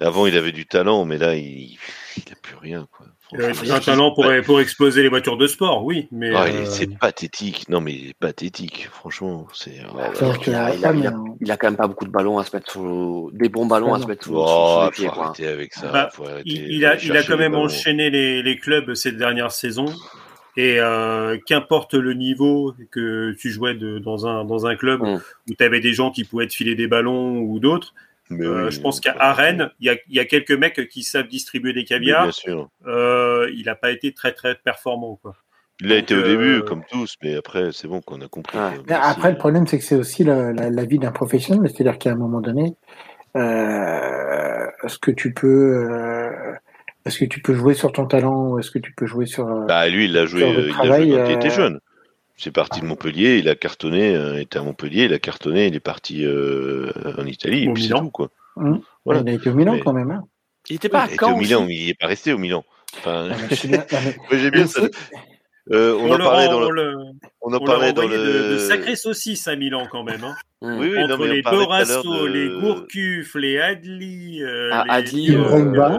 [0.00, 1.76] Avant, il avait du talent, mais là, il,
[2.16, 2.86] il a plus rien.
[2.96, 3.06] Quoi.
[3.38, 6.08] Euh, un talent pour, pour exploser les voitures de sport, oui.
[6.10, 7.68] Mais Ah, euh, c'est pathétique.
[7.68, 8.88] Non, mais pathétique.
[8.92, 9.76] Franchement, c'est.
[10.46, 13.94] il, a, quand même pas beaucoup de ballons à se mettre sous des bons ballons
[13.94, 15.08] à se mettre sous, Oh, sous les faut pieds.
[15.08, 15.24] Quoi.
[15.26, 15.90] arrêter avec ça.
[15.92, 19.52] Bah, faut arrêter il, a, il a quand même enchaîné les, les clubs ces dernières
[19.52, 19.92] saisons.
[20.56, 25.20] Et euh, qu'importe le niveau que tu jouais de, dans, un, dans un club Mm.
[25.48, 27.94] où tu avais des gens qui pouvaient te filer des ballons ou d'autres,
[28.30, 30.88] Mais euh, oui, je pense qu'à Rennes, il y a, il y a quelques mecs
[30.88, 32.22] qui savent distribuer des caviars.
[32.24, 32.68] Bien sûr.
[32.86, 35.18] Euh, il n'a pas été très très performant.
[35.20, 35.34] Quoi.
[35.80, 38.28] Il a été au Donc, début, euh, comme tous, mais après, c'est bon qu'on a
[38.28, 38.56] compris.
[38.58, 38.92] Ouais.
[38.94, 41.68] après, c'est- le problème, c'est que c'est aussi la, la, la vie d'un professionnel.
[41.70, 42.76] C'est-à-dire qu'à un moment donné,
[43.36, 46.52] euh, est-ce que tu peux, euh,
[47.06, 49.48] est-ce que tu peux jouer sur ton talent ou est-ce que tu peux jouer sur
[49.48, 51.46] euh, Bah, lui, il l'a joué, Sur le euh, il travail, joué quand il était
[51.48, 51.80] euh, jeune.
[52.42, 55.66] C'est parti de Montpellier, il a cartonné, euh, il était à Montpellier, il a cartonné,
[55.66, 58.04] il est parti euh, en Italie, Au et puis c'est Milan.
[58.04, 58.30] tout, quoi.
[59.04, 59.20] Voilà.
[59.20, 60.10] Il a été au Milan Mais- quand même.
[60.10, 60.24] Hein.
[60.70, 62.38] Il était pas il à était Caen au Milan, mais il n'est pas resté au
[62.38, 62.64] Milan.
[62.98, 63.28] Enfin,
[63.68, 63.76] mais-
[64.30, 64.82] moi, j'ai bien ça.
[65.72, 66.94] Euh, on, on, en parlait rend- dans on le,
[67.42, 68.16] on en on parlait dans le.
[68.16, 70.24] de, de sacrées saucisses à Milan quand même.
[70.24, 70.34] Hein.
[70.62, 70.78] Hmm.
[70.80, 74.92] Oui, oui, non, Entre mais les Dorasso, de- les Gourcuff, les Adli, euh, Ah, les
[74.94, 75.98] Adli, euh,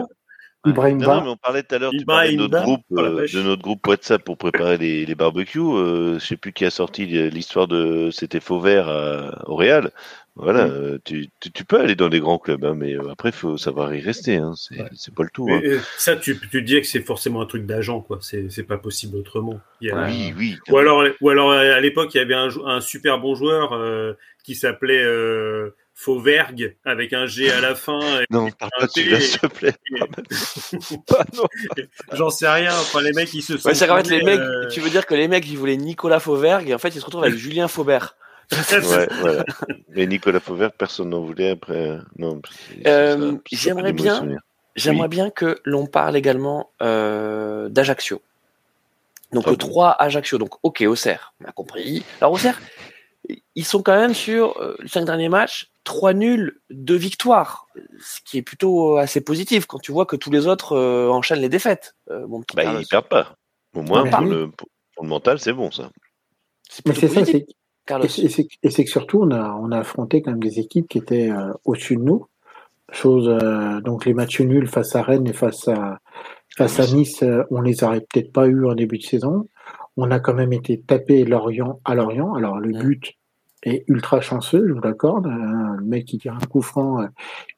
[0.64, 1.06] Ibrahimba.
[1.06, 3.86] Non, non, mais on parlait tout à l'heure de notre groupe, euh, de notre groupe
[3.86, 5.58] WhatsApp pour préparer les, les barbecues.
[5.60, 9.90] Euh, je sais plus qui a sorti l'histoire de c'était Fauvert à, au Real.
[10.34, 10.70] Voilà, Mm.
[10.70, 13.94] euh, tu, tu, tu peux aller dans les grands clubs, hein, mais après faut savoir
[13.94, 14.36] y rester.
[14.36, 14.88] Hein, c'est Ouais.
[15.14, 15.44] pas le tout.
[15.46, 15.60] Mais, Hein.
[15.64, 18.18] euh, ça, tu, tu te dis que c'est forcément un truc d'agent, quoi.
[18.22, 19.60] C'est c'est pas possible autrement.
[19.82, 20.56] Il y a- Oui, oui.
[20.70, 24.14] Ou alors, ou alors à l'époque, il y avait un, un super bon joueur euh,
[24.42, 28.00] qui s'appelait euh, Fauvergue avec un G à la fin.
[28.20, 29.74] et- Non, parle pas de celui-là, s'il te plaît.
[30.00, 30.04] Ah,
[31.34, 31.44] non.
[32.12, 32.72] J'en sais rien.
[32.72, 33.68] Enfin, les mecs, ils se sont.
[33.68, 36.18] Ouais, c'est fait, les mecs, euh, tu veux dire que les mecs, ils voulaient Nicolas
[36.20, 38.16] Fauvergue et en fait, ils se retrouvent avec Julien Faubert.
[38.72, 39.44] Ouais, voilà.
[39.90, 41.98] Mais Nicolas Fauvert, personne n'en voulait après.
[42.18, 42.40] Non,
[42.86, 44.26] Euh, ça fait j'aimerais bien-.
[44.76, 45.08] J'aimerais Oui.
[45.08, 48.20] bien que l'on parle également euh, d'Ajaccio.
[49.32, 52.04] Donc Ah le bon 3 Ajaccio, donc ok Auxerre, on a compris.
[52.20, 52.60] Alors Auxerre,
[53.54, 57.66] ils sont quand même sur euh, les cinq derniers matchs, trois nuls, deux victoires,
[58.00, 61.40] ce qui est plutôt assez positif quand tu vois que tous les autres euh, enchaînent
[61.40, 61.94] les défaites.
[62.10, 62.80] Euh, petit Bah, Carlos.
[62.80, 63.36] ils perdent pas.
[63.74, 65.90] Au moins, pour, le, pour, pour le mental, c'est bon, ça.
[66.68, 67.54] C'est Mais plutôt c'est ça, positif, c'est
[67.86, 68.04] Carlos.
[68.06, 71.30] Et c'est- que surtout, on a, on a affronté quand même des équipes qui étaient
[71.30, 72.26] euh, au-dessus de nous.
[72.92, 75.98] Chose, euh, donc les matchs nuls face à Rennes et face à,
[76.56, 79.48] face à Nice, euh, on les aurait peut-être pas eu en début de saison.
[79.96, 82.34] On a quand même été tapé Lorient à Lorient.
[82.34, 83.14] Alors le but
[83.62, 85.26] est ultra chanceux, je vous l'accorde.
[85.26, 87.06] Euh, le mec qui tire un coup franc, euh,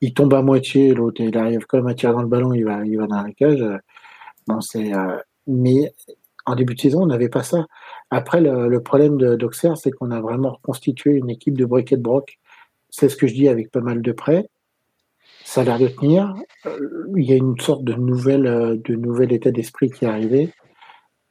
[0.00, 2.64] il tombe à moitié, l'autre il arrive quand même à tirer dans le ballon, il
[2.64, 3.62] va, il va dans la cage.
[3.62, 3.78] Euh,
[4.46, 4.92] Bon, c'est,
[5.46, 5.90] mais
[6.44, 7.64] en début de saison, on n'avait pas ça.
[8.10, 12.02] Après, le, le problème d'Auxerre, c'est qu'on a vraiment reconstitué une équipe de briquet de
[12.02, 12.38] broc.
[12.90, 14.50] C'est ce que je dis avec pas mal de prêts.
[15.44, 16.34] Ça a l'air de tenir.
[17.16, 20.52] Il y a une sorte de nouvelle, de nouvel état d'esprit qui est arrivé.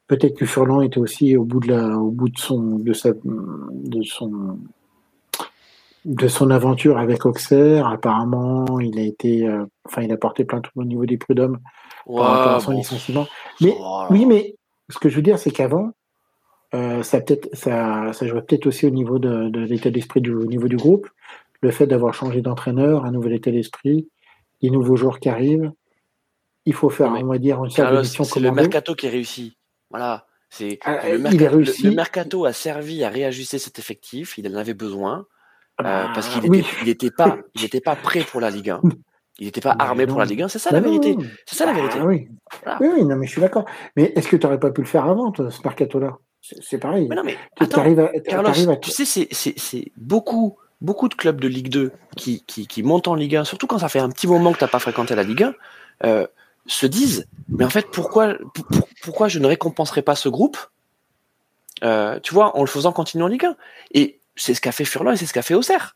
[0.08, 3.12] Peut-être que Furlan était aussi au bout de la, au bout de son, de sa,
[3.14, 4.60] de son,
[6.06, 7.88] de son aventure avec Auxerre.
[7.88, 11.60] Apparemment, il a été, euh, enfin, il a porté plainte au niveau des prud'hommes
[12.06, 12.78] par rapport à son bon.
[12.78, 13.28] licenciement.
[13.62, 14.12] Mais Voilà.
[14.12, 14.56] oui, mais
[14.90, 15.92] ce que je veux dire, c'est qu'avant,
[16.76, 20.34] euh, ça peut-être, ça, ça jouait peut-être aussi au niveau de, de l'état d'esprit du,
[20.34, 21.08] au niveau du groupe,
[21.62, 24.10] le fait d'avoir changé d'entraîneur, un nouvel état d'esprit,
[24.62, 25.72] des nouveaux joueurs qui arrivent.
[26.66, 29.54] Il faut faire, Mais on va dire, une sorte c'est le mercato qui réussit.
[29.94, 30.26] Voilà.
[30.50, 34.38] C'est Ah, le, il mercato, le- le mercato a servi à réajuster cet effectif.
[34.38, 35.26] Il en avait besoin
[35.82, 36.60] euh, Ah, parce qu'il oui.
[36.60, 38.82] était, il était pas, il était pas prêt pour la Ligue 1.
[39.40, 40.48] Il n'était pas Mais armé pour la Ligue 1.
[40.48, 41.16] C'est ça la vérité.
[41.46, 42.00] C'est ça la vérité.
[42.02, 42.28] oui.
[42.64, 42.78] Voilà.
[42.82, 43.66] oui, non, mais je suis d'accord.
[43.96, 46.18] Mais est-ce que tu n'aurais pas pu le faire avant, toi, ce mercato-là?
[46.42, 47.08] C'est pareil.
[47.10, 51.16] Mais non, mais Tu attends, arrives à, Carlos, à- tu sais, c'est, beaucoup, beaucoup de
[51.16, 54.00] clubs de Ligue 2 qui, qui, qui montent en Ligue 1, surtout quand ça fait
[54.00, 55.54] un petit moment que tu n'as pas fréquenté la Ligue 1,
[56.06, 56.28] euh,
[56.66, 60.58] se disent, mais en fait, pourquoi, pour- pour- pourquoi je ne récompenserai pas ce groupe
[61.84, 63.56] euh, Tu vois, en le faisant continuer en Ligue 1.
[63.94, 65.96] Et c'est ce qu'a fait Furlan et c'est ce qu'a fait Auxerre.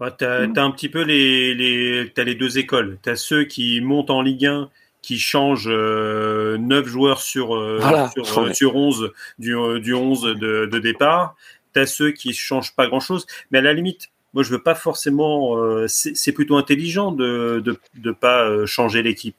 [0.00, 0.08] Mm.
[0.16, 2.98] t'as un petit peu les, les, deux écoles.
[3.02, 4.70] T'as ceux qui montent en Ligue 1,
[5.02, 8.08] qui changent euh, 9 joueurs sur, euh, Voilà.
[8.10, 8.54] sur, euh, Ouais.
[8.54, 11.36] sur 11 du, euh, du 11 de, de départ.
[11.74, 13.26] T'as ceux qui changent pas grand chose.
[13.50, 15.56] Mais à la limite, moi, je veux pas forcément.
[15.86, 19.36] c'est, plutôt intelligent de de, de pas changer l'équipe.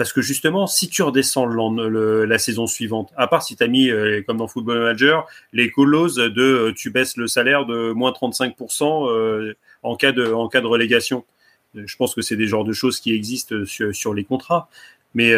[0.00, 3.90] Parce que justement, si tu redescends la saison suivante, à part si tu as mis,
[3.90, 8.10] euh, comme dans Football Manager, les clauses de euh, tu baisses le salaire de moins
[8.10, 11.26] 35% euh, en, cas de, en cas de relégation.
[11.74, 14.70] Je pense que c'est des genres de choses qui existent sur, sur les contrats.
[15.12, 15.34] Mais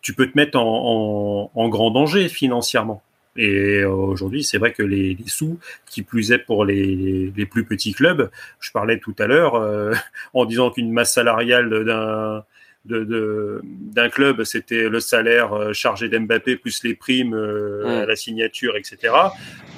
[0.00, 3.02] tu peux te mettre en, en, grand danger financièrement.
[3.36, 7.92] Et aujourd'hui, c'est vrai que les, sous, qui plus est pour les, les plus petits
[7.92, 9.92] clubs, je parlais tout à l'heure
[10.32, 12.42] en disant qu'une masse salariale d'un
[12.86, 18.16] de, de, d'un club, c'était le salaire euh, chargé d'Mbappé plus les primes euh, la
[18.16, 19.14] signature, etc.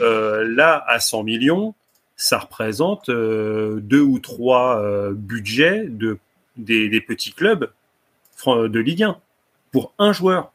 [0.00, 1.74] Euh, là, à 100 millions,
[2.16, 4.80] ça représente euh, deux ou trois
[5.12, 6.18] budgets de,
[6.56, 7.70] des, des petits clubs
[8.46, 9.16] de Ligue 1
[9.72, 10.52] pour un joueur.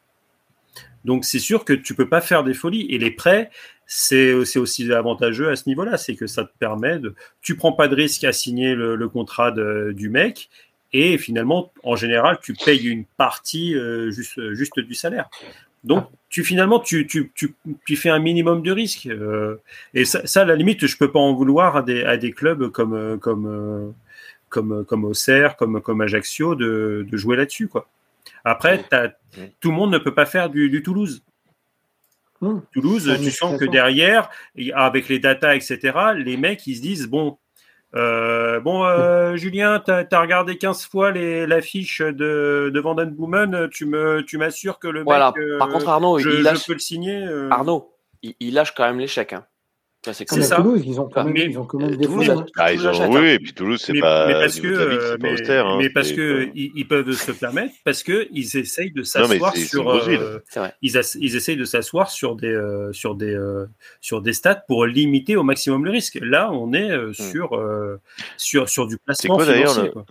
[1.06, 2.86] Donc c'est sûr que tu peux pas faire des folies.
[2.90, 3.50] Et les prêts,
[3.86, 7.72] c'est c'est aussi avantageux à ce niveau-là, c'est que ça te permet de, tu prends
[7.72, 10.50] pas de risque à signer le, le contrat de- du mec,
[10.94, 15.30] et finalement, en général, tu payes une partie euh, juste juste du salaire.
[15.84, 17.54] Donc, tu finalement, tu, tu, tu,
[17.86, 19.08] tu fais un minimum de risque.
[19.94, 22.32] et ça, ça, à la limite, je peux pas en vouloir à des, à des
[22.32, 23.94] clubs comme, comme,
[24.50, 27.88] comme, comme Auxerre, comme, comme Ajaccio, de, de jouer là-dessus, quoi.
[28.44, 28.84] Après,
[29.60, 31.22] tout le monde ne peut pas faire du, du Toulouse.
[32.72, 34.30] Toulouse, tu sens que derrière,
[34.74, 35.80] avec les data, etc.,
[36.16, 37.38] les mecs, ils se disent, bon,
[37.96, 43.86] euh, bon, euh, Julien, tu as, regardé 15 fois l'affiche de, de Vanden Boomen, tu
[43.86, 45.34] m'assures tu que le voilà.
[45.36, 46.68] mec, Par contre, Arnaud, je, il lâche...
[46.68, 47.24] peux le signer.
[47.24, 47.50] Euh...
[47.50, 47.94] Arnaud,
[48.24, 49.34] il, il, lâche quand même l'échec.
[49.34, 49.46] Hein.
[50.14, 50.58] C'est ça.
[50.58, 53.30] Toulouse, ils ont quand même, ils ont quand même des Toulouse, ah, ils ont, oui,
[53.30, 54.28] et puis Toulouse, c'est pas.
[54.28, 57.74] Mais parce que, euh, mais, austère, hein, mais parce que ils, ils, peuvent se permettre,
[57.84, 59.90] parce que ils essayent de s'asseoir sur.
[59.90, 60.40] Euh,
[60.82, 63.66] ils, as, ils essayent de s'asseoir sur des euh, sur des euh,
[64.00, 66.20] sur des stats pour limiter au maximum le risque.
[66.22, 67.98] Là, on est euh, sur hmm.
[68.38, 69.92] sur sur du placement quoi, financier.
[69.92, 70.06] Quoi.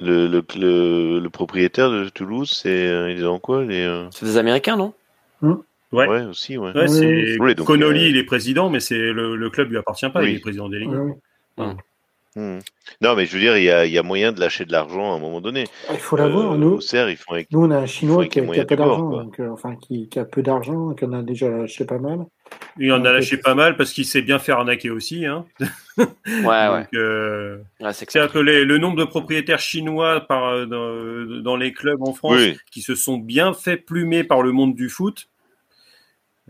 [0.00, 4.36] Le, le, le, le, propriétaire de Toulouse, c'est il est dans quoi les C'est des
[4.36, 4.92] Américains, non?
[5.40, 5.54] Mmh.
[5.92, 6.08] Ouais.
[6.08, 6.22] ouais.
[6.24, 6.72] aussi, ouais.
[6.72, 8.08] ouais c'est oui, donc, Connolly, euh...
[8.08, 10.30] il est président, mais c'est le, le, club lui appartient pas, Oui.
[10.32, 10.94] il est président délégué.
[10.94, 11.12] Ouais.
[11.58, 11.76] Hum.
[12.34, 12.60] Hmm.
[13.02, 14.72] Non, mais je veux dire, il y a, il y a moyen de lâcher de
[14.72, 15.64] l'argent à un moment donné.
[15.90, 16.74] Il faut l'avoir, Euh, nous.
[16.76, 17.52] Au CERF, ils font avec.
[17.52, 20.18] Nous, on a un Chinois avec qui a, qui peu d'argent, euh, enfin, qui, qui
[20.18, 22.20] a peu d'argent, qui en a déjà lâché pas mal.
[22.78, 25.26] Il en a lâché pas mal parce qu'il sait bien faire arnaquer aussi.
[25.26, 25.44] Hein.
[25.98, 26.86] Ouais, ouais.
[26.94, 27.58] Euh,
[27.92, 28.22] c'est clair.
[28.22, 32.14] C'est-à-dire que les- le nombre de propriétaires chinois par, euh, dans, dans les clubs en
[32.14, 35.28] France Oui, qui se sont bien fait plumer par le monde du foot,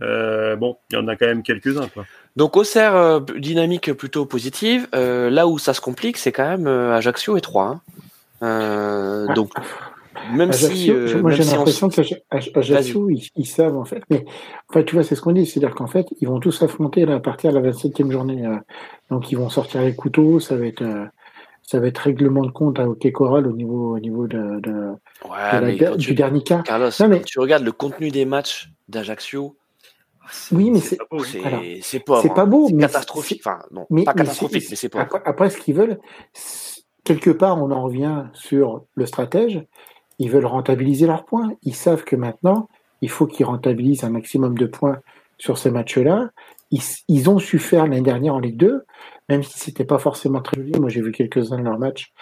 [0.01, 1.89] euh, bon, il y en a quand même quelques-uns.
[1.89, 2.05] quoi.
[2.37, 4.89] Donc Auxerre, euh, dynamique plutôt positive.
[4.95, 7.65] Euh, là où ça se complique, c'est quand même euh, Ajaccio et 3.
[7.67, 7.81] Hein.
[8.43, 9.51] Euh, donc
[10.33, 13.85] même si, Ajaccio, euh, moi même j'ai si on- l'impression qu'Ajaccio, ils, ils savent en
[13.85, 14.03] fait.
[14.11, 14.25] Mais
[14.71, 17.17] enfin, tu vois, c'est ce qu'on dit, c'est-à-dire qu'en fait, ils vont tous s'affronter là,
[17.17, 18.45] à partir de la 27e journée.
[19.11, 20.83] donc ils vont sortir les couteaux, ça va être.
[20.83, 21.05] euh,
[21.65, 24.61] ça va être règlement de compte à OK Coral au niveau, au niveau de,
[25.31, 26.61] Ouais, du tu, dernier cas.
[26.63, 29.57] Carlos, Non, mais- quand tu regardes le contenu des matchs d'Ajaccio,
[30.53, 31.25] Oui, mais c'est pas beau,
[32.23, 33.43] c'est pas beau, mais catastrophique.
[33.45, 35.05] Enfin, non, mais- pas mais catastrophique, c'est- mais c'est pauvre.
[35.05, 35.99] Après, après, ce qu'ils veulent,
[37.05, 39.65] quelque part, on en revient sur le stratège.
[40.19, 41.53] Ils veulent rentabiliser leurs points.
[41.63, 42.69] Ils savent que maintenant,
[43.01, 44.99] il faut qu'ils rentabilisent un maximum de points
[45.39, 46.31] sur ces matchs-là.
[46.71, 48.85] Ils, ils ont su faire l'année dernière en Ligue 2,
[49.29, 50.73] même si c'était pas forcément très joli.
[50.79, 52.13] Moi, j'ai vu quelques-uns de leurs matchs.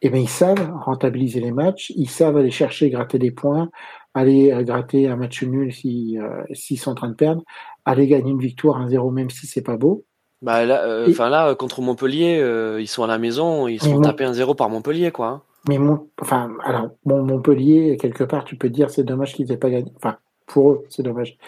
[0.00, 1.90] Et ben, ils savent rentabiliser les matchs.
[1.96, 3.68] Ils savent aller chercher, gratter des points,
[4.14, 7.42] aller gratter un match nul si, euh, s'ils sont en train de perdre,
[7.84, 10.04] aller gagner une victoire 1-0, même si c'est pas beau.
[10.42, 14.00] Bah là, euh, enfin là, contre Montpellier, euh, ils sont à la maison, ils sont
[14.00, 15.28] tapés 1-0 par Montpellier, quoi.
[15.28, 15.42] hein.
[15.68, 19.56] Mais mon, enfin, alors, bon, Montpellier, quelque part, tu peux dire, c'est dommage qu'ils aient
[19.56, 19.92] pas gagné.
[19.96, 20.16] Enfin,
[20.46, 21.38] pour eux, c'est dommage.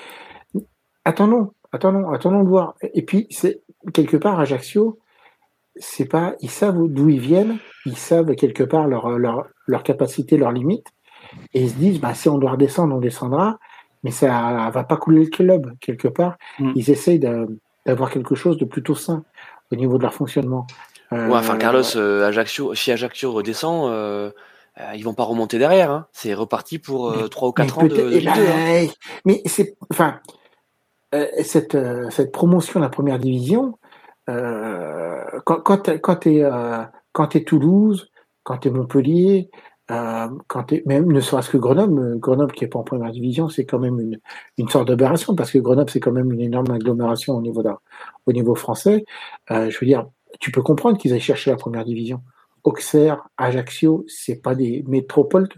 [1.05, 2.77] Attendons, attendons, attendons de voir.
[2.81, 3.63] Et puis, c'est,
[3.93, 5.01] quelque part, Ajaccio,
[5.75, 10.37] c'est pas, ils savent d'où ils viennent, ils savent quelque part leur, leur, leur capacité,
[10.37, 10.94] leurs limites,
[11.53, 13.59] et ils se disent, bah, si on doit redescendre, on descendra,
[14.03, 16.37] mais ça va pas couler le club, quelque part.
[16.59, 16.73] Mm.
[16.75, 17.19] Ils essayent
[17.87, 19.25] d'avoir quelque chose de plutôt sain
[19.73, 20.67] au niveau de leur fonctionnement.
[21.13, 24.31] Euh, Ouais, enfin, Carlos, euh, Ajaccio, si Ajaccio redescend, euh,
[24.81, 25.91] euh, ils vont pas remonter derrière.
[25.91, 26.07] Hein.
[26.13, 28.93] C'est reparti pour euh, 3 ou 4 ans de, peut-être- de Ligue 2.
[29.25, 30.19] Mais c'est, enfin,
[31.15, 33.79] euh, cette, euh, cette promotion de la première division,
[34.29, 38.11] euh, quand, quand euh, quand t'es Toulouse,
[38.43, 39.51] quand t'es Montpellier,
[40.87, 43.79] même ne serait-ce que Grenoble, euh, Grenoble qui est pas en première division, c'est quand
[43.79, 44.19] même une,
[44.59, 47.71] une sorte d'aberration parce que Grenoble c'est quand même une énorme agglomération au niveau de,
[48.27, 49.05] au niveau français.
[49.51, 50.07] Euh, je veux dire,
[50.41, 52.21] tu peux comprendre qu'ils aillent chercher la première division.
[52.65, 55.49] Auxerre, Ajaccio, c'est pas des métropoles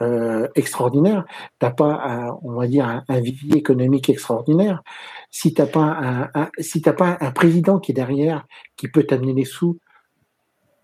[0.00, 1.24] euh, extraordinaires.
[1.58, 4.82] T'as pas, on va dire, un, un vivier économique extraordinaire.
[5.30, 8.46] Si t'as pas un, si pas un président qui est derrière,
[8.76, 9.78] qui peut t'amener les sous,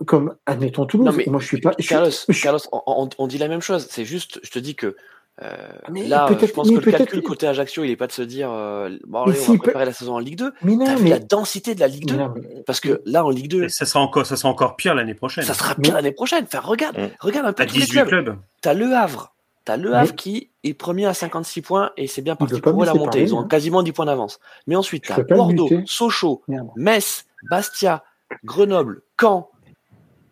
[0.04, 1.06] comme admettons Toulouse.
[1.06, 1.72] Non, mais moi, je suis pas.
[1.78, 3.86] je suis- Carlos, je Carlos on, on- dit la même chose.
[3.90, 4.96] C'est juste, je te dis que
[5.42, 5.50] euh,
[5.90, 8.12] Mais là, peut-être- je pense mais que le calcul côté Ajaccio, il est pas de
[8.12, 10.52] se dire, euh, bon, allez, on va peut- préparer la saison en Ligue 2.
[10.62, 12.78] mais non, T'as vu mais, la densité de la Ligue 2 mais non, mais- Parce
[12.78, 15.42] que là, en Ligue 2, Et ça sera encore, ça sera encore pire l'année prochaine.
[15.42, 16.44] ça sera Mais- pire l'année prochaine.
[16.44, 17.08] Enfin, regarde, Mm.
[17.18, 18.36] regarde un peu les 18 clubs.
[18.60, 19.32] T'as Le Havre.
[19.64, 22.86] T'as Le Havre qui est premier à 56 points et c'est bien parti pour eux
[22.86, 23.22] la montée.
[23.22, 23.48] Ils ont hein.
[23.48, 24.38] quasiment 10 points d'avance.
[24.68, 25.68] Mais ensuite, t'as Bordeaux.
[25.86, 26.68] Sochaux, Merde.
[26.76, 28.04] Metz, Bastia,
[28.44, 29.48] Grenoble, Caen,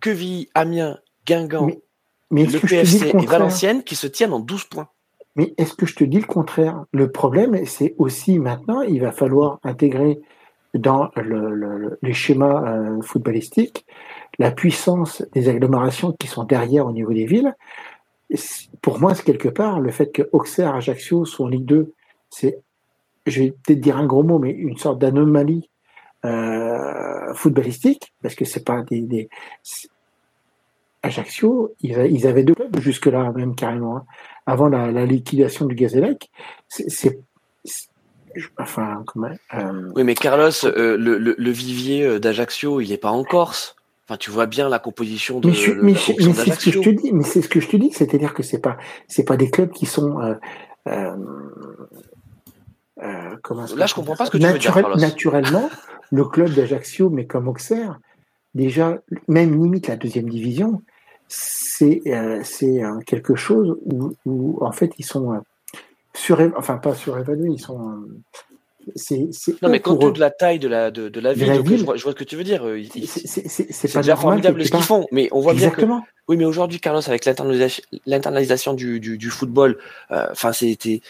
[0.02, 1.66] Quevilly, Amiens, Guingamp,
[2.30, 4.88] Mais- le PFC le et Valenciennes qui se tiennent en 12 points.
[5.36, 6.84] Mais est-ce que je te dis le contraire?
[6.92, 10.20] Le problème, c'est aussi maintenant, il va falloir intégrer
[10.74, 13.86] dans le- le- le- les schémas euh, footballistiques
[14.38, 17.54] la puissance des agglomérations qui sont derrière au niveau des villes.
[18.80, 21.92] Pour moi, c'est quelque part le fait que Auxerre, Ajaccio sont en Ligue 2,
[22.30, 22.58] c'est,
[23.26, 25.68] je vais peut-être dire un gros mot, mais une sorte d'anomalie
[26.24, 29.28] euh, footballistique, parce que c'est pas des, des-
[31.04, 34.04] Ajaccio, ils, avaient deux clubs jusque-là, même carrément, hein.
[34.46, 36.30] avant la, liquidation du Gazélec.
[36.68, 37.18] C'est.
[38.56, 39.30] Enfin, comment.
[39.54, 43.74] Euh, oui, mais Carlos, euh, le, le, vivier d'Ajaccio, il n'est pas en Corse.
[44.06, 45.48] Enfin, tu vois bien la composition de.
[45.82, 47.12] Mais, c'est ce que je te dis.
[47.12, 48.78] Mais c'est ce que je te dis, c'est-à-dire que c'est pas,
[49.08, 50.20] c'est pas des clubs qui sont.
[50.88, 51.16] Euh,
[53.42, 54.96] comment Là, je comprends pas ce que tu veux dire.
[54.96, 55.70] Naturellement,
[56.10, 57.98] le club d'Ajaccio, mais comme Auxerre,
[58.54, 58.98] déjà,
[59.28, 60.82] même limite la deuxième division,
[61.28, 67.60] c'est euh, euh, quelque chose où, en fait, ils sont euh, enfin pas surévalués, ils
[67.60, 68.04] sont.
[68.94, 69.28] C'est
[69.62, 72.10] non, mais compte tenu de la taille de la, de, la ville, je, vois, ce
[72.10, 72.64] que tu veux dire.
[72.94, 75.96] C'est déjà formidable ce qu'ils font, mais on voit Exactement.
[75.96, 76.12] bien que.
[76.28, 77.24] Oui, mais aujourd'hui, Carlos, avec
[78.06, 79.78] l'internalisation du, du, football,
[80.10, 81.00] enfin, c'est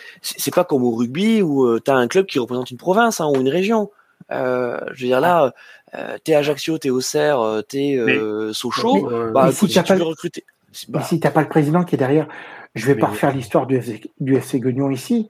[0.54, 3.40] pas comme au rugby où tu as un club qui représente une province hein, ou
[3.40, 3.90] une région.
[4.30, 5.52] Euh, je veux dire là,
[5.94, 10.44] euh, t'es Ajaccio, t'es Auxerre, euh, t'es euh, Sochaux, bah, si tu veux recruter.
[10.88, 11.02] Bah.
[11.02, 12.26] Si t'as pas le président qui est derrière,
[12.74, 15.28] je vais pas refaire l'histoire du, FC, du FC Guignon ici.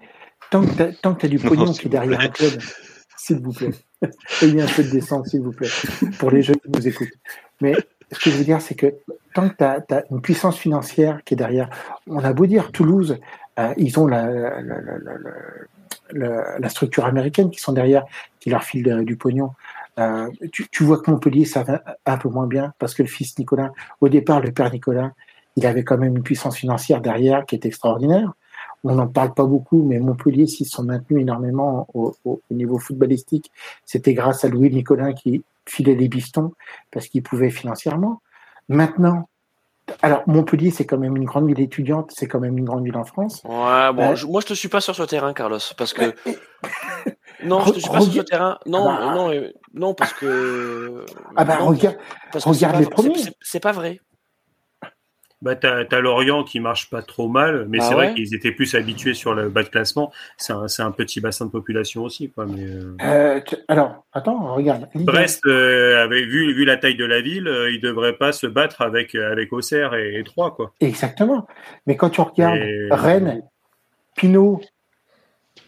[0.52, 2.60] Tant que que as du pognon qui est derrière un club,
[3.16, 3.70] s'il vous plaît,
[4.42, 5.70] ayez un peu de décence, s'il vous plaît,
[6.18, 7.16] pour les jeunes qui nous écoutent.
[7.62, 7.74] Mais
[8.10, 8.94] ce que je veux dire, c'est que
[9.34, 11.70] tant que tu as, une puissance financière qui est derrière,
[12.06, 13.18] on a beau dire Toulouse,
[13.58, 14.76] euh, ils ont la, la,
[16.12, 18.04] la, la, structure américaine qui sont derrière,
[18.38, 19.52] qui leur file du pognon.
[19.98, 23.08] Euh, tu, tu, vois que Montpellier, ça va un peu moins bien parce que le
[23.08, 23.72] fils Nicolas,
[24.02, 25.12] au départ, le père Nicolas,
[25.56, 28.32] il avait quand même une puissance financière derrière qui est extraordinaire.
[28.84, 33.50] On n'en parle pas beaucoup, mais Montpellier, s'ils sont maintenus énormément au, au, niveau footballistique,
[33.84, 36.52] c'était grâce à Louis Nicolas qui filait les bistons
[36.90, 38.20] parce qu'il pouvait financièrement.
[38.68, 39.28] Maintenant,
[40.00, 42.96] alors, Montpellier, c'est quand même une grande ville étudiante, c'est quand même une grande ville
[42.96, 43.42] en France.
[43.44, 46.14] Ouais, bon, euh, moi, je te suis pas sur ce terrain, Carlos, parce que.
[47.44, 48.58] non, je te suis pas sur ce terrain.
[48.66, 49.14] Non, ah bah.
[49.14, 51.04] non, non, parce que.
[51.36, 51.96] Ah bah, regarde,
[52.32, 53.14] regarde les premiers.
[53.40, 54.00] C'est pas vrai.
[55.42, 58.52] Bah, tu as, Lorient qui marche pas trop mal, mais bah c'est vrai qu'ils étaient
[58.52, 60.12] plus habitués sur le bas de classement.
[60.36, 62.30] C'est un, un, petit bassin de population aussi.
[62.30, 62.96] Quoi, mais, euh...
[63.02, 64.88] Euh, alors, attends, regarde.
[64.94, 68.30] Brest, euh, avait, vu, vu la taille de la ville, euh, il ne devrait pas
[68.30, 70.52] se battre avec, avec Auxerre et, et Troyes.
[70.52, 70.72] Quoi.
[70.78, 71.48] Exactement.
[71.88, 72.60] Mais quand tu regardes
[72.92, 73.42] Rennes,
[74.14, 74.60] Pinot,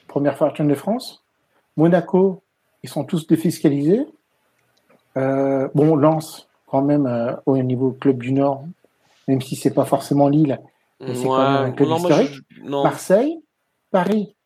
[0.07, 1.25] première fortune de France,
[1.77, 2.45] Monaco,
[2.85, 4.07] ils sont tous défiscalisés.
[5.17, 8.65] bon, Lens, quand même, au niveau club du Nord,
[9.29, 10.61] même si c'est pas forcément Lille,
[11.01, 12.41] mais c'est quand même un club historique.
[12.63, 13.39] Marseille,
[13.91, 14.37] Paris,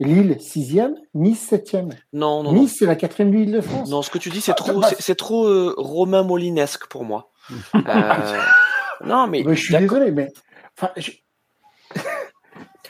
[0.00, 1.90] Lille sixième, Nice septième.
[2.12, 2.52] Non, non.
[2.52, 3.90] Nice c'est la quatrième ville de France.
[3.90, 7.30] Non, ce que tu dis c'est trop, c'est trop euh, Romain Molinesque pour moi.
[7.74, 8.40] euh,
[9.04, 9.44] non, mais.
[9.46, 10.32] je suis désolé, mais.
[10.76, 11.10] Enfin, je...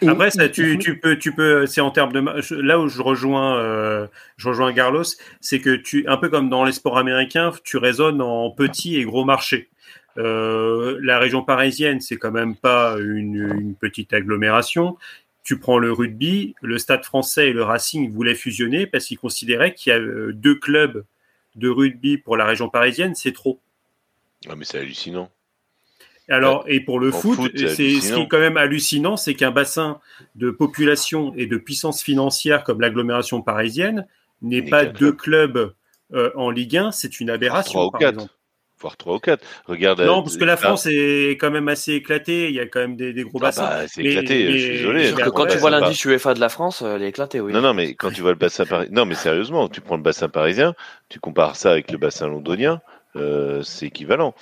[0.07, 2.21] Après, ça, tu, tu, peux, tu peux, c'est en termes de
[2.63, 4.07] là où je rejoins, euh,
[4.37, 5.05] je rejoins Carlos,
[5.41, 9.05] c'est que tu, un peu comme dans les sports américains, tu raisonnes en petit et
[9.05, 9.69] gros marché.
[10.21, 14.97] Euh, la région parisienne, c'est quand même pas une, petite agglomération.
[15.43, 19.75] Tu prends le rugby, le Stade français et le Racing voulaient fusionner parce qu'ils considéraient
[19.75, 21.05] qu'il y a euh, deux clubs
[21.57, 23.59] de rugby pour la région parisienne, c'est trop.
[24.49, 25.31] Ah mais c'est hallucinant.
[26.29, 29.99] Alors, et pour le foot, c'est ce qui est quand même hallucinant, c'est qu'un bassin
[30.37, 34.07] de population et de puissance financière comme l'agglomération parisienne
[34.41, 35.75] n'est pas deux clubs
[36.13, 37.91] euh, en Ligue 1, c'est une aberration.
[37.91, 38.31] par exemple
[38.81, 39.45] voire 3 ou 4.
[39.67, 40.01] Regarde.
[40.01, 42.49] Non, parce que la France est quand même assez éclatée.
[42.49, 43.63] Il y a quand même des, gros ah bassins.
[43.65, 45.13] Bah, c'est éclaté, je suis désolé.
[45.35, 47.53] quand tu vois l'indice UEFA de la France, elle est éclatée, oui.
[47.53, 48.95] Non, non, mais quand tu vois le bassin parisien.
[48.95, 50.75] Non, mais sérieusement, tu prends le bassin parisien,
[51.09, 52.81] tu compares ça avec le bassin londonien,
[53.17, 54.35] euh, c'est équivalent.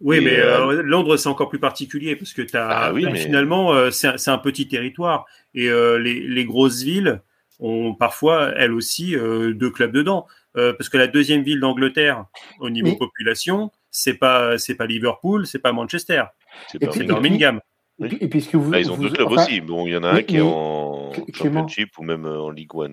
[0.00, 3.90] Oui, mais euh, euh, Londres, c'est encore plus particulier parce que as, ah, oui, finalement,
[3.90, 5.26] c'est un, petit territoire.
[5.54, 7.22] Et les, les, grosses villes
[7.60, 10.26] ont parfois, elles aussi, deux clubs dedans.
[10.54, 12.24] parce que la deuxième ville d'Angleterre,
[12.58, 16.24] au niveau population, c'est pas c'est pas Liverpool, c'est pas Manchester,
[16.66, 17.60] c'est Birmingham.
[18.00, 19.60] Et, puisque vous, Là, ils ont deux clubs aussi.
[19.60, 22.70] Bon, il y en a un qui est en Championship ou même euh, en Ligue
[22.74, 22.88] 1.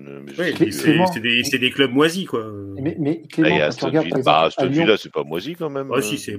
[0.70, 2.44] c'est des, des, clubs moisis, quoi.
[2.80, 5.90] Mais, mais Clément, ah, quand tu regardes, bah, là c'est pas moisi quand même.
[5.92, 6.36] Ah, si, c'est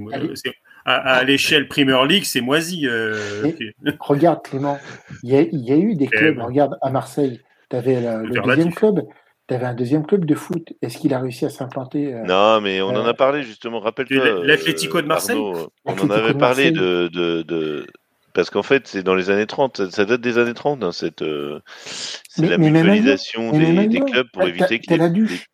[0.85, 2.87] à, à l'échelle Premier League, c'est moisi.
[2.87, 3.51] Euh,
[3.99, 4.77] regarde, Clément,
[5.23, 6.39] il y, a, il y, a, eu des clubs.
[6.39, 9.01] Regarde, à Marseille, tu avais le deuxième club
[9.47, 10.73] tu avais un deuxième club de foot.
[10.81, 13.79] Est-ce qu'il a réussi à s'implanter euh, Non, mais on en a euh, parlé justement.
[13.79, 14.45] Rappelle-toi.
[14.45, 17.87] L'Atlético de Marseille On en avait parlé de, de,
[18.33, 19.89] Parce qu'en fait, c'est dans les années 30.
[19.89, 24.43] Ça date des années 30, hein, cette, euh, c'est la mutualisation des, des, clubs pour
[24.43, 24.85] éviter que.
[24.85, 25.47] Tu as la douche.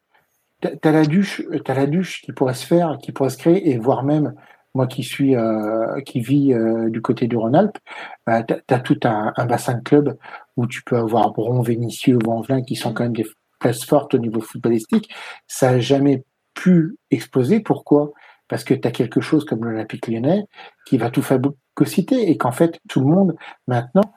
[0.60, 3.78] T'as la douche, as la douche qui pourrait se faire, qui pourrait se créer, et
[3.78, 4.34] voire même
[4.74, 5.36] moi qui suis,
[6.06, 6.54] qui vis
[6.90, 7.78] du côté du Rhône-Alpes,
[8.26, 10.18] bah, tu as, tout un, un, bassin de clubs
[10.56, 13.26] où tu peux avoir Bron, Vénitieux, Vanvelin, qui sont quand même des,
[13.60, 15.14] place forte au niveau footballistique,
[15.48, 16.24] ça n'a jamais
[16.54, 17.60] pu exploser.
[17.60, 18.12] Pourquoi?
[18.48, 20.46] Parce que tu as quelque chose comme l'Olympique lyonnais
[20.86, 23.36] qui va tout phagocyter et qu'en fait, tout le monde,
[23.68, 24.14] maintenant,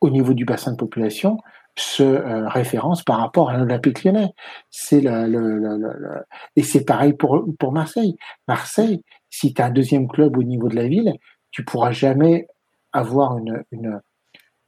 [0.00, 1.38] au niveau du bassin de population,
[1.78, 4.32] se euh, référence par rapport à l'Olympique lyonnais.
[4.70, 6.24] C'est le,
[6.56, 8.16] et c'est pareil pour pour Marseille.
[8.48, 11.12] Marseille, si tu as un deuxième club au niveau de la ville,
[11.50, 12.46] tu pourras jamais
[12.92, 14.00] avoir une,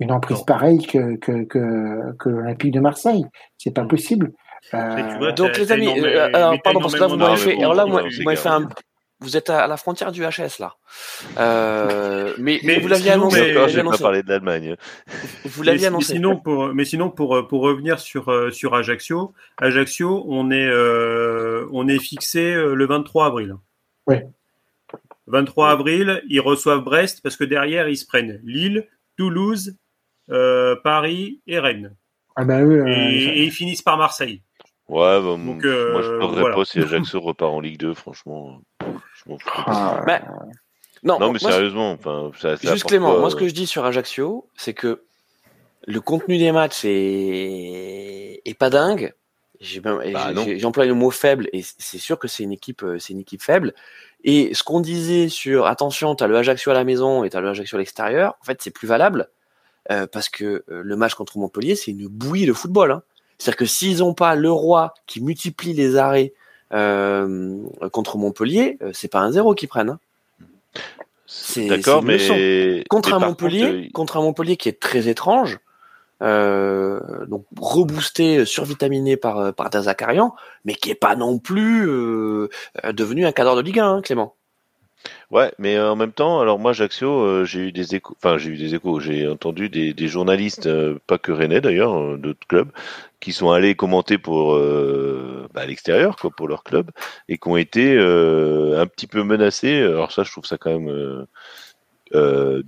[0.01, 3.25] une emprise pareille que que que, que l'Olympique de Marseille.
[3.57, 4.33] C'est pas possible.
[4.75, 7.85] Euh, donc les amis, euh, alors, pardon parce que là vous m'avez fait, alors là
[7.85, 8.69] vous m'avez fait un
[9.21, 10.77] vous êtes à la frontière du HS là.
[11.39, 13.51] Euh, mais, mais, vous l'aviez annoncé.
[13.51, 14.77] Encore, j'ai pas parlé de l'Allemagne.
[15.45, 16.13] Vous l'aviez annoncé.
[16.13, 21.67] Mais sinon, pour, mais sinon pour, pour revenir sur, sur Ajaccio, Ajaccio, on est, euh,
[21.73, 23.57] on est fixé le 23 avril.
[24.07, 24.19] Oui.
[25.27, 29.77] 23 avril, ils reçoivent Brest parce que derrière, ils se prennent Lille, Toulouse,
[30.31, 31.95] euh, Paris et Rennes.
[32.37, 34.43] Ah bah oui, et, et ils finissent par Marseille.
[34.89, 36.55] Ouais, bah, Donc, euh, moi je ne voilà.
[36.55, 38.61] pas si Ajaccio repart en Ligue 2, franchement.
[39.67, 40.21] Ah, bah,
[41.03, 43.21] non, non, mais sérieusement, enfin, ça, ça juste Clément, pas...
[43.21, 45.03] moi ce que je dis sur Ajaccio, c'est que
[45.87, 49.15] le contenu des matchs est, est pas dingue.
[49.83, 49.99] Bah,
[50.57, 53.75] J'emploie le mot faible et c'est sûr que c'est une équipe, c'est une équipe faible.
[54.23, 57.49] Et ce qu'on disait sur attention, t'as le Ajaccio à la maison et t'as le
[57.49, 59.29] Ajaccio à l'extérieur, en fait c'est plus valable
[59.91, 62.93] euh, parce que euh, le match contre Montpellier c'est une bouillie de football.
[62.93, 63.03] Hein.
[63.39, 66.33] C'est-à-dire que s'ils n'ont pas le roi qui multiplie les arrêts
[66.73, 67.63] euh,
[67.93, 69.91] contre Montpellier, euh, c'est pas un zéro qu'ils prennent.
[69.91, 70.01] Hein.
[71.27, 75.59] C'est d'accord, mais contre un Montpellier, contre, contre un Montpellier qui est très étrange,
[76.23, 80.35] euh, donc reboosté, survitaminé par par Dazakarian,
[80.65, 82.49] mais qui est pas non plus euh,
[82.93, 84.35] devenu un cadre de Ligue 1, hein, Clément.
[85.31, 88.51] Ouais, mais en même temps, alors moi, Ajaccio, euh, j'ai eu des échos, enfin j'ai
[88.51, 92.47] eu des échos, j'ai entendu des, des journalistes, euh, pas que Rennais d'ailleurs, euh, d'autres
[92.47, 92.71] clubs,
[93.21, 96.91] qui sont allés commenter pour bah, à l'extérieur, quoi, pour leur club,
[97.29, 99.83] et qui ont été un petit peu menacés.
[99.83, 101.27] Alors ça, je trouve ça quand même
[102.15, 102.63] euh,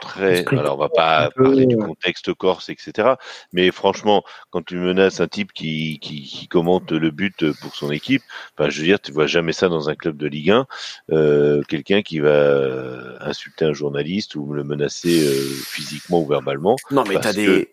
[0.00, 0.46] très.
[0.48, 3.14] Alors, on va pas parler du contexte corse, etc.
[3.52, 7.90] Mais franchement, quand tu menaces un type qui, qui, qui commente le but pour son
[7.90, 8.22] équipe,
[8.56, 10.66] enfin, je veux dire, tu vois jamais ça dans un club de Ligue 1.
[11.12, 15.32] Euh, Quelqu'un qui va insulter un journaliste ou le menacer euh,
[15.66, 16.76] physiquement ou verbalement.
[16.90, 17.72] Non, mais t'as des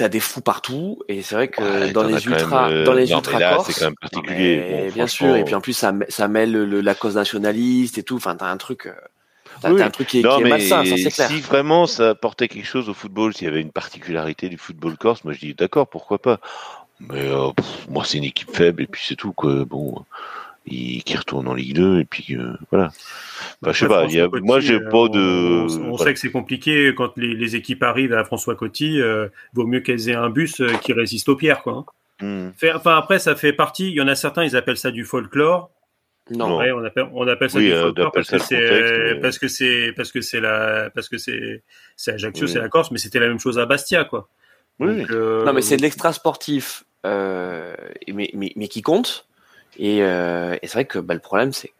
[0.00, 3.06] t'as des fous partout et c'est vrai que ouais, dans, les ultras, même, dans les
[3.06, 4.86] c'est quand même particulier.
[4.88, 8.02] Bon, bien sûr et puis en plus ça ça mêle le, la cause nationaliste et
[8.02, 8.94] tout enfin t'as un truc euh,
[9.60, 9.82] T'as oui.
[9.82, 11.28] un truc qui, non, qui est mais malsain, ça c'est clair.
[11.28, 14.96] Si vraiment ça apportait quelque chose au football, s'il y avait une particularité du football
[14.96, 16.40] corse, moi je dis d'accord, pourquoi pas.
[17.00, 19.64] Mais euh, pff, moi c'est une équipe faible et puis c'est tout quoi.
[19.64, 20.04] Bon,
[20.66, 22.90] il, qui retourne en Ligue 2 et puis euh, voilà.
[23.62, 24.04] Bah, je sais pas.
[24.06, 25.66] Y a, Coty, moi j'ai euh, pas de.
[25.80, 29.00] On, on sait que c'est compliqué quand les, les, équipes arrivent à François Coty.
[29.00, 31.84] Euh, vaut mieux qu'elles aient un bus euh, qui résiste aux pierres quoi.
[32.20, 32.50] Hmm.
[32.56, 33.88] Fait, enfin après ça fait partie.
[33.90, 35.70] Il y en a certains ils appellent ça du folklore.
[36.30, 39.38] Non, ouais, on appelle on appelle ça Oui, du euh, folklore parce contexte, mais- parce
[39.38, 41.62] que c'est parce que c'est la parce que c'est
[41.96, 42.52] c'est Ajaccio, Oui.
[42.52, 44.28] c'est la Corse, mais c'était la même chose à Bastia quoi.
[44.78, 44.98] Oui.
[45.02, 47.74] Donc, euh, Non, mais c'est de l'extra sportif, euh,
[48.12, 49.26] mais, mais, mais qui compte.
[49.78, 51.70] Et, euh, et c'est vrai que bah, le problème, c'est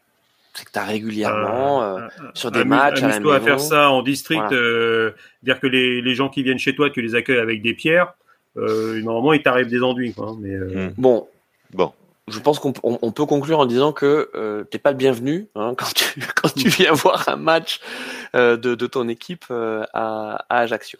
[0.53, 1.99] c'est que tu as régulièrement euh,
[2.33, 3.45] sur des amuse- matchs à la amuse-toi à maison.
[3.47, 4.57] faire ça en district, Voilà.
[4.57, 5.11] euh,
[5.43, 8.13] dire que les, les gens qui viennent chez toi, tu les accueilles avec des pierres.
[8.57, 10.35] Euh, normalement, il t'arrive des enduits, quoi.
[10.41, 10.93] Mais euh, Mm.
[10.97, 11.27] Bon,
[11.73, 11.93] Bon.
[12.27, 15.49] Je pense qu'on on, on peut conclure en disant que euh, t'es pas le bienvenu
[15.55, 17.79] hein, quand tu quand tu viens voir un match
[18.35, 20.99] euh, de, de ton équipe euh, à, à Ajaccio.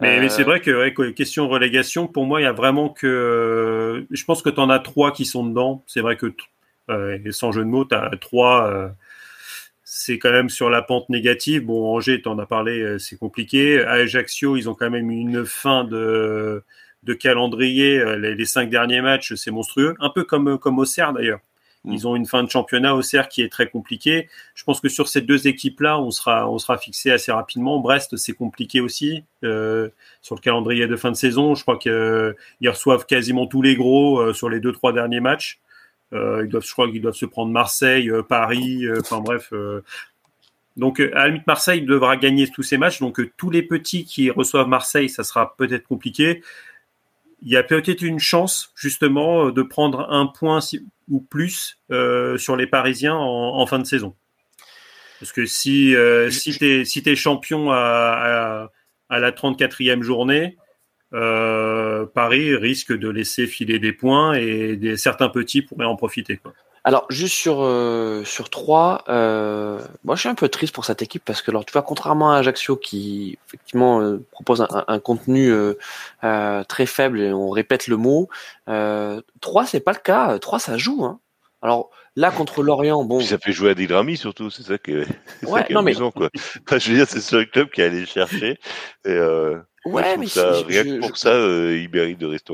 [0.00, 2.88] Mais, Euh, mais c'est vrai que ouais, question relégation, pour moi, il y a vraiment
[2.90, 3.06] que.
[3.06, 5.82] euh, je pense que tu en as trois qui sont dedans.
[5.86, 6.34] C'est vrai que,
[6.90, 8.66] euh, sans jeu de mots, tu as trois.
[8.68, 8.88] euh,
[9.84, 11.64] c'est quand même sur la pente négative.
[11.64, 13.80] Bon, Angers, tu en as parlé, euh, c'est compliqué.
[13.82, 16.62] À Ajaccio, ils ont quand même une fin de,
[17.06, 17.98] de calendrier.
[17.98, 19.94] Euh, Les, les cinq derniers matchs, c'est monstrueux.
[20.00, 21.40] Un peu comme, comme Auxerre d'ailleurs.
[21.84, 21.92] Mm.
[21.92, 24.28] Ils ont une fin de championnat Auxerre qui est très compliquée.
[24.54, 27.78] Je pense que sur ces deux équipes-là, on sera, on sera fixé assez rapidement.
[27.78, 29.88] Brest, c'est compliqué aussi euh,
[30.20, 31.54] sur le calendrier de fin de saison.
[31.54, 35.60] Je crois qu'ils reçoivent quasiment tous les gros euh, sur les deux trois derniers matchs.
[36.12, 39.48] Euh, ils doivent, je crois qu'ils doivent se prendre Marseille, euh, Paris, euh, enfin bref.
[39.52, 39.80] euh.
[40.76, 43.00] donc euh, à la limite, Marseille devra gagner tous ces matchs.
[43.00, 46.42] Donc euh, tous les petits qui reçoivent Marseille, ça sera peut-être compliqué.
[47.42, 50.60] Il y a peut-être une chance justement euh, de prendre un point
[51.08, 54.14] ou plus euh, sur les Parisiens en, en fin de saison.
[55.20, 56.52] Parce que si euh, si
[56.84, 58.68] si t'es champion à,
[59.08, 60.56] à, à la 34e journée,
[61.12, 66.36] euh, Paris risque de laisser filer des points et des, certains petits pourraient en profiter.
[66.38, 66.52] Quoi.
[66.86, 71.02] Alors juste sur euh, sur trois, euh, moi je suis un peu triste pour cette
[71.02, 75.00] équipe parce que alors tu vois contrairement à Ajaccio qui effectivement euh, propose un, un
[75.00, 75.74] contenu euh,
[76.22, 78.28] euh, très faible et on répète le mot,
[78.68, 81.04] euh, trois c'est pas le cas, trois ça joue.
[81.04, 81.18] Hein.
[81.60, 83.18] Alors là, contre Lorient, bon.
[83.18, 85.08] ça fait jouer à Didrami surtout, c'est ça qui est,
[85.42, 85.94] ouais, ça mais...
[85.94, 86.30] quoi.
[86.78, 88.60] je veux dire, c'est le club qui est allé chercher.
[89.04, 92.52] Et, euh, ouais, mais ça, rien que pour ça, euh, il mérite de rester.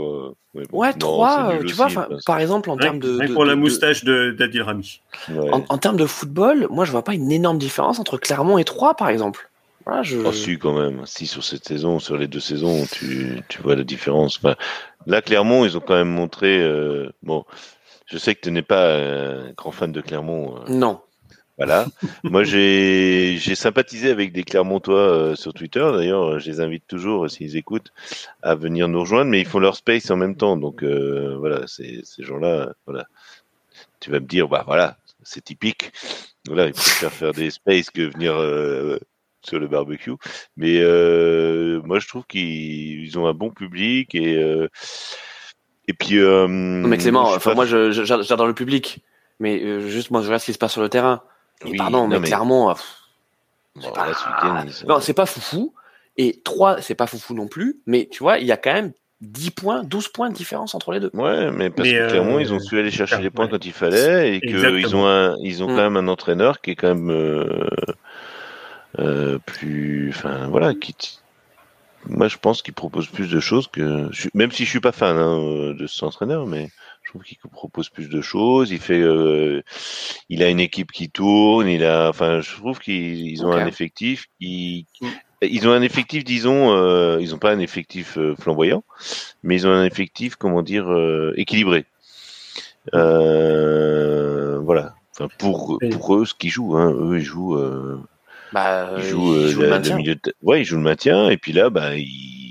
[0.54, 1.88] Ouais, ouais trois, tu vois,
[2.26, 3.32] par exemple, en termes de, de.
[3.32, 5.00] pour la moustache d'Adil Rami.
[5.28, 8.64] En, en, termes de football, moi, je vois pas une énorme différence entre Clermont et
[8.64, 9.48] Troyes, par exemple.
[9.84, 10.18] Voilà, je...
[10.18, 11.02] Oh, si, quand même.
[11.06, 14.38] Si, sur cette saison, sur les deux saisons, tu, tu vois la différence.
[14.38, 14.54] Enfin,
[15.06, 16.60] là, Clermont, ils ont quand même montré.
[16.60, 17.44] Euh, bon,
[18.06, 20.56] je sais que tu n'es pas un grand fan de Clermont.
[20.56, 21.00] Euh, non.
[21.64, 21.86] Voilà.
[22.24, 25.86] Moi, j'ai sympathisé avec des Clermontois euh, sur Twitter.
[25.94, 27.92] D'ailleurs, je les invite toujours, s'ils écoutent,
[28.42, 29.30] à venir nous rejoindre.
[29.30, 30.56] Mais ils font leur space en même temps.
[30.56, 33.06] Donc, euh, voilà, ces gens-là, voilà.
[34.00, 35.92] Tu vas me dire, bah voilà, c'est typique.
[36.46, 38.34] Voilà, ils préfèrent faire des spaces que venir
[39.42, 40.14] sur le barbecue.
[40.56, 40.80] Mais
[41.84, 44.68] moi, je trouve qu'ils ont un bon public et
[45.88, 46.18] et puis.
[46.18, 49.00] Euh, mais Clément, enfin, moi, j'adore le public.
[49.40, 51.22] Mais euh, juste, moi, je regarde ce qui se passe sur le terrain.
[51.76, 52.70] Pardon, mais, clairement.
[52.70, 52.74] Euh,
[53.80, 54.64] c'est pas...
[54.86, 55.74] Non, c'est pas foufou.
[56.18, 57.80] Et 3, c'est pas foufou non plus.
[57.86, 58.92] Mais tu vois, il y a quand même
[59.22, 61.10] 10 points, 12 points de différence entre les deux.
[61.14, 64.36] Ouais, mais parce que clairement, ils ont su aller chercher les points quand il fallait
[64.36, 65.94] et qu'ils ont, un, ils ont quand mm.
[65.94, 67.10] même un entraîneur qui est quand même
[68.98, 70.10] euh, plus.
[70.10, 70.94] Enfin, voilà, qui,
[72.06, 74.10] moi, je pense qu'il propose plus de choses que.
[74.34, 76.70] Même si je suis pas fan hein, de cet entraîneur, mais
[77.12, 78.70] trouve qu'il propose plus de choses.
[78.70, 79.62] Il fait, euh,
[80.28, 81.68] il a une équipe qui tourne.
[81.68, 85.06] Il a, enfin, je trouve qu'ils ont un effectif qui, mm.
[85.42, 88.82] ils ont un effectif, disons, euh, ils ont pas un effectif euh, flamboyant,
[89.42, 90.86] mais ils ont un effectif, comment dire,
[91.36, 91.84] équilibré.
[92.92, 93.34] Voilà.
[95.14, 97.58] Enfin, pour pour eux, ce qu'ils jouent, hein, eux, ils jouent.
[98.54, 99.96] Bah, il joue, il joue le maintien.
[99.96, 100.34] milieu de...
[100.42, 102.41] Ouais, il joue le maintien, et puis là, bah, il...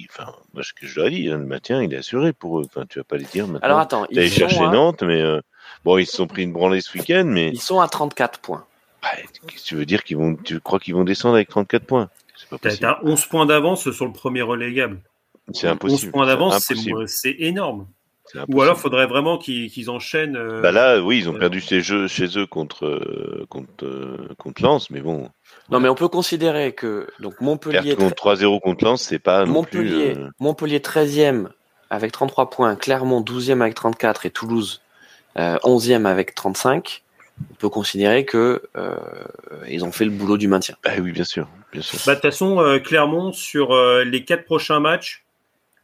[0.51, 2.59] enfin, moi, ce que je leur ai dit, hein, le maintien, il est assuré pour
[2.59, 2.65] eux.
[2.65, 3.65] Enfin, tu vas pas les dire maintenant.
[3.65, 5.39] Alors attends, ils sont chercher Nantes, mais euh...
[5.85, 8.65] bon, ils se sont pris une branlée ce week-end, mais ils sont à 34 points.
[9.01, 9.09] Bah,
[9.47, 12.09] qu'est-ce que tu veux dire qu'ils vont Tu crois qu'ils vont descendre avec 34 points?
[12.35, 14.99] C'est pas 11 points d'avance sur le premier relégable.
[15.53, 16.07] C'est impossible.
[16.07, 16.71] 11 points d'avance,
[17.07, 17.87] c'est énorme.
[18.47, 20.37] Ou alors, il faudrait vraiment qu'ils enchaînent.
[20.37, 20.61] Euh...
[20.61, 24.61] Bah là, oui, ils ont perdu ces jeux chez eux contre euh, contre euh, contre
[24.61, 25.29] Lens, mais bon.
[25.71, 27.95] Non, mais on peut considérer que donc Montpellier.
[27.95, 30.29] 3-0 contre Lens, c'est pas Montpellier, non plus, euh...
[30.39, 31.47] Montpellier 13e
[31.89, 34.81] avec 33 points, Clermont 12e avec 34 et Toulouse
[35.35, 37.03] 11e avec 35.
[37.49, 38.61] On peut considérer que
[39.67, 40.75] ils ont fait le boulot du maintien.
[40.83, 41.97] Bah oui, bien sûr, bien sûr.
[42.05, 43.75] Bah, de toute façon, Clermont sur
[44.05, 45.23] les quatre prochains matchs,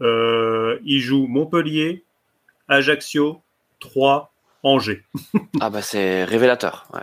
[0.01, 2.03] ils jouent Montpellier,
[2.67, 3.41] Ajaccio,
[3.79, 4.31] 3,
[4.63, 5.03] Angers.
[5.61, 6.87] ah bah c'est révélateur.
[6.93, 7.01] Ouais.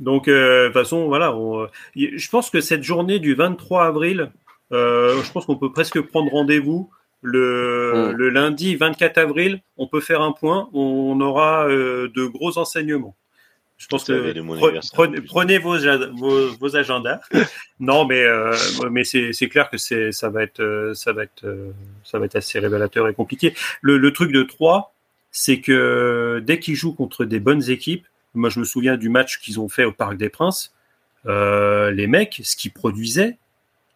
[0.00, 1.34] Donc, euh, de toute façon, voilà.
[1.34, 4.30] On, je pense que cette journée du 23 avril,
[4.72, 6.90] euh, je pense qu'on peut presque prendre rendez-vous.
[7.24, 8.16] Le, mm.
[8.16, 10.68] le, lundi 24 avril, on peut faire un point.
[10.72, 13.14] On aura euh, de gros enseignements.
[13.78, 14.32] Je pense que
[14.92, 15.76] prenez, prenez vos,
[16.14, 17.20] vos, vos, agendas.
[17.80, 18.54] non, mais euh,
[18.90, 21.72] mais c'est clair que c'est ça va être ça va être
[22.04, 23.54] ça va être assez révélateur et compliqué.
[23.80, 24.94] Le, le truc de 3,
[25.32, 29.38] c'est que dès qu'ils jouent contre des bonnes équipes, moi, je me souviens du match
[29.38, 30.74] qu'ils ont fait au Parc des Princes.
[31.26, 33.38] Euh, les mecs, ce qu'ils produisaient,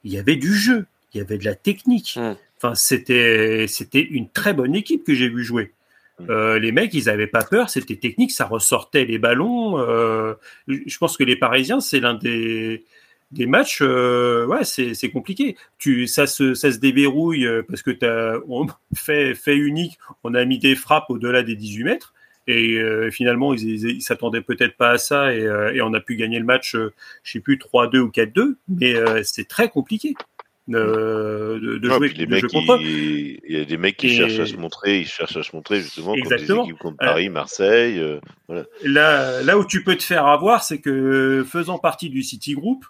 [0.05, 2.19] il y avait du jeu, il y avait de la technique.
[2.59, 5.73] Enfin, c'était c'était une très bonne équipe que j'ai vu jouer.
[6.19, 6.31] Hmm.
[6.31, 9.79] Euh, les mecs, ils avaient pas peur, c'était technique, ça ressortait les ballons.
[9.79, 10.35] Euh,
[10.67, 12.85] je pense que les Parisiens, c'est l'un des
[13.33, 15.57] des matchs, euh, ouais, c'est compliqué.
[15.79, 20.45] Tu, ça se, ça se déverrouille parce que as, on fait, fait unique, on a
[20.45, 22.15] mis des frappes au-delà des 18 mètres.
[22.48, 26.16] Et euh, finalement, ils, s'attendaient peut-être pas à ça et, euh, et, on a pu
[26.16, 26.93] gagner le match, euh,
[27.24, 28.94] je sais plus 3-2 ou 4-2, mais
[29.24, 30.14] c'est très compliqué.
[30.68, 35.01] de, de jouer les mecs, il y a des mecs qui cherchent à se montrer,
[35.01, 36.59] ils cherchent à se montrer justement Exactement.
[36.59, 38.20] contre des équipes contre Paris, Marseille.
[38.47, 38.64] voilà.
[38.85, 42.85] Là, là où tu peux te faire avoir, c'est que faisant partie du City Group,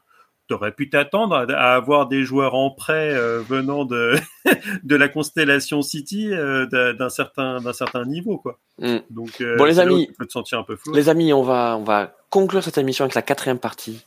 [0.49, 4.15] tu aurais pu t'attendre à, avoir des joueurs en prêt euh, venant de,
[4.85, 8.39] de la constellation City euh, d'un certain, d'un certain niveau.
[8.39, 8.59] Quoi.
[8.79, 8.99] Mm.
[9.11, 10.93] Donc, euh, bon, les amis, tu te sentir un peu flou.
[10.95, 14.05] Les amis, on va, on va conclure cette émission avec la quatrième partie.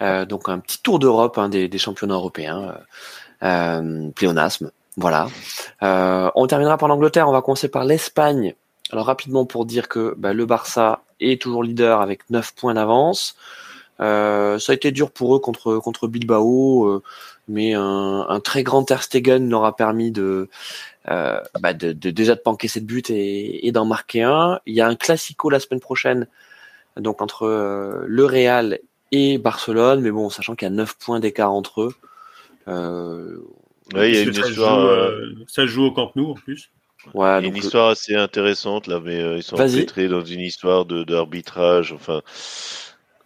[0.00, 2.74] donc, un petit tour d'Europe hein, des, des, championnats européens.
[3.40, 4.70] pléonasme.
[4.96, 5.28] Voilà.
[5.80, 7.28] on terminera par l'Angleterre.
[7.28, 8.54] On va commencer par l'Espagne.
[8.92, 13.36] Alors, rapidement, pour dire que bah, le Barça est toujours leader avec 9 points d'avance.
[14.00, 17.02] Euh, ça a été dur pour eux contre contre Bilbao, euh,
[17.48, 20.48] mais un, un, très grand Ter Stegen leur a permis de,
[21.10, 24.60] euh, bah de, de, déjà de panquer cette but et, et d'en marquer un.
[24.64, 26.26] Il y a un classico la semaine prochaine,
[26.96, 27.46] donc entre
[28.06, 28.78] le Real
[29.12, 31.94] et Barcelone, mais bon, sachant qu'il y a 9 points d'écart entre eux.
[33.92, 36.70] Ouais, il y a une ça, histoire, joue, ça joue au Camp Nou en plus.
[37.14, 41.92] Ouais, une histoire assez intéressante là, mais ils sont entrés dans une histoire de d'arbitrage.
[41.92, 42.22] Enfin,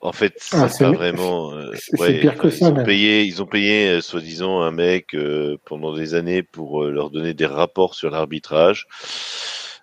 [0.05, 1.55] en fait, ah, c'est pas vraiment.
[1.99, 2.69] ouais, pire que ça.
[2.69, 5.17] Ils ont payé, ils ont payé soi-disant un mec
[5.65, 8.87] pendant des années pour leur donner des rapports sur l'arbitrage.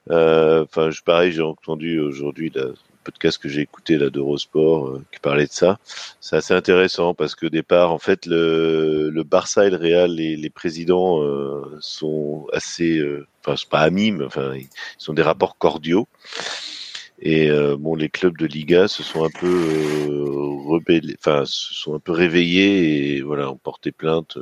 [0.09, 2.51] Enfin, pareil, j'ai entendu aujourd'hui
[3.03, 5.79] podcast que j'ai écouté là d'Eurosport euh, qui parlait de ça.
[6.19, 10.35] C'est assez intéressant parce que départ, en fait, le, le Barça et le Real, les,
[10.35, 14.67] les présidents euh, sont assez, euh, enfin, c'est pas amis, mais enfin, ils
[14.97, 16.07] sont des rapports cordiaux.
[17.21, 20.79] Et euh, bon, les clubs de Liga se sont un peu euh,
[21.19, 24.37] enfin, se sont un peu réveillés et voilà, ont porté plainte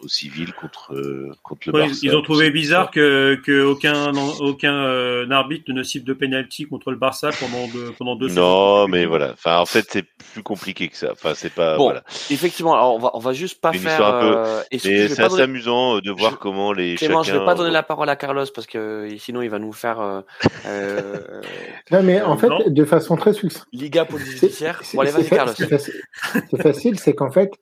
[0.00, 2.00] au civil contre, euh, contre le Barça.
[2.02, 6.90] Ils ont trouvé bizarre que, que aucun, aucun euh, arbitre ne cible de penalty contre
[6.90, 9.32] le Barça pendant deux, pendant deux Non, mais voilà.
[9.32, 11.12] Enfin, en fait, c'est plus compliqué que ça.
[11.12, 11.76] Enfin, c'est pas.
[11.76, 12.02] Bon, voilà.
[12.30, 14.04] effectivement, alors on va, on va juste pas faire.
[14.04, 14.36] Un peu...
[14.36, 16.96] Euh, mais c'est assez amusant de voir comment les.
[16.96, 17.34] Clément, chacun...
[17.34, 20.22] je vais pas donner la parole à Carlos parce que sinon il va nous faire.
[22.06, 23.66] mais en fait, de façon très succincte.
[23.72, 24.80] Liga police judiciaire.
[24.94, 25.52] Bon, allez, vas-y, Carlos.
[25.54, 27.52] C'est facile, c'est qu'en fait,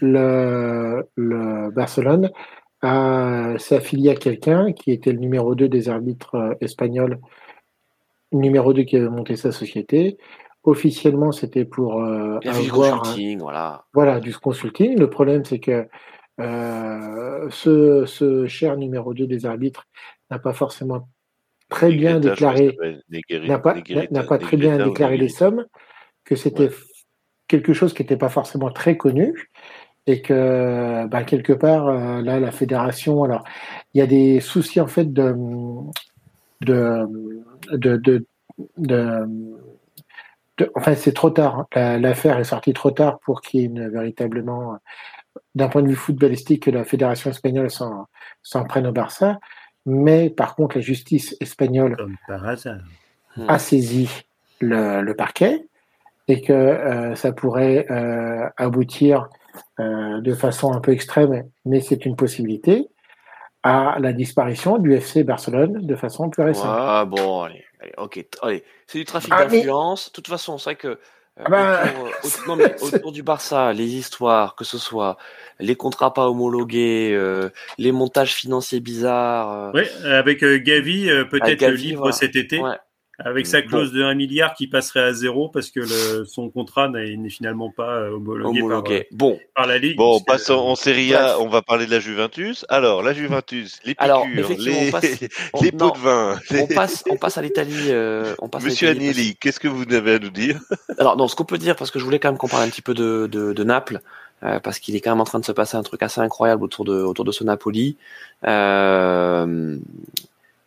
[0.00, 2.30] le, le Barcelone
[2.82, 7.18] s'est affilié à quelqu'un qui était le numéro 2 des arbitres euh, espagnols,
[8.32, 10.16] numéro 2 qui avait monté sa société.
[10.64, 13.84] Officiellement, c'était pour euh, avoir consulting, voilà.
[13.94, 14.98] voilà, du consulting.
[14.98, 15.88] Le problème, c'est que
[16.40, 19.86] euh, ce, ce, cher numéro 2 des arbitres
[20.30, 21.08] n'a pas forcément
[21.68, 22.76] très bien déclaré,
[23.30, 23.76] n'a pas,
[24.26, 25.66] pas très bien déclaré les sommes,
[26.24, 26.70] que c'était
[27.46, 29.50] quelque chose qui n'était pas forcément très connu
[30.06, 33.44] et que bah, quelque part euh, là la fédération alors
[33.92, 35.34] il y a des soucis en fait de
[36.62, 37.06] de
[37.72, 38.24] de,
[38.78, 39.28] de,
[40.74, 44.78] enfin c'est trop tard l'affaire est sortie trop tard pour qu'il y ait une véritablement
[45.54, 49.38] d'un point de vue footballistique que la fédération espagnole s'en prenne au Barça
[49.86, 51.96] mais par contre la justice espagnole
[53.46, 54.08] a saisi
[54.60, 55.64] le, le, parquet
[56.28, 59.28] et que euh, ça pourrait euh, aboutir
[59.80, 62.88] euh, de façon un peu extrême, mais c'est une possibilité,
[63.62, 66.66] à la disparition du FC Barcelone de façon plus récente.
[66.68, 67.64] Ah bon, allez,
[67.96, 70.08] ok, allez, c'est du trafic ah, d'influence.
[70.08, 70.98] De toute façon, c'est vrai que
[71.38, 75.16] euh, ah bah, euh, autour, du Barça, les histoires, que ce soit
[75.60, 77.18] les contrats pas homologués,
[77.78, 79.72] les montages financiers bizarres.
[79.74, 82.60] Oui, avec Gavi, peut-être le livre cet été.
[83.24, 86.88] Avec sa clause de 1 milliard qui passerait à zéro parce que le, son contrat
[86.88, 89.40] n'est finalement pas euh, homologué, Par, euh, bon.
[89.56, 89.96] par la Ligue.
[89.96, 92.64] Bon, passons en Serie A, on va parler de la Juventus.
[92.68, 94.24] Alors, la Juventus, les piqûres,
[94.60, 95.20] les, passe,
[95.60, 96.38] les pots de vin.
[96.52, 97.88] On, passe, on passe à l'Italie.
[97.88, 100.60] Euh, Monsieur Agnelli, qu'est-ce que vous avez à nous dire?
[100.98, 102.70] Alors, non, ce qu'on peut dire, parce que je voulais quand même qu'on parle un
[102.70, 104.00] petit peu de, de, de Naples,
[104.44, 106.62] euh, parce qu'il est quand même en train de se passer un truc assez incroyable
[106.62, 107.96] autour de, autour de ce Napoli,
[108.46, 109.76] euh,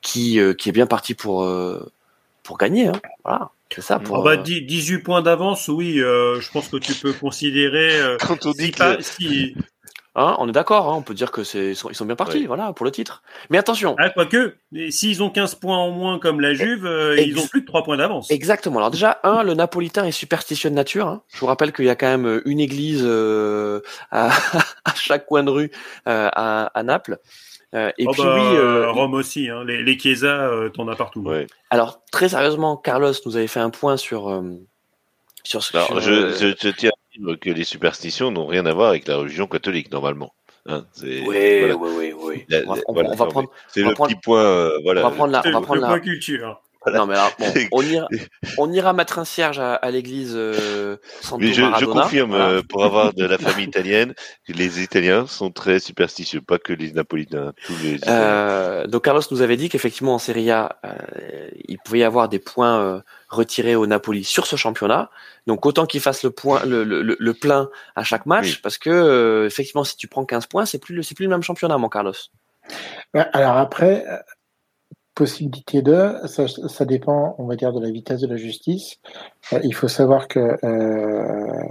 [0.02, 1.48] qui, qui est bien parti pour
[2.44, 2.88] pour gagner.
[2.88, 3.02] Hein.
[3.24, 3.52] Voilà.
[3.74, 4.00] C'est ça.
[4.00, 8.00] Pour, 18 bah, points d'avance, oui, euh, je pense que tu peux considérer.
[8.00, 9.56] Euh, Quand on dit si,
[10.14, 12.74] Hein, on est d'accord, hein, on peut dire que c'est ils sont, bien partis, voilà,
[12.74, 13.24] pour le titre.
[13.50, 13.96] Mais attention.
[13.98, 14.58] Ah, quoique,
[14.90, 17.86] s'ils ont 15 points en moins comme la Juve, euh, ils ont plus de 3
[17.86, 18.30] points d'avance.
[18.30, 18.80] Exactement.
[18.80, 21.08] Alors déjà, un, le Napolitain est superstitieux de nature.
[21.08, 21.24] Hein.
[21.34, 23.06] Je vous rappelle qu'il y a quand même une église
[24.12, 24.32] à,
[24.84, 25.72] à, chaque coin de rue
[26.06, 27.18] à, à Naples.
[27.74, 30.88] Euh, et oh puis bah, oui, euh, Rome aussi, hein, les, les Chiesa, euh, t'en
[30.90, 31.22] as partout.
[31.22, 31.48] Ouais.
[31.70, 34.44] Alors très sérieusement, Carlos nous avait fait un point sur
[35.44, 35.78] sur ce.
[35.78, 39.08] Alors, je, je, je, tiens à dire que les superstitions n'ont rien à voir avec
[39.08, 40.34] la religion catholique normalement.
[40.68, 43.50] Hein, oui, oui, oui, oui, on, va, on va prendre.
[43.70, 44.70] C'est le petit point.
[44.84, 45.02] voilà.
[45.06, 45.42] On va prendre la.
[45.46, 46.00] On va prendre la.
[46.00, 46.62] culture.
[46.88, 48.08] Non, mais alors, bon, on, ira,
[48.58, 50.98] on ira mettre un cierge à, à l'église euh,
[51.38, 54.14] mais je, je confirme, euh, pour avoir de la famille italienne,
[54.48, 59.42] les Italiens sont très superstitieux, pas que les Napolitains, tous les euh, donc Carlos nous
[59.42, 63.76] avait dit qu'effectivement en Serie A, euh, il pouvait y avoir des points euh, retirés
[63.76, 65.10] au Napoli sur ce championnat.
[65.48, 68.90] Donc autant qu'il fasse le point, le, le, le, plein à chaque match, parce que
[68.90, 71.90] euh, effectivement, si tu prends 15 points, c'est plus, c'est plus le même championnat, mon
[71.90, 72.14] Carlos.
[73.14, 74.06] Alors après,
[75.16, 78.98] possibilité de, ça, dépend, on va dire, de la vitesse de la justice.
[79.54, 81.64] Euh, il faut savoir que, euh,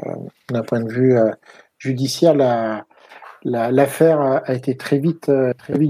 [0.50, 1.30] d'un point de vue euh,
[1.78, 2.84] judiciaire, la,
[3.42, 5.30] l'affaire a été très vite,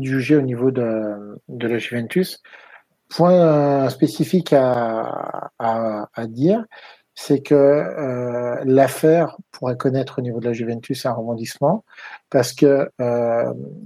[0.03, 2.43] jugée au niveau de, de la Juventus.
[3.09, 5.51] Point spécifique à,
[6.29, 6.65] dire,
[7.17, 11.85] c'est que l'affaire pourrait connaître au niveau de la Juventus un rebondissement
[12.31, 12.89] parce que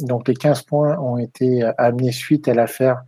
[0.05, 3.03] donc les 15 points ont été amenés suite à l'affaire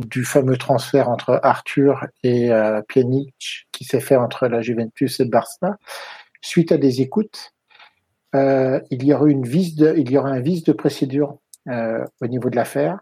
[0.00, 5.24] du fameux transfert entre Arthur et euh, Pjanic qui s'est fait entre la Juventus et
[5.24, 5.76] le Barça.
[6.40, 7.52] Suite à des écoutes,
[8.34, 11.38] euh, il y aura une de, il y aura un vice de procédure
[11.68, 12.98] euh, au niveau de l'affaire.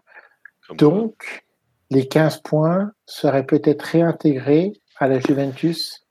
[0.75, 1.45] Donc
[1.89, 6.05] les 15 points seraient peut-être réintégrés à la Juventus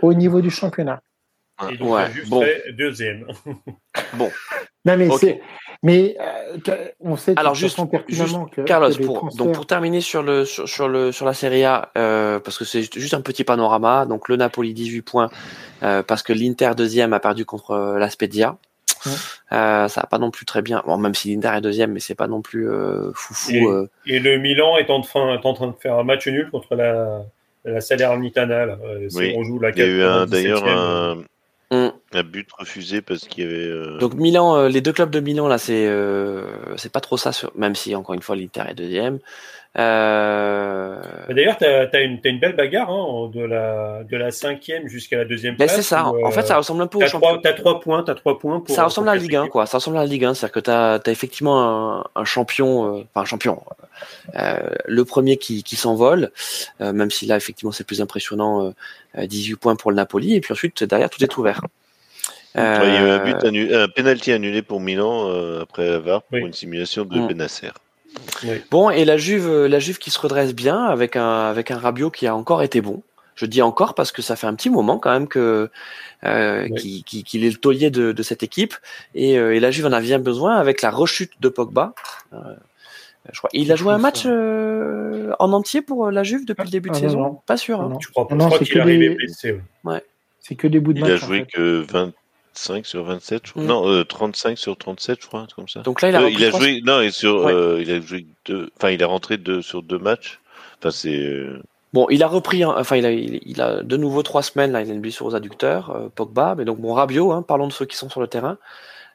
[0.00, 1.02] au niveau du championnat.
[1.70, 2.44] Et donc, Ouais, Juve bon.
[2.76, 3.26] deuxième.
[4.14, 4.30] Bon,
[4.84, 5.20] Non, mais Ok.
[5.20, 5.40] c'est.
[5.84, 10.00] Mais euh, on sait Alors, juste- pertinemment que, Carlos, que pour, transferts- donc pour terminer
[10.00, 13.20] sur le sur, sur le sur la Serie A, euh, parce que c'est juste un
[13.20, 14.06] petit panorama.
[14.06, 15.28] Donc le Napoli 18 points
[15.82, 18.56] euh, parce que l'Inter deuxième a perdu contre la Spezia.
[19.04, 19.12] Ouais.
[19.52, 20.82] Euh, ça va pas non plus très bien.
[20.86, 23.50] Bon, même si l'Inter est deuxième, mais c'est pas non plus euh, foufou.
[23.52, 23.90] Et- euh.
[24.06, 26.76] Et le Milan est en, train, est en train de faire un match nul contre
[26.76, 27.22] la,
[27.64, 28.66] la Salernitana.
[28.66, 28.78] Là.
[29.10, 29.34] C'est- Oui.
[29.36, 30.30] On joue la Il y a eu un- 97e.
[30.30, 31.18] d'ailleurs un,
[31.72, 31.88] Mm.
[32.12, 33.66] un but refusé parce qu'il y avait.
[33.66, 37.16] euh, Donc Milan, euh, les deux clubs de Milan là, c'est euh, c'est pas trop
[37.16, 37.32] ça.
[37.32, 37.50] Sur...
[37.56, 39.20] Même si encore une fois l'Inter est deuxième.
[39.78, 41.00] Euh...
[41.30, 45.16] D'ailleurs, tu as, une, t'as une belle bagarre hein, de, la, de la cinquième jusqu'à
[45.16, 45.76] la deuxième Ben, place.
[45.76, 46.10] c'est ça.
[46.10, 47.38] où, En fait, ça euh, ressemble un peu au T'as championnat.
[47.38, 48.74] trois, t'as trois points, t'as trois points pour.
[48.74, 49.66] ça ressemble à la Ligue 1, quatre quoi.
[49.66, 53.04] Ça ressemble à la Ligue 1, c'est-à-dire que t'as as effectivement un, un champion, euh,
[53.14, 53.62] enfin un champion,
[54.36, 56.30] euh, le premier qui, qui s'envole,
[56.80, 58.70] euh, même si là effectivement c'est plus impressionnant, euh,
[59.18, 61.62] euh, 18 points pour le Napoli, et puis ensuite derrière tout est ouvert.
[62.58, 65.88] Euh, il y a eu un, but annulé, un penalty annulé pour Milan euh, après
[65.88, 66.42] la VAR pour Oui.
[66.46, 67.28] une simulation de Mm.
[67.28, 67.70] Benacer.
[68.70, 72.10] Bon, et la Juve, la Juve qui se redresse bien avec un avec un Rabiot
[72.10, 73.02] qui a encore été bon.
[73.34, 75.70] Je dis encore parce que ça fait un petit moment quand même que
[76.24, 77.02] euh, Oui.
[77.06, 78.74] qu'il est le taulier de, de cette équipe
[79.14, 81.94] et, euh, et la Juve en a bien besoin avec la rechute de Pogba.
[82.34, 82.36] Euh,
[83.32, 83.50] je crois.
[83.52, 86.96] Il a joué un match euh, en entier pour la Juve depuis le début de
[86.96, 87.20] Ah, saison?
[87.20, 87.40] non.
[87.46, 87.80] Pas sûr.
[87.80, 87.84] hein.
[87.84, 88.00] Non, non.
[88.00, 89.60] Je crois, Non, je crois qu'il que est arrivé blessé.
[89.84, 90.04] ouais.
[90.40, 91.22] C'est que des bouts de Il match.
[91.22, 91.46] a en joué fait.
[91.54, 91.86] que
[92.54, 93.62] 25 sur 27, je crois.
[93.62, 93.66] Mm.
[93.66, 95.80] Non, euh, 35 sur 37, je crois, comme ça.
[95.80, 97.52] Donc là, il a, Euh, repris il a joué, non, et sur, Ouais.
[97.52, 100.40] euh, il a joué deux, enfin, il est rentré deux, sur deux matchs.
[100.78, 101.62] Enfin, c'est, euh,
[101.92, 104.72] Bon, il a repris, hein, enfin, il a, il, il a de nouveau trois semaines,
[104.72, 107.68] là, il a une blessure aux adducteurs, euh, Pogba, mais donc bon, Rabiot, hein, parlons
[107.68, 108.56] de ceux qui sont sur le terrain.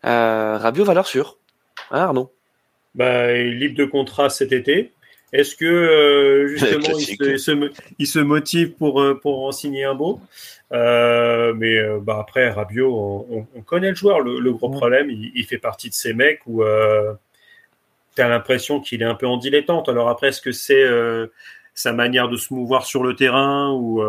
[0.06, 1.38] Euh, Rabiot, valeur sûre.
[1.90, 2.32] Hein, Arnaud?
[2.94, 4.92] Bah, il est libre de contrat cet été.
[5.34, 9.84] Est-ce que euh, justement il se, il se il se motive pour, pour en signer
[9.84, 10.22] un beau?
[10.74, 14.20] Euh, Mais euh, bah, après, Rabiot, on, on- on connaît le joueur.
[14.22, 17.14] Le, le gros problème, il, il fait partie de ces mecs où euh,
[18.16, 19.90] tu as l'impression qu'il est un peu en dilettante.
[19.90, 21.28] Alors après, est-ce que c'est euh,
[21.74, 24.02] sa manière de se mouvoir sur le terrain ou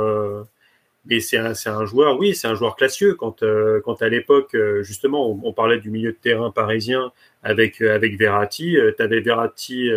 [1.07, 3.15] mais c'est un, joueur, oui, c'est un joueur classieux.
[3.15, 7.13] Quand, euh, quand à l'époque, euh, justement, on, on parlait du milieu de terrain parisien
[7.43, 9.89] avec, euh, avec Verratti, tu avais Verratti,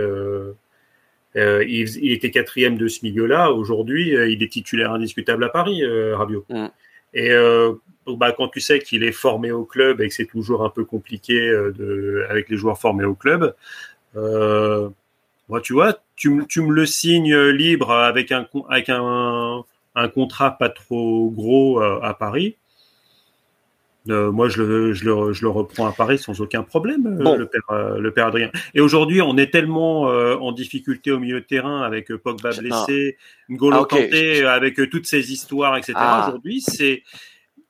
[1.36, 3.52] euh, il, il était quatrième de ce milieu-là.
[3.52, 6.45] Aujourd'hui, euh, il est titulaire indiscutable à Paris, euh, Rabiot.
[6.49, 6.68] Mm.
[7.14, 7.74] Et euh,
[8.08, 10.86] bah, quand tu sais qu'il est formé au club et que c'est toujours un peu
[10.86, 13.53] compliqué de, avec les joueurs formés au club,
[14.14, 19.64] moi, tu vois, tu, me le signes libre avec un, con- avec un,
[19.95, 22.56] un contrat pas trop gros à Paris.
[24.10, 27.23] Euh, moi, je le, je, le, je le reprends à Paris sans aucun problème, euh,
[27.23, 27.38] Bon.
[27.38, 28.49] le, père, euh, le père Adrien.
[28.73, 33.18] Et aujourd'hui, on est tellement euh, en difficulté au milieu de terrain avec Pogba blessé,
[33.49, 33.86] N'Golo Ah.
[33.88, 35.94] Kanté, avec toutes ces histoires, etc.
[35.98, 36.26] Ah.
[36.28, 37.03] Aujourd'hui, c'est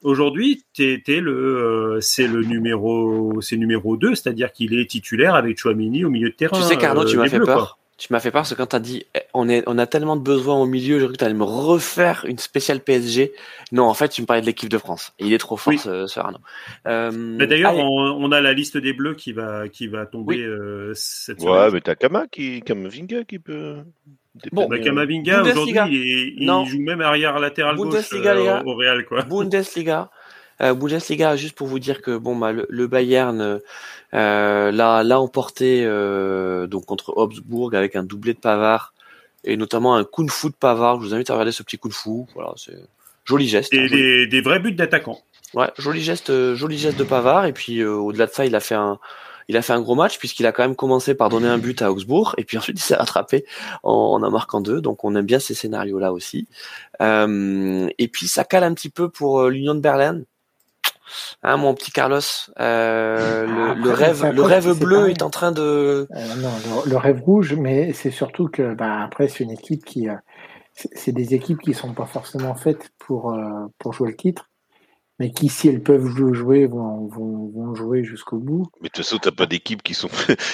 [0.04, 5.36] aujourd'hui, t'es, t'es le, euh, c'est le numéro, c'est numéro 2, c'est-à-dire qu'il est titulaire
[5.36, 6.58] avec Chouamini au milieu de terrain.
[6.58, 7.46] Tu sais euh, tu m'as fait peur.
[7.58, 7.78] quoi.
[8.02, 9.86] Tu m'as fait peur parce que quand tu as dit eh, on, est, on a
[9.86, 13.32] tellement de besoins au milieu, j'ai cru que tu allais me refaire une spéciale PSG.
[13.72, 15.14] Non, en fait, tu me parlais de l'équipe de France.
[15.20, 15.78] Et il est trop fort, Oui.
[15.78, 16.40] ce, ce Arnaud.
[16.88, 17.84] Euh, Mais d'ailleurs, on,
[18.20, 20.42] on a la liste des Bleus qui va, qui va tomber Oui.
[20.42, 21.74] euh, cette ouais, semaine.
[21.74, 23.76] mais t'as Kama qui, Kamavinga qui peut.
[24.52, 29.06] Bon, Bah, Kamavinga, aujourd'hui, il, joue même arrière latéral gauche Bundesliga, les euh, au Real.
[29.06, 29.22] Quoi.
[29.24, 30.10] Bundesliga.
[30.62, 33.60] Euh, Bundesliga, juste pour vous dire que bon bah le, le Bayern
[34.14, 38.94] euh, l'a l'a emporté euh, donc contre Augsbourg avec un doublé de Pavard
[39.44, 41.02] et notamment un kung fu de Pavard.
[41.02, 42.10] Je vous invite à regarder ce petit kung fu.
[42.36, 42.78] Voilà, c'est
[43.26, 43.74] joli geste.
[43.74, 45.20] hein, Et joli- des, des vrais buts d'attaquants.
[45.54, 47.46] Ouais, joli geste, euh, joli geste de Pavard.
[47.46, 49.00] Et puis euh, au-delà de ça, il a fait un,
[49.50, 51.82] il a fait un gros match puisqu'il a quand même commencé par donner un but
[51.82, 53.46] à Augsbourg et puis ensuite il s'est rattrapé
[53.84, 54.80] en, en en marquant deux.
[54.82, 56.48] Donc on aime bien ces scénarios-là aussi.
[57.02, 60.22] Euh, et puis ça cale un petit peu pour euh, l'Union de Berlin.
[61.44, 62.20] Hein, mon petit Carlos,
[62.60, 65.62] euh, le, Ah, le rêve, le bleu est en train de.
[65.62, 66.50] Euh, non,
[66.86, 70.16] le, le rêve rouge, mais c'est surtout que bah, après c'est une équipe qui, euh,
[70.74, 74.50] c'est des équipes qui sont pas forcément faites pour euh, pour jouer le titre,
[75.20, 78.66] mais qui si elles peuvent jou- jouer vont vont, vont jouer jusqu'au bout.
[78.82, 80.10] Mais de toute façon, t'as pas d'équipes qui sont,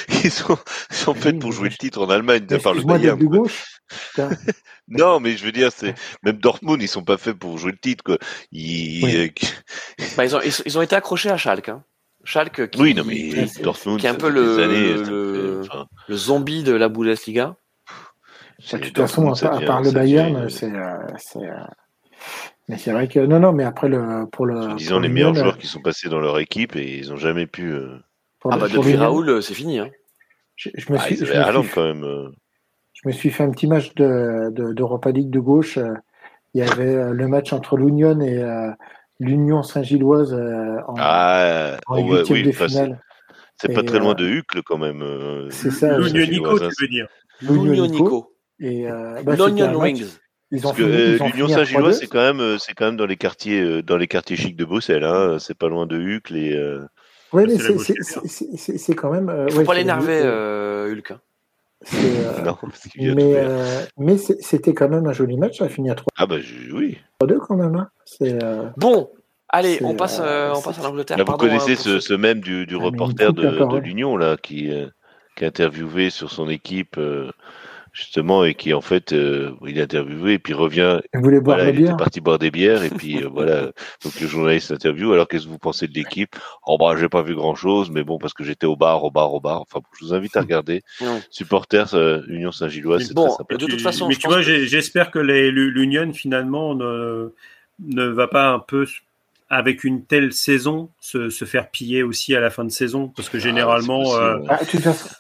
[0.10, 0.58] qui sont,
[0.92, 3.18] sont Oui, faites pour jouer je- le titre en Allemagne, à part le Bayern.
[3.20, 3.80] de gauche.
[4.88, 7.78] Non, mais je veux dire, c'est même Dortmund, ils sont pas faits pour jouer le
[7.78, 8.18] titre, quoi.
[8.52, 9.04] Ils...
[9.04, 9.16] Oui.
[9.18, 11.70] euh, Bah, ils ont, ils, ils ont été accrochés à Schalke.
[11.70, 11.84] Hein.
[12.24, 13.16] Schalke qui, Oui, non, mais
[13.48, 16.64] qui- Dortmund, qui est un peu le- des années, ça le- fait- enfin, le zombie
[16.64, 17.56] de la Bundesliga.
[18.60, 21.38] c'est- De toute façon, à part, à devient- part le Bayern, c'est euh, c'est.
[21.40, 21.56] euh,
[22.68, 24.60] mais c'est vrai que non, non, mais après le pour le.
[24.60, 27.46] Pour les le meilleurs joueurs qui sont passés dans leur équipe et ils ont jamais
[27.48, 27.72] pu.
[27.72, 27.98] euh,
[28.40, 29.80] pour Ah le- bah depuis Raoul, c'est fini.
[29.80, 29.90] Hein.
[30.56, 32.32] Je, je me Ah, suis, ils je me suis- quand même.
[32.98, 33.02] Euh.
[33.04, 35.78] je me suis fait un petit match de d'Europa League de gauche.
[36.54, 38.42] Il y avait le match entre l'Union et
[39.20, 43.02] l'Union Saint-Gilloise en, Ah, en oh, ouais, huitième oui, de finale.
[43.62, 45.02] c'est pas très loin euh, de Hucle quand même.
[45.02, 45.98] euh, C'est ça.
[45.98, 47.08] L'Union Nico, hein, tu veux dire.
[47.42, 48.34] L'Union Nico.
[48.60, 49.76] Et euh, bah, match.
[49.76, 50.06] Wings.
[50.54, 52.00] Euh, l'Union Saint-Gilloise, 3-2.
[52.00, 54.56] c'est quand même, euh, c'est quand même dans les quartiers, euh, dans les quartiers chics
[54.56, 55.04] de Bruxelles.
[55.04, 55.38] Hein.
[55.40, 56.56] C'est pas loin de Hucle et.
[56.56, 56.80] euh,
[57.34, 58.28] Ouais, Ça, mais
[58.78, 59.28] c'est quand même.
[59.28, 61.14] euh, Faut ouais, pas l'énerver, euh, Hulk.
[61.86, 61.98] Hein.
[62.04, 65.58] euh, Non, parce qu'il vient mais euh, mais c'était quand même un joli match.
[65.58, 66.98] Ça a fini à Ah bah je- oui.
[67.22, 67.76] 3-2 quand même.
[67.76, 67.90] Hein.
[68.06, 69.10] C'est euh, Bon,
[69.50, 71.18] allez, on passe, euh, on passe à l'Angleterre.
[71.18, 74.38] Vous pardon, hein, connaissez pour ce, même du, du Ah, reporter de, de l'Union là
[74.38, 74.88] qui, euh,
[75.36, 77.32] qui a interviewé sur son équipe euh,
[77.98, 81.00] justement et qui en fait euh, il a interviewé et puis revient.
[81.16, 83.28] Vous voulez boire voilà la il était bière parti boire des bières et puis euh,
[83.28, 83.72] voilà.
[84.04, 85.12] Donc le journaliste interview.
[85.14, 86.36] Alors qu'est-ce que vous pensez de l'équipe?
[86.66, 89.10] Oh bah j'ai pas vu grand chose mais bon parce que j'étais au bar au
[89.12, 89.62] bar au bar.
[89.62, 90.82] Enfin je vous invite à regarder.
[91.32, 94.66] Supporters euh, Union Saint-Gilloise c'est Bon, très sympa de toute façon, mais tu vois, que-
[94.66, 97.34] j'espère que les- l'Union finalement ne,
[97.80, 98.86] ne va pas un peu
[99.50, 103.30] avec une telle saison se, se faire piller aussi à la fin de saison parce
[103.30, 104.04] que généralement.
[104.50, 105.14] Ah, de toute façon, euh,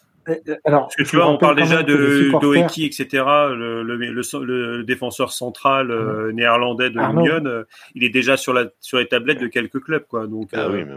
[0.65, 3.07] alors, parce que tu vois on parle déjà de supporters- Doeki etc
[3.55, 7.63] le, le, le- le défenseur central euh, néerlandais de l'Union euh,
[7.95, 10.71] il est déjà sur la sur les tablettes de quelques clubs quoi donc ah euh,
[10.73, 10.95] oui mais.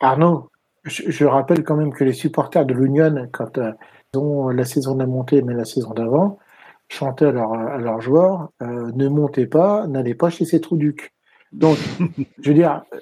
[0.00, 0.50] Arnaud,
[0.84, 3.70] je, je rappelle quand même que les supporters de l'Union, quand euh,
[4.12, 6.40] ils ont la saison de la montée, mais la saison d'avant,
[6.88, 11.12] chantaient à, leur- à leurs joueurs euh, ne montez pas, n'allez pas chez ces trouducs.
[11.52, 11.78] Donc,
[12.42, 12.98] je veux dire, euh,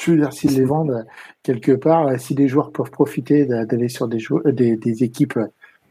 [0.00, 1.06] je veux dire, s'ils les vendent
[1.42, 5.04] quelque part, euh, si les joueurs peuvent profiter d'a- d'aller sur des, euh, des, des
[5.04, 5.38] équipes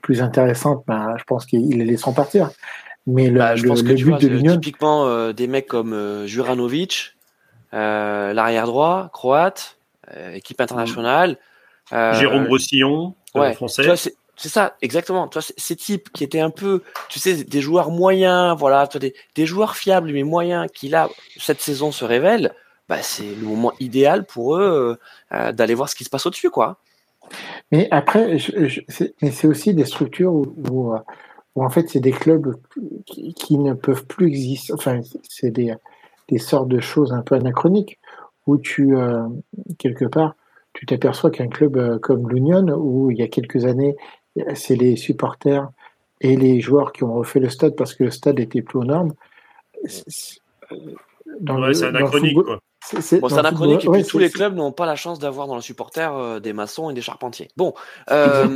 [0.01, 2.51] plus intéressantes, ben, je pense qu'ils les laisseront partir.
[3.07, 5.47] Mais le, Bah, je le- pense que le but vois, de l'Union, typiquement euh, des
[5.47, 7.15] mecs comme euh, Juranovic,
[7.73, 9.77] euh, l'arrière droit, croate,
[10.15, 11.37] euh, équipe internationale.
[11.93, 13.83] euh, Jérôme Rossillon euh, ouais, français
[14.41, 15.27] c'est ça, exactement.
[15.27, 18.93] Tu vois, ces types qui étaient un peu, tu sais, des joueurs moyens, voilà, tu
[18.97, 22.51] vois, des, des joueurs fiables mais moyens qui là cette saison se révèlent.
[22.91, 24.97] Bah, c'est le moment idéal pour eux
[25.31, 26.76] euh, euh, d'aller voir ce qui se passe au-dessus, quoi.
[27.72, 30.97] Mais après, je- je- c'est- mais c'est aussi des structures où, où, euh,
[31.55, 32.53] où, en fait c'est des clubs
[33.05, 34.73] qui, qui ne peuvent plus exister.
[34.73, 34.99] Enfin,
[35.30, 35.73] c'est des,
[36.27, 37.97] des sortes de choses un peu anachroniques
[38.45, 39.23] où tu euh,
[39.77, 40.35] quelque part
[40.73, 43.95] tu t'aperçois qu'un club comme l'Union où il y a quelques années
[44.55, 45.69] c'est les supporters
[46.19, 48.84] et les joueurs qui ont refait le stade parce que le stade était plus aux
[48.85, 49.13] normes.
[49.85, 50.39] C'est- c'est-
[51.39, 54.01] Dans ouais le- c'est dans le anachronique football- quoi c'est- Bon, anachronique et football- puis
[54.03, 56.89] ouais, tous les clubs n'ont pas la chance d'avoir dans le supporter euh, des maçons
[56.89, 57.49] et des charpentiers.
[57.57, 57.73] Bon,
[58.09, 58.47] euh,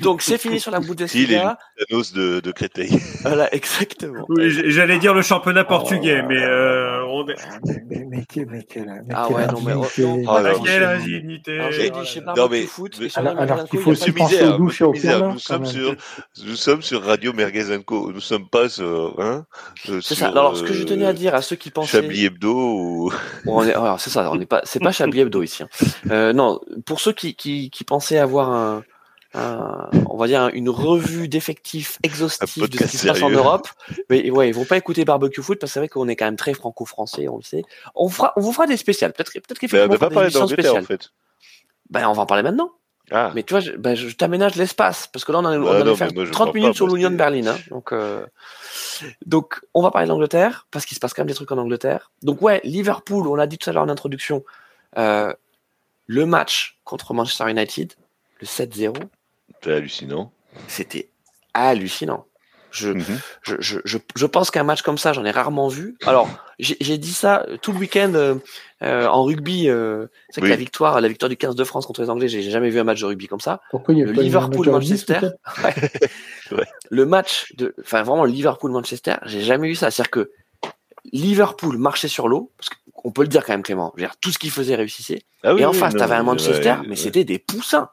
[0.00, 1.58] donc c'est fini sur la Bundesliga.
[1.88, 2.90] Thanos de, de Créteil
[3.22, 4.24] Voilà, exactement.
[4.28, 5.68] Oui, j'allais dire le championnat Oh.
[5.68, 9.60] portugais mais euh, on est- Ah, mais, mais, mais, quel- mais quelle- Ah ouais, non,
[9.60, 9.82] mais- non,
[10.28, 11.70] Ah, non, quelle mais- indignité là.
[12.34, 14.92] Barbecue mais- Foot Alors- qu'il faut aussi penser aux douches et aux
[15.32, 15.94] nous sommes sur
[16.46, 19.44] nous sommes sur Radio Merguez Co nous sommes pas sur hein
[19.88, 20.28] euh, C'est ça.
[20.28, 23.12] Alors, ce que je tenais à euh, dire à ceux qui pensaient, Chablis Hebdo ou
[23.44, 25.62] Bon, on est, alors, c'est ça, on n'est pas, c'est pas Chablis Hebdo ici.
[25.62, 25.68] hein.
[26.10, 28.84] Euh, non, pour ceux qui, qui, qui pensaient avoir un,
[29.34, 33.30] un- on va dire une revue d'effectifs exhaustive de ce qui se passe en.
[33.30, 33.68] Europe,
[34.10, 36.26] mais ouais, ils vont pas écouter Barbecue Foot parce que c'est vrai qu'on est quand
[36.26, 37.62] même très franco-français, on le sait.
[37.94, 40.40] On fera, on vous fera des spéciales, peut-être, peut-être mais on qu'effectivement, on parlé émissions
[40.40, 41.10] d'Angleterre en fait
[41.90, 42.72] Ben, on va en parler maintenant.
[43.10, 45.96] ah Mais tu vois, je, ben, je t'aménage l'espace parce que là, on, Ah non,
[45.96, 47.46] faire mais moi, je 30 crois minutes sur l'Union de Berlin.
[47.46, 47.58] hein.
[47.70, 48.24] donc, euh,
[49.26, 51.58] donc, on va parler de l'Angleterre parce qu'il se passe quand même des trucs en
[51.58, 52.10] Angleterre.
[52.22, 54.44] Donc, ouais, Liverpool, on l'a dit tout à l'heure en introduction,
[54.98, 55.32] euh,
[56.06, 57.94] le match contre Manchester United,
[58.40, 58.94] le 7-0,
[59.62, 60.32] c'est hallucinant
[60.68, 61.08] c'était
[61.54, 62.26] hallucinant.
[62.70, 63.04] Je, Mhm.
[63.42, 65.96] je, je, je, je pense qu'un match comme ça, j'en ai rarement vu.
[66.06, 66.26] Alors,
[66.58, 68.34] j'ai dit ça tout le week-end euh,
[68.82, 69.68] euh, en rugby.
[69.68, 70.48] Euh, c'est vrai Oui.
[70.48, 72.80] que la victoire, la victoire du 15 de France contre les Anglais, j'ai jamais vu
[72.80, 73.60] un match de rugby comme ça.
[73.70, 76.10] Pourquoi il y a Le pas eu un Liverpool match à Nice, Manchester, peut-être
[76.52, 76.64] Ouais.
[76.90, 79.90] le match de, enfin vraiment le Liverpool Manchester, j'ai jamais vu ça.
[79.90, 80.30] C'est-à-dire que
[81.12, 83.92] Liverpool marchait sur l'eau, parce qu'on peut le dire quand même Clément.
[83.96, 85.22] Je veux dire, tout ce qu'il faisait réussissait.
[85.42, 86.96] Ah oui, et en oui, face, t'avais un Manchester, ouais, mais ouais.
[86.96, 87.90] c'était des poussins.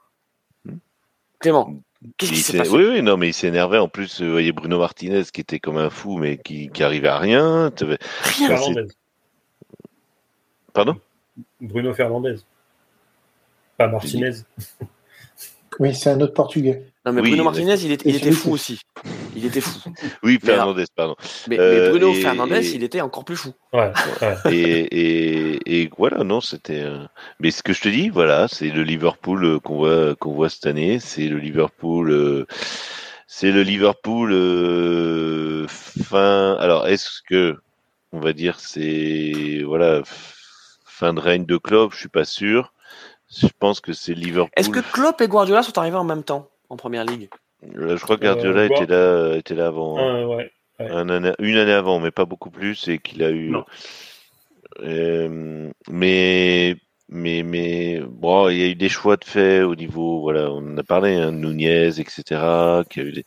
[1.40, 1.74] Clément,
[2.18, 3.78] qu'est-ce Il qui s'est passé Oui, oui, non, mais il s'énervait.
[3.78, 7.07] En plus, vous voyez Bruno Martinez qui était comme un fou, mais qui, qui arrivait
[7.07, 7.72] à rien.
[7.80, 7.98] Rien.
[8.26, 8.88] c'est- Fernandez.
[10.74, 10.95] Pardon?
[11.61, 12.36] Bruno Fernandez
[13.78, 14.32] pas Martinez
[15.80, 16.84] Oui, c'est un autre Portugais.
[17.06, 18.82] Non mais Oui, Bruno Martinez, il, est- il Et était fou aussi.
[19.36, 19.80] Il était fou.
[20.24, 21.16] Oui, Fernandez, pardon.
[21.48, 23.54] Mais, Euh, mais Bruno et- Fernandez, et- il était encore plus fou.
[23.74, 23.92] ouais,
[24.22, 24.36] ouais.
[24.54, 26.82] et, et, et voilà, non, c'était.
[26.82, 27.06] euh,
[27.40, 30.50] Mais ce que je te dis, voilà, c'est le Liverpool euh, qu'on voit qu'on voit
[30.50, 31.00] cette année.
[31.00, 32.12] C'est le Liverpool.
[32.12, 32.46] euh,
[33.28, 36.56] C'est le Liverpool euh, fin.
[36.60, 37.58] Alors, est-ce que
[38.12, 40.02] on va dire c'est voilà
[40.86, 41.94] fin de règne de Klopp?
[41.94, 42.74] Je suis pas sûr.
[43.32, 44.50] Je pense que c'est Liverpool.
[44.58, 47.30] Est-ce que Klopp et Guardiola sont arrivés en même temps en première ligue?
[47.64, 49.98] Je crois que Guardiola Euh, était là, était là avant.
[49.99, 50.22] hein.
[50.22, 50.52] Euh, ouais.
[50.80, 50.90] Ouais.
[50.91, 53.53] Un année- une année avant, mais pas beaucoup plus, et qu'il a eu.
[54.81, 56.77] Euh, mais,
[57.10, 60.60] mais, mais, bon, il y a eu des choix de fait au niveau, voilà, on
[60.73, 62.23] en a parlé, hein, Nunez, etc.
[62.90, 63.26] Qui a eu des...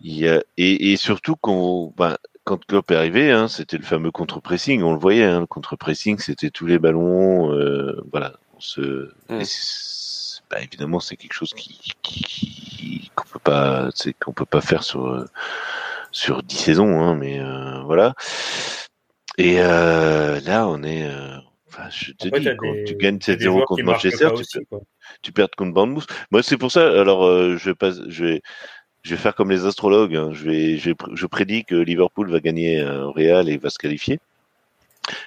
[0.00, 3.84] il y a, et, et surtout qu'on, ben, quand Klopp est arrivé, hein, c'était le
[3.84, 8.60] fameux contre-pressing, on le voyait, hein, le contre-pressing, c'était tous les ballons, euh, voilà, on
[8.60, 9.42] se, Mm.
[10.52, 15.24] Bah, évidemment, c'est quelque chose qui, qu'on peut pas, c'est qu'on peut pas faire sur,
[16.10, 18.14] sur 10 saisons, hein, mais euh, voilà.
[19.38, 21.04] Et euh, là, on est.
[21.04, 21.38] euh,
[21.68, 24.40] enfin, je te dis, quand des- tu gagnes t'as 7-0 des joueurs contre Manchester, tu,
[24.42, 24.80] aussi, perds, quoi.
[25.22, 26.06] tu perds contre Bournemouth.
[26.30, 26.86] Moi, c'est pour ça.
[27.00, 27.26] Alors,
[27.56, 28.42] je vais pas, je vais,
[29.02, 30.16] je vais faire comme les astrologues.
[30.16, 30.30] hein.
[30.34, 34.20] Je vais, je, prédis que Liverpool va gagner au Real et va se qualifier.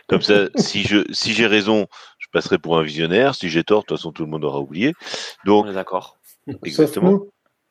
[0.07, 1.87] Comme ça, si je, si j'ai raison,
[2.35, 3.33] passerai pour un visionnaire.
[3.33, 4.93] Si j'ai tort, de toute façon, tout le monde aura oublié.
[5.45, 6.17] Donc, On est d'accord.
[6.63, 7.21] Exactement.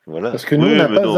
[0.07, 0.31] Voilà.
[0.31, 1.12] Parce que nous, on n'a mais pas non,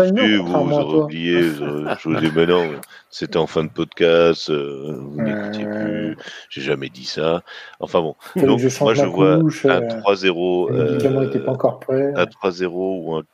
[0.44, 2.70] vous, aurez oublié, je vous ai mais non,
[3.10, 6.14] c'était en fin de podcast, euh, vous n'écoutiez Euh.
[6.14, 6.16] plus,
[6.50, 7.42] j'ai jamais dit ça.
[7.80, 11.50] Enfin bon, donc je moi je vois couche, un euh, 3-0, les médicaments euh, pas
[11.50, 12.12] encore prêts.
[12.14, 13.24] un 3-0 ou un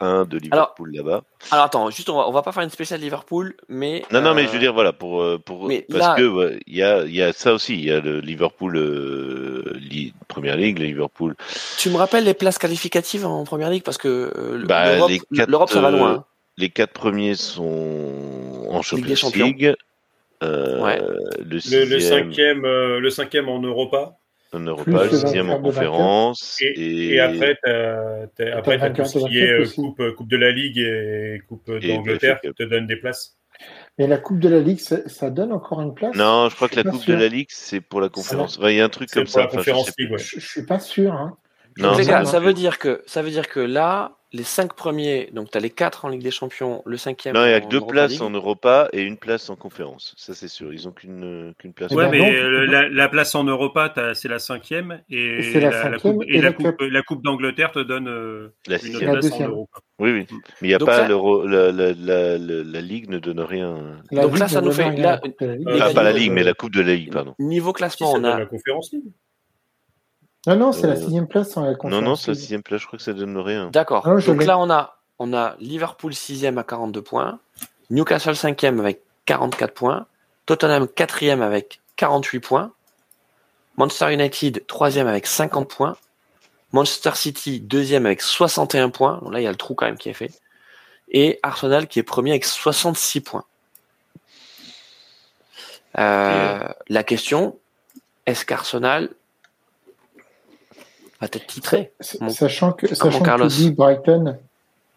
[0.00, 1.22] 4-1 de Liverpool là-bas.
[1.50, 4.02] Alors attends, juste on va, on va pas faire une spéciale Liverpool, mais.
[4.12, 6.26] Non, non, mais euh, je veux dire, voilà, pour, euh, pour, mais parce là- que
[6.26, 9.72] ouais, il y, a, il y a ça aussi, il y a le Liverpool euh,
[9.80, 11.34] Li- Première Ligue, le Liverpool.
[11.78, 14.96] Tu me rappelles les places qualificatives en première ligue parce que euh, Bah,
[15.46, 16.10] l'Europe- ça va euh, loin.
[16.12, 16.24] hein.
[16.56, 19.16] Les quatre premiers sont en Champions.
[19.46, 19.74] League.
[20.42, 21.00] Euh, Ouais.
[21.38, 24.17] Le Le, le cinquième, euh, le cinquième en Europa.
[24.52, 26.58] Le sixième en conférence.
[26.62, 30.12] Et, Et, et après, t'as, t'as- après, tout ce qui est Coupe euh, coupe, euh,
[30.12, 32.54] coupe de la Ligue et Coupe Et d'Angleterre Cup.
[32.56, 33.36] te donne des places.
[33.98, 36.14] Mais la Coupe de la Ligue, ça, ça donne encore une place?
[36.14, 37.14] Non, je crois que la Coupe sûr.
[37.16, 38.58] de la Ligue, c'est pour la conférence.
[38.58, 39.40] Enfin, Il y a un truc comme pour ça.
[39.40, 39.62] la enfin,
[40.16, 41.12] je je suis pas sûr.
[41.12, 41.36] Hein.
[41.76, 45.30] Non, Donc, ça gars, veut dire que ça veut dire que là, les cinq premiers,
[45.32, 47.34] donc tu as les quatre en Ligue des Champions, le cinquième.
[47.34, 48.22] Non, il y a en que deux Europa places League.
[48.22, 50.14] en Europa et une place en conférence.
[50.18, 50.72] Ça, c'est sûr.
[50.72, 51.90] Ils ont qu'une qu'une place.
[51.92, 55.42] Eh Ouais, ben mais donc, euh, la, la place en Europa, c'est la cinquième et,
[55.42, 56.54] C'est la la, la cinquième coupe, et la
[56.90, 59.06] la coupe, d'Angleterre te donne euh, La une sixième.
[59.06, 59.50] La place en deuxième.
[59.50, 59.78] Europa.
[59.98, 60.26] Oui, oui.
[60.30, 61.08] Mais il n'y a Donc pas.
[61.08, 63.98] La, la, la, la, la Ligue ne donne rien.
[64.10, 65.64] La Donc Ligue là, ça ne nous donne fait- Ligue.
[65.66, 67.34] Euh, Ah, pas la Ligue, mais la Coupe de la Ligue, pardon.
[67.38, 69.04] Niveau classement, on a la conférence League.
[70.46, 72.04] Non, non, c'est la Euh, sixième place en la Non, conférence.
[72.04, 72.80] non, c'est la sixième place.
[72.80, 73.70] Je crois que ça donne rien.
[73.70, 74.06] D'accord.
[74.06, 77.38] Ah, Donc là, on a, on a Liverpool 6e à 42 points,
[77.90, 80.06] Newcastle 5e avec 44 points,
[80.46, 82.72] Tottenham 4e avec 48 points,
[83.76, 85.96] Manchester United 3e avec 50 points,
[86.72, 89.98] Manchester City 2e avec 61 points, donc là il y a le trou quand même
[89.98, 90.30] qui est fait,
[91.10, 93.44] et Arsenal qui est premier avec 66 points.
[95.98, 97.58] Euh, La question,
[98.26, 99.10] est-ce qu'Arsenal
[101.20, 103.48] va être titré Mon- Sachant que, sachant que Carlos.
[103.48, 104.38] tu dis Brighton,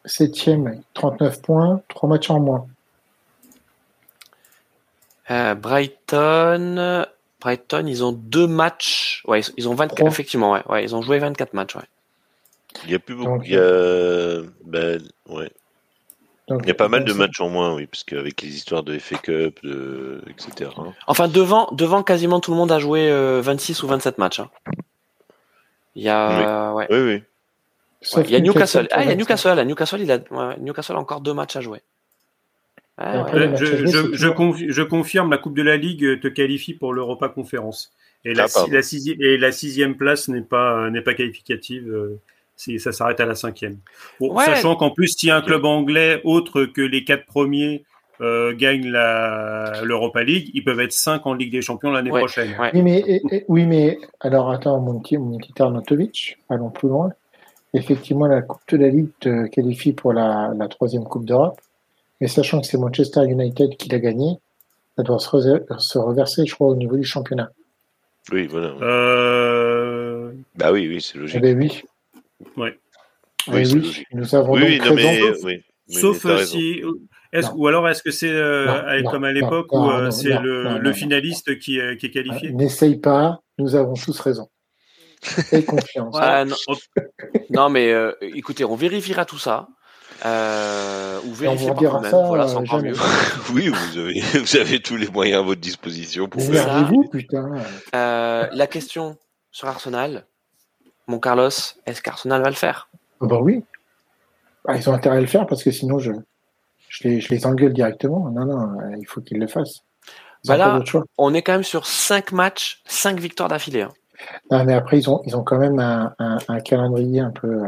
[0.06, 2.68] septième, 39 points, 3 matchs en moins.
[5.30, 7.06] Euh, Brighton,
[7.39, 9.23] Brighton, ils ont deux matchs.
[9.27, 10.10] Ouais, ils- ont 24, Trois.
[10.10, 11.84] effectivement, ouais, ouais, ils ont joué 24 matchs, ouais.
[12.85, 13.30] Il y a plus beaucoup.
[13.38, 15.52] Donc, Il y a, ben, ouais.
[16.48, 18.84] Donc, Il y a pas mal de matchs en moins, oui, parce qu'avec les histoires
[18.84, 20.22] de FA Cup, de...
[20.27, 20.69] etc.
[20.77, 20.93] hein.
[21.07, 24.39] Enfin, devant, devant quasiment tout le monde a joué euh, 26 ou 27 matchs.
[24.41, 24.49] hein.
[25.95, 26.88] Il y a, ouais.
[26.89, 27.23] Oui, oui.
[28.01, 28.88] sauf Il y a Newcastle.
[28.91, 29.18] Ah, il y a 25.
[29.19, 29.59] Newcastle.
[29.59, 31.81] À Newcastle, il a, ouais, Newcastle a encore deux matchs à jouer.
[32.97, 33.55] Ah, ouais.
[33.57, 37.91] je, confi- confirme, la Coupe de la Ligue te qualifie pour l'Europa Conférence.
[38.26, 41.89] Et la, Ah, la sixième, et la sixième place n'est pas, n'est pas qualificative.
[41.91, 42.19] euh,
[42.77, 43.77] ça s'arrête à la cinquième.
[44.19, 44.45] Bon, Ouais.
[44.45, 47.84] Sachant qu'en plus, si un club anglais autre que les quatre premiers
[48.22, 52.19] euh, gagne la- l'Europa League, ils peuvent être cinq en Ligue des Champions l'année Ouais.
[52.22, 52.52] prochaine.
[52.60, 52.69] Ouais.
[52.73, 56.88] Oui, mais, et- et- oui, mais alors attends, mon petit, mon petit Arnautovic, allons plus
[56.88, 57.11] loin.
[57.73, 61.60] Effectivement, la Coupe de la Ligue te qualifie pour la, la troisième Coupe d'Europe,
[62.19, 64.38] mais sachant que c'est Manchester United qui l'a gagné,
[64.98, 67.49] ça doit se, reverser, je crois, au niveau du championnat.
[68.31, 68.73] Oui, voilà.
[68.81, 71.41] Euh, Bah oui, oui, c'est Eh logique.
[71.41, 71.81] ben oui.
[72.57, 72.77] Ouais.
[73.48, 74.07] Eh Oui, oui, logique.
[74.14, 75.64] nous avons Oui, donc oui, non, mais, Sauf- oui.
[75.89, 76.45] Oui, euh, raison.
[76.45, 76.81] si.
[77.34, 81.58] Est-ce, ou alors est-ce que c'est euh, comme à l'époque où euh, c'est le, finaliste
[81.60, 82.52] qui est, qui est qualifié?
[82.52, 84.49] N'essaye pas, nous avons tous raison.
[85.52, 86.16] Aie confiance.
[86.16, 86.56] Ouais, non,
[87.49, 89.68] non, mais euh, écoutez, on vérifiera tout ça.
[90.24, 92.12] Euh, ou vérifier vous par vous-même.
[92.12, 92.94] ça, Voilà, c'est euh, mieux.
[93.53, 96.68] Oui, vous avez, vous avez tous les moyens à votre disposition pour faire.
[96.68, 97.49] Énervez-vous, putain.
[97.95, 99.18] Euh, la question
[99.52, 100.26] sur Arsenal,
[101.08, 101.49] mon Carlos,
[101.86, 102.90] est-ce qu'Arsenal va le faire?
[103.20, 103.64] Ah bah oui.
[104.68, 106.12] Ah, ils ont intérêt à le faire parce que sinon je,
[106.91, 108.30] je, les, je les engueule directement.
[108.30, 109.80] Non, non, euh, il faut qu'ils le fassent.
[110.45, 110.80] Bah là-.
[111.18, 113.84] On est quand même sur 5 matchs, 5 victoires d'affilée.
[113.84, 113.91] hein.
[114.51, 117.61] Non, mais après, ils ont, ils ont quand même un, un, un calendrier un peu,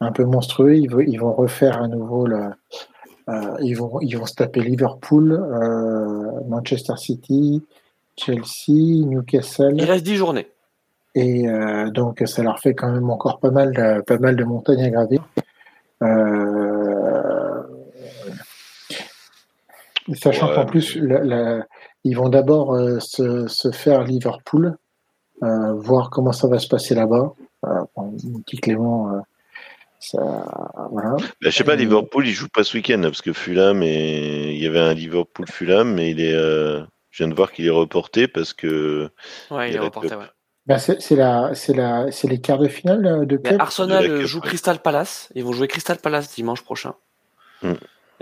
[0.00, 0.76] un peu monstrueux.
[0.76, 2.50] Ils, vont- ils vont refaire à nouveau le,
[3.28, 7.64] euh, ils vont ils vont se taper Liverpool, euh, Manchester City,
[8.16, 9.74] Chelsea, Newcastle.
[9.76, 10.46] Il reste 10 journées.
[11.16, 14.44] Et euh, donc, ça leur fait quand même encore pas mal de, pas mal de
[14.44, 15.22] montagnes à gravir.
[16.02, 16.73] Euh,
[20.12, 21.66] sachant qu'en plus, la- la-
[22.04, 24.76] ils vont d'abord euh, se, se faire Liverpool,
[25.42, 27.32] euh, voir comment ça va se passer là-bas.
[27.66, 28.12] Euh, bon,
[28.44, 29.20] petit Clément, euh,
[29.98, 30.18] ça,
[30.90, 31.16] voilà.
[31.16, 34.52] Bah, je sais pas, Liverpool, il joue pas ce week-end, parce que Fulham, et...
[34.52, 37.70] il y avait un Liverpool-Fulham, mais il est, euh, je viens de voir qu'il est
[37.70, 39.08] reporté parce que
[39.50, 40.26] Ouais, il Il est reporté, ouais.
[40.66, 43.60] bah, c'est la, c'est la, c'est les quarts de finale de club.
[43.60, 44.40] Arsenal De joue.
[44.40, 45.30] Crystal Palace.
[45.34, 46.94] Ils vont jouer Crystal Palace dimanche prochain.
[47.62, 47.72] Hmm.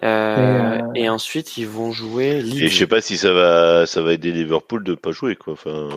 [0.02, 3.86] Euh, Et, euh, et ensuite, ils vont jouer Et je sais pas si ça va,
[3.86, 5.52] ça va aider Liverpool de pas jouer quoi.
[5.52, 5.88] Enfin,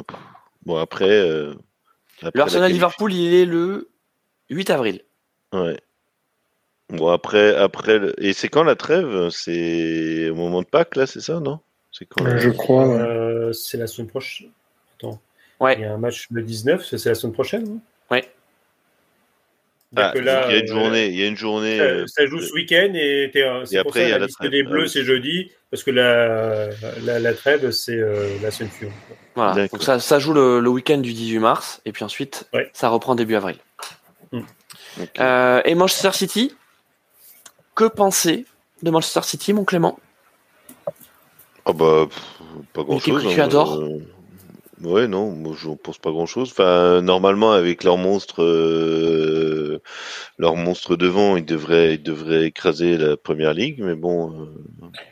[0.66, 1.10] bon après.
[1.10, 1.54] euh,
[2.22, 3.90] après Le la Arsenal qualif- Liverpool, il est le
[4.50, 5.02] 8 avril.
[5.54, 5.80] Ouais.
[6.90, 9.30] Bon après, après le- et c'est quand la trêve?
[9.32, 11.60] C'est au moment de Pâques là, c'est ça non?
[11.92, 12.88] C'est quand Je crois.
[12.88, 14.50] Euh, c'est la semaine prochaine.
[14.98, 15.20] Attends.
[15.62, 15.76] Ouais.
[15.76, 17.80] Il y a un match le 19, c'est la semaine prochaine.
[19.98, 21.78] Ah, Donc là, il y a une euh, journée, il y a une journée.
[21.78, 24.20] Ça, euh, ça joue ce week-end et, euh, c'est pour après, ça y a la
[24.20, 24.52] la liste trêve.
[24.52, 24.90] des Ah Bleus oui.
[24.90, 26.70] c'est jeudi parce que la,
[27.04, 28.96] la, la trêve c'est euh, la semaine suivante.
[29.36, 29.68] Voilà.
[29.68, 31.82] Donc ça, ça joue le, le week-end du 18 mars.
[31.86, 32.70] Et puis ensuite, Ouais.
[32.74, 33.58] ça reprend début avril.
[35.20, 36.56] Euh, et Manchester City,
[37.76, 38.46] que penser
[38.84, 40.00] de Manchester City, mon Clément?
[41.66, 42.22] Ah bah pff,
[42.74, 43.24] pas grand équipe chose.
[43.26, 43.84] que tu adores?
[44.86, 46.50] Ouais non, moi je pense pas grand chose.
[46.52, 49.82] Enfin normalement avec leur monstre, euh,
[50.38, 53.82] leur monstre devant, ils devraient, ils devraient écraser la première ligue.
[53.84, 54.46] Mais bon, euh,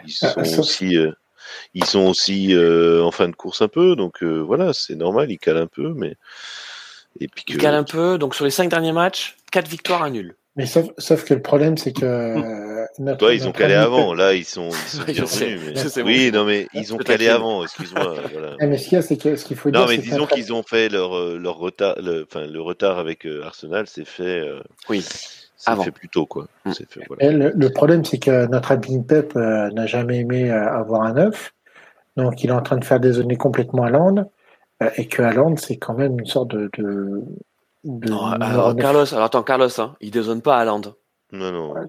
[0.05, 1.11] ils Ah, sont sauf- aussi, euh,
[1.73, 3.95] ils sont aussi euh, en fin de course un peu.
[3.95, 6.15] Donc euh, voilà, c'est normal, ils calent un peu, mais
[7.19, 8.17] et puis que Il cale un peu.
[8.17, 10.35] Donc sur les 5 derniers matchs, 4 victoires, un nul.
[10.55, 14.13] Mais sauf, sauf que le problème, c'est que euh, notre, toi ils ont calé avant.
[14.13, 14.69] Là ils sont,
[15.07, 16.38] ils sont sais, mais- sais, oui, bon.
[16.39, 17.63] non mais ils ont calé avant.
[17.63, 18.15] Excuse-moi.
[18.34, 18.55] voilà.
[18.59, 20.01] Ah, mais ce qu'il y a, c'est que ce qu'il faut Non, dire, mais c'est
[20.03, 23.43] que disons qu'ils ont fait leur, euh, leur retard, le, enfin, le retard avec euh,
[23.43, 24.59] Arsenal, c'est fait, euh,
[24.89, 25.01] Oui.
[25.57, 25.84] c'est Avant.
[25.84, 26.45] fait plus tôt, quoi.
[26.65, 26.71] Mm.
[26.73, 27.31] Fait, voilà.
[27.31, 31.13] Le, le problème, c'est que notre ami Pep euh, n'a jamais aimé euh, avoir un
[31.13, 31.51] neuf.
[32.15, 34.30] Donc, il est en train de faire dézonner complètement Haaland.
[34.84, 36.69] euh, et que Haaland, c'est quand même une sorte de.
[36.77, 37.23] de,
[37.84, 38.76] de Non, alors.
[38.76, 40.64] Carlos, alors attends, Carlos, hein, il dézone pas.
[40.65, 41.76] Non, non.
[41.77, 41.81] Euh,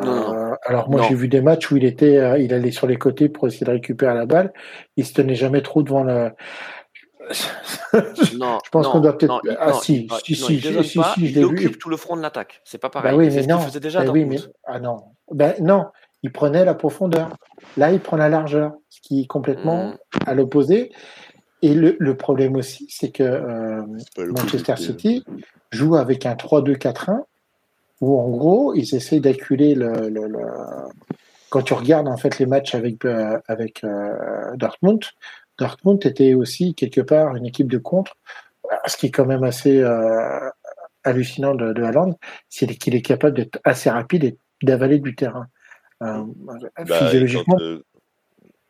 [0.00, 1.06] Non, Alors, moi, Non.
[1.08, 3.66] j'ai vu des matchs où il était, euh, il allait sur les côtés pour essayer
[3.66, 4.52] de récupérer la balle.
[4.96, 6.30] Il se tenait jamais trop devant le.
[8.38, 10.40] Non, Je pense non, qu'on doit peut-être- non, ah, non, si, si,
[10.74, 12.60] non, si, il occupe tout le front de l'attaque.
[12.64, 13.12] C'est pas pareil.
[13.12, 13.58] Bah oui, mais ce non.
[13.60, 14.54] faisait déjà à Bah oui, mais Dortmund.
[14.64, 14.96] ah non.
[15.30, 15.86] Ben non,
[16.22, 17.30] il prenait la profondeur.
[17.76, 19.96] Là, il prend la largeur, ce qui est complètement Mm.
[20.26, 20.90] à l'opposé.
[21.62, 23.82] Et le, le problème aussi, c'est que euh,
[24.32, 25.24] Manchester City
[25.70, 27.22] joue avec un 3-2-4-1
[28.00, 30.46] où en gros, ils essayent d'acculer le, le- le-
[31.50, 35.04] Quand tu regardes en fait les matchs avec, euh, avec euh, Dortmund,
[35.58, 38.16] Dortmund était aussi quelque part une équipe de contre,
[38.86, 40.48] ce qui est quand même assez euh,
[41.04, 42.18] hallucinant de, de Haaland,
[42.48, 45.46] c'est qu'il est capable d'être assez rapide et d'avaler du terrain.
[46.02, 46.54] Euh, Bah,
[46.98, 47.84] physiologiquement, quand, euh,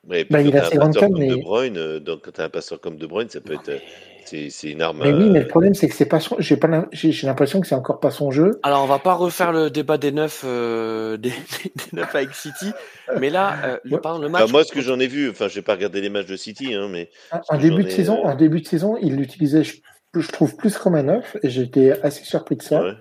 [0.09, 2.45] ouais, Bah, puis il a ses grandes comme De mais- Bruyne, euh, donc, quand t'as
[2.45, 3.79] un passeur comme De Bruyne, ça peut être, euh,
[4.25, 5.01] c'est, c'est une arme.
[5.03, 7.27] mais oui, mais le problème c'est que c'est pas son, j'ai pas, l'im- j'ai j'ai
[7.27, 8.61] l'impression que c'est encore pas son jeu.
[8.63, 12.73] Alors, on va pas refaire le débat des neufs, euh, des, des neufs avec City,
[13.19, 14.51] mais là, euh, le, Enfin, match.
[14.53, 16.89] moi, ce que j'en ai vu, enfin, j'ai pas regardé les matchs de City, hein,
[16.91, 17.11] mais
[17.49, 19.77] En début de ai, saison, euh, en début de saison, il l'utilisait, je,
[20.17, 22.83] je trouve, plus comme un neuf, et j'étais assez surpris de ça.
[22.83, 22.93] ouais.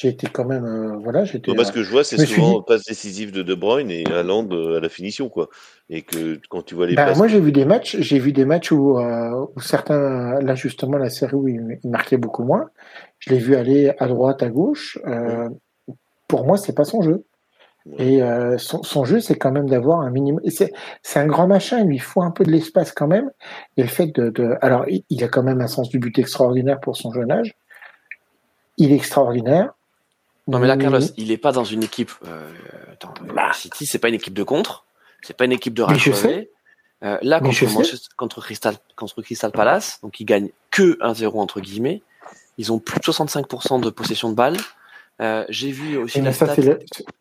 [0.00, 1.52] J'ai été quand même, euh, voilà, j'étais.
[1.52, 4.46] Moi, ce que je vois, c'est souvent dit- passe décisive de De Bruyne et Haaland
[4.52, 5.48] euh, à la finition, quoi.
[5.90, 7.18] Et que quand tu vois les Bah, passes.
[7.18, 10.98] moi, j'ai vu des matchs, j'ai vu des matchs où, euh, où certains, là justement,
[10.98, 12.70] la série où il, il marquait beaucoup moins,
[13.18, 14.98] je l'ai vu aller à droite, à gauche.
[15.04, 15.48] Euh,
[16.28, 17.24] Pour moi, c'est pas son jeu.
[17.86, 18.04] Ouais.
[18.04, 20.40] Et son, son jeu, c'est quand même d'avoir un minimum.
[20.48, 20.72] C'est
[21.02, 23.30] c'est un grand machin, il lui faut un peu de l'espace quand même.
[23.76, 26.16] Et le fait de, de alors, il, il a quand même un sens du but
[26.20, 27.56] extraordinaire pour son jeune âge.
[28.76, 29.72] Il est extraordinaire.
[30.48, 30.76] Non, mais là.
[30.76, 32.10] Carlos, il est pas dans une équipe.
[32.26, 32.50] Euh,
[32.92, 33.52] attends, Bah.
[33.52, 34.84] City, c'est pas une équipe de contre,
[35.22, 36.50] c'est pas une équipe de rachever.
[37.04, 37.64] Euh, là, contre.
[37.66, 42.02] Manchester- contre, Crystal, contre Crystal Palace, donc ils gagnent que 1-0 entre guillemets.
[42.56, 44.56] Ils ont plus de 65% de possession de balles.
[45.20, 46.62] Euh, J'ai vu aussi la mais ça, stat.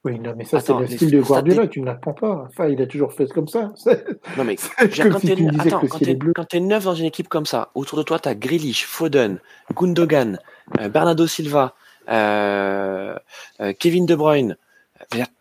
[0.04, 2.46] oui, non, mais ça, c'est le style de Guardiola, des- tu ne l'apprends pas.
[2.48, 3.72] Enfin, il a toujours fait comme ça.
[4.38, 8.20] Non, mais quand si tu t'es neuf dans une équipe comme ça, autour de toi
[8.20, 9.40] t'as Grealish, Foden,
[9.76, 10.40] Gundogan,
[10.80, 11.74] euh, Bernardo Silva,
[12.10, 13.16] euh,
[13.60, 14.58] euh, Kevin De Bruyne.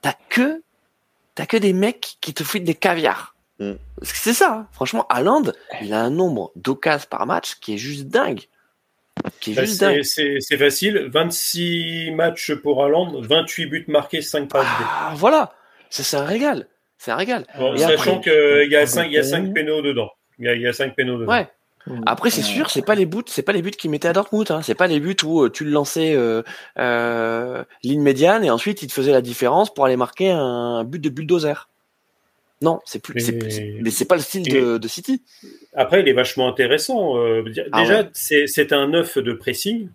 [0.02, 0.62] T'as que
[1.34, 3.34] t'as que des mecs qui te foutent des caviars.
[3.58, 3.72] Mm.
[4.02, 4.52] C'est ça.
[4.52, 4.66] hein.
[4.72, 5.44] Franchement, Haaland,
[5.82, 8.42] il a un nombre d'occasions par match qui est juste dingue.
[9.40, 10.02] Qui est Bah, juste c'est- dingue.
[10.02, 11.08] C'est c'est facile.
[11.12, 14.66] 26 matchs pour Haaland, 28 buts marqués, 5 passes.
[14.66, 15.54] Ah, voilà,
[15.90, 16.68] ça c'est un régal.
[16.98, 17.46] C'est un régal.
[17.58, 20.10] Bon, sachant qu'il y a 5 il y a cinq pénaux dedans.
[20.38, 21.32] Il y a, il y a 5 pénaux dedans.
[21.32, 21.48] Ouais.
[22.04, 24.50] Après, c'est sûr, c'est pas les buts, c'est pas les buts qu'il mettait à Dortmund.
[24.50, 24.60] Hein.
[24.62, 26.42] C'est pas les buts où euh, tu le lançais euh,
[26.78, 30.98] euh, ligne médiane et ensuite il te faisait la différence pour aller marquer un but
[31.00, 31.68] de bulldozer.
[32.62, 35.22] Non, c'est plus, c'est- Mais- c'est- mais c'est pas le style de, de City.
[35.74, 37.18] Après, il est vachement intéressant.
[37.18, 38.08] Euh, Déjà, Ah ouais.
[38.14, 39.88] c'est c'est un neuf de pressing.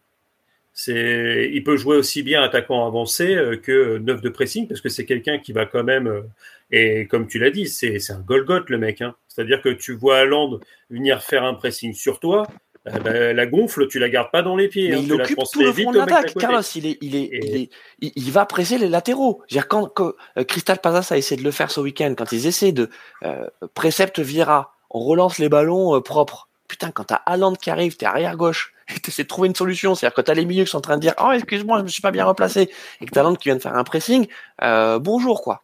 [0.73, 5.05] C'est, il peut jouer aussi bien attaquant avancé que neuf de pressing parce que c'est
[5.05, 6.23] quelqu'un qui va quand même.
[6.71, 9.01] Et comme tu l'as dit, c'est un Golgoth le mec.
[9.01, 9.15] Hein.
[9.27, 12.47] C'est-à-dire que tu vois Haaland venir faire un pressing sur toi,
[12.87, 14.89] euh, bah, la gonfle, tu la gardes pas dans les pieds.
[14.89, 16.33] Mais hein, il occupe tout le front de l'attaque.
[16.35, 17.69] Carlos, il est, il est, Et- il est,
[17.99, 19.41] il, il va presser les latéraux.
[19.49, 22.47] Dire, quand, quand euh, Crystal Palace a essayé de le faire ce week-end, quand ils
[22.47, 22.89] essaient de
[23.23, 23.45] euh,
[23.75, 26.47] précepte Vieira, on relance les ballons euh, propres.
[26.67, 29.93] Putain, quand t'as Haaland qui arrive, t'es arrière gauche, et t'essaies de trouver une solution.
[29.93, 31.87] C'est-à-dire que t'as les milieux qui sont en train de dire, oh excuse-moi, je me
[31.89, 32.69] suis pas bien replacé,
[32.99, 34.27] et que t'as Haaland qui vient de faire un pressing,
[34.63, 35.63] euh, bonjour quoi.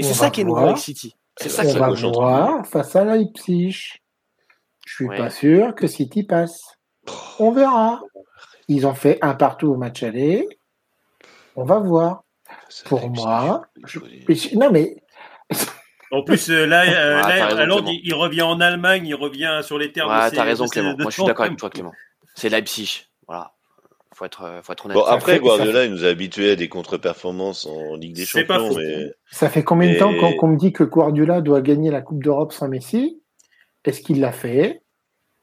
[0.00, 1.14] Et c'est ça qui est nouveau avec City.
[1.36, 3.98] C'est ça qui On est face à Leipzig.
[4.86, 5.16] Je suis Ouais.
[5.16, 6.60] pas sûr que City passe.
[7.38, 8.00] On verra.
[8.68, 10.46] Ils ont fait un partout au match aller.
[11.54, 12.24] On va voir.
[12.68, 14.00] Ça, Pour moi, je
[14.56, 14.96] non mais
[16.10, 17.90] En plus, euh, là, euh, Ouais, là, t'as raison, Haaland, Clément.
[17.92, 20.94] il, il revient en Allemagne, il revient sur les terres de Ouais, t'as raison Clément.
[20.98, 21.92] Moi je suis d'accord avec toi Clément.
[22.34, 23.06] C'est Leipzig.
[23.28, 23.52] Voilà.
[24.20, 24.98] Faut être, euh, faut être honnête.
[24.98, 28.76] Bon, après, fait- Guardiola, il nous a habitués à des contre-performances en Ligue des Champions,
[28.76, 32.22] mais ça fait combien de temps qu'on me dit que Guardiola doit gagner la Coupe
[32.22, 33.18] d'Europe sans Messi?
[33.86, 34.82] Est-ce qu'il l'a fait?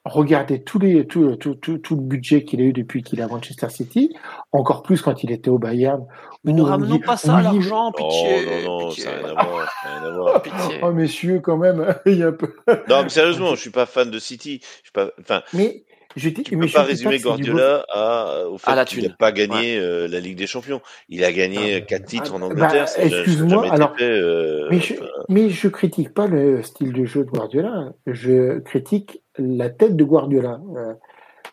[0.05, 3.23] Regardez tous les, tout, tout, tout, tout le budget qu'il a eu depuis qu'il est
[3.23, 4.15] à Manchester City,
[4.51, 6.05] encore plus quand il était au Bayern.
[6.43, 8.45] Mais ne on ramenons dit- pas ça à l'argent, non, pitié.
[8.63, 9.03] non, non, pitié.
[9.05, 10.41] ça n'a rien à voir, rien à voir.
[10.43, 10.79] Pitié.
[10.83, 12.53] Oh messieurs, quand même, il y a un peu.
[12.87, 14.59] Non, mais sérieusement, je suis pas fan de City.
[14.61, 15.83] Je suis pas, enfin, Mais
[16.17, 19.13] je dis, tu mais peux pas résumer Guardiola à, au fait À la qu'il n'a
[19.13, 20.81] pas gagné euh, la Ligue des Champions.
[21.09, 22.85] Il a gagné quatre titres en bah, Angleterre.
[22.97, 24.93] n'a excuse-moi, été alors, fait, euh, Mais je,
[25.29, 27.93] mais je critique pas le style de jeu de Guardiola.
[28.05, 30.59] Je critique la tête de Guardiola.
[30.75, 30.93] Euh,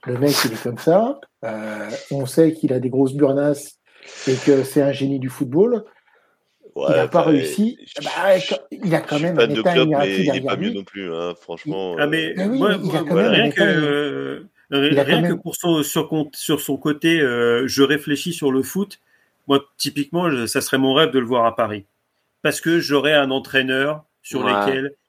[0.07, 1.21] le mec, il est comme ça.
[1.45, 3.79] Euh, on sait qu'il a des grosses burnasses
[4.27, 5.85] et que c'est un génie du football.
[6.75, 7.79] ouais, il n'a pas réussi.
[7.87, 10.45] je- Bah, il a quand même fan un de état Émirati mais il est derrière
[10.47, 11.97] pas mieux non plus, hein, franchement.
[11.99, 13.63] Ah mais, euh, Mais oui, moi, il a moi, quand voilà, même un rien que
[13.63, 16.09] euh, rien quand que même- pour son sur,
[16.61, 18.99] son côté, euh, je réfléchis sur le foot.
[19.47, 21.85] Moi, typiquement, je- ça serait mon rêve de le voir à Paris,
[22.43, 24.53] parce que j'aurais un entraîneur sur Ouais.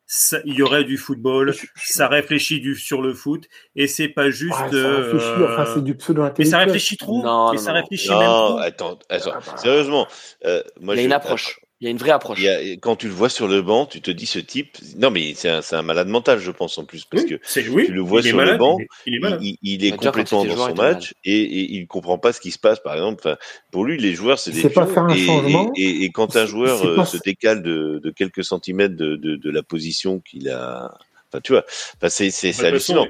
[0.07, 3.45] ça- il y aurait du football, Je- je- ça réfléchit du sur le foot,
[3.77, 4.51] et c'est pas juste.
[4.59, 6.47] Ouais, ça euh, réfléchit, enfin, c'est du mais pseudo-intellectuel.
[6.47, 7.23] ça réfléchit trop.
[7.23, 7.79] Non, mais non, ça non.
[7.79, 8.57] réfléchit même Non, trop.
[8.59, 9.57] attends, attends, Ah bah.
[9.57, 10.07] sérieusement,
[10.45, 11.59] euh, moi Il y a je- une approche.
[11.81, 12.39] Il y a une vraie approche.
[12.39, 14.77] Il y a, quand tu le vois sur le banc, tu te dis ce type.
[14.95, 17.85] Non, mais c'est un, malade mental, je pense en plus, parce Oui, que oui.
[17.85, 20.55] tu le vois sur le banc, il est- il est il, est quand complètement dans
[20.55, 22.79] joueur, son match et, et il comprend pas ce qui se passe.
[22.79, 23.37] Par exemple, Enfin,
[23.71, 25.73] pour lui, les joueurs, c'est Il des sait pas faire un et, changement.
[25.75, 29.17] et, et- et quand un joueur euh, pas se décale de, de quelques centimètres de,
[29.17, 30.97] de, de la position qu'il a,
[31.29, 31.65] enfin, tu vois,
[31.97, 33.07] enfin, c'est façon, hallucinant.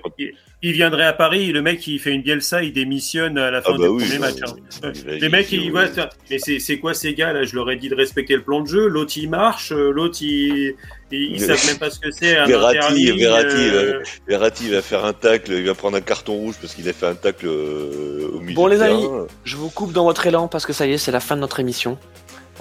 [0.70, 3.72] Il, viendrait à Paris, le mec il fait une Bielsa, il démissionne à la fin
[3.74, 4.40] Ah du bah oui, premier bah, match.
[4.84, 4.92] hein.
[5.08, 6.10] Les mecs, il- ils voient ça.
[6.30, 7.44] Mais c'est quoi ces gars là?
[7.44, 8.88] Je leur ai dit de respecter le plan de jeu.
[8.88, 10.76] L'autre il marche, euh, l'autre il,
[11.12, 12.38] ils, savent même pas ce que c'est.
[12.38, 16.56] un Verratti, Verratti, euh, Verratti va faire un tacle, il va prendre un carton rouge
[16.60, 19.06] parce qu'il a fait un tacle euh, au milieu Bon, les amis.
[19.44, 21.42] Je vous coupe dans votre élan parce que ça y est, c'est la fin de
[21.42, 21.98] notre émission.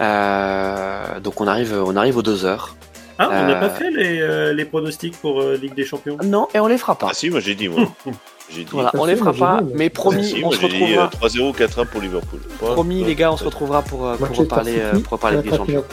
[0.00, 2.76] Euh, donc on arrive, on arrive aux deux heures.
[3.18, 6.16] Ah, on n'a Euh, pas fait les, euh, les pronostics pour euh, Ligue des Champions?
[6.24, 7.08] Non, et on les fera pas.
[7.10, 7.84] Ah si, moi j'ai dit, moi.
[8.50, 8.68] J'ai dit.
[8.72, 11.10] Voilà, on les fait, fera pas, dit, mais- promis, Si, on se euh, retrouvera.
[11.22, 12.40] 3-0, 4-1 pour Liverpool.
[12.58, 12.72] Point.
[12.74, 13.06] Promis, Point.
[13.08, 15.84] les gars, on se retrouvera pour, euh, pour reparler, euh, pour reparler des champions.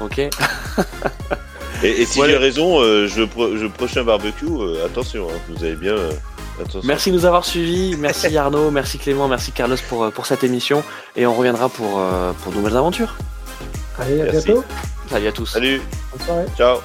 [0.00, 0.18] Ok.
[1.82, 5.62] Et, et si j'ai raison, euh, je, pro- je prochain barbecue, euh, attention, hein, vous
[5.62, 5.92] avez bien.
[5.92, 6.10] euh,
[6.58, 6.80] attention.
[6.84, 7.96] Merci de nous avoir suivis.
[7.98, 10.82] Merci Arnaud, merci Clément, merci Carlos pour, euh, pour cette émission.
[11.16, 13.14] Et on reviendra pour, euh, pour de nouvelles aventures.
[13.98, 14.46] Allez, à Merci.
[14.46, 14.64] bientôt.
[15.08, 15.46] Salut à tous.
[15.46, 15.80] Salut,
[16.12, 16.44] Bonne soirée.
[16.56, 16.78] ciao.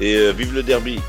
[0.00, 1.00] Et euh, vive le derby.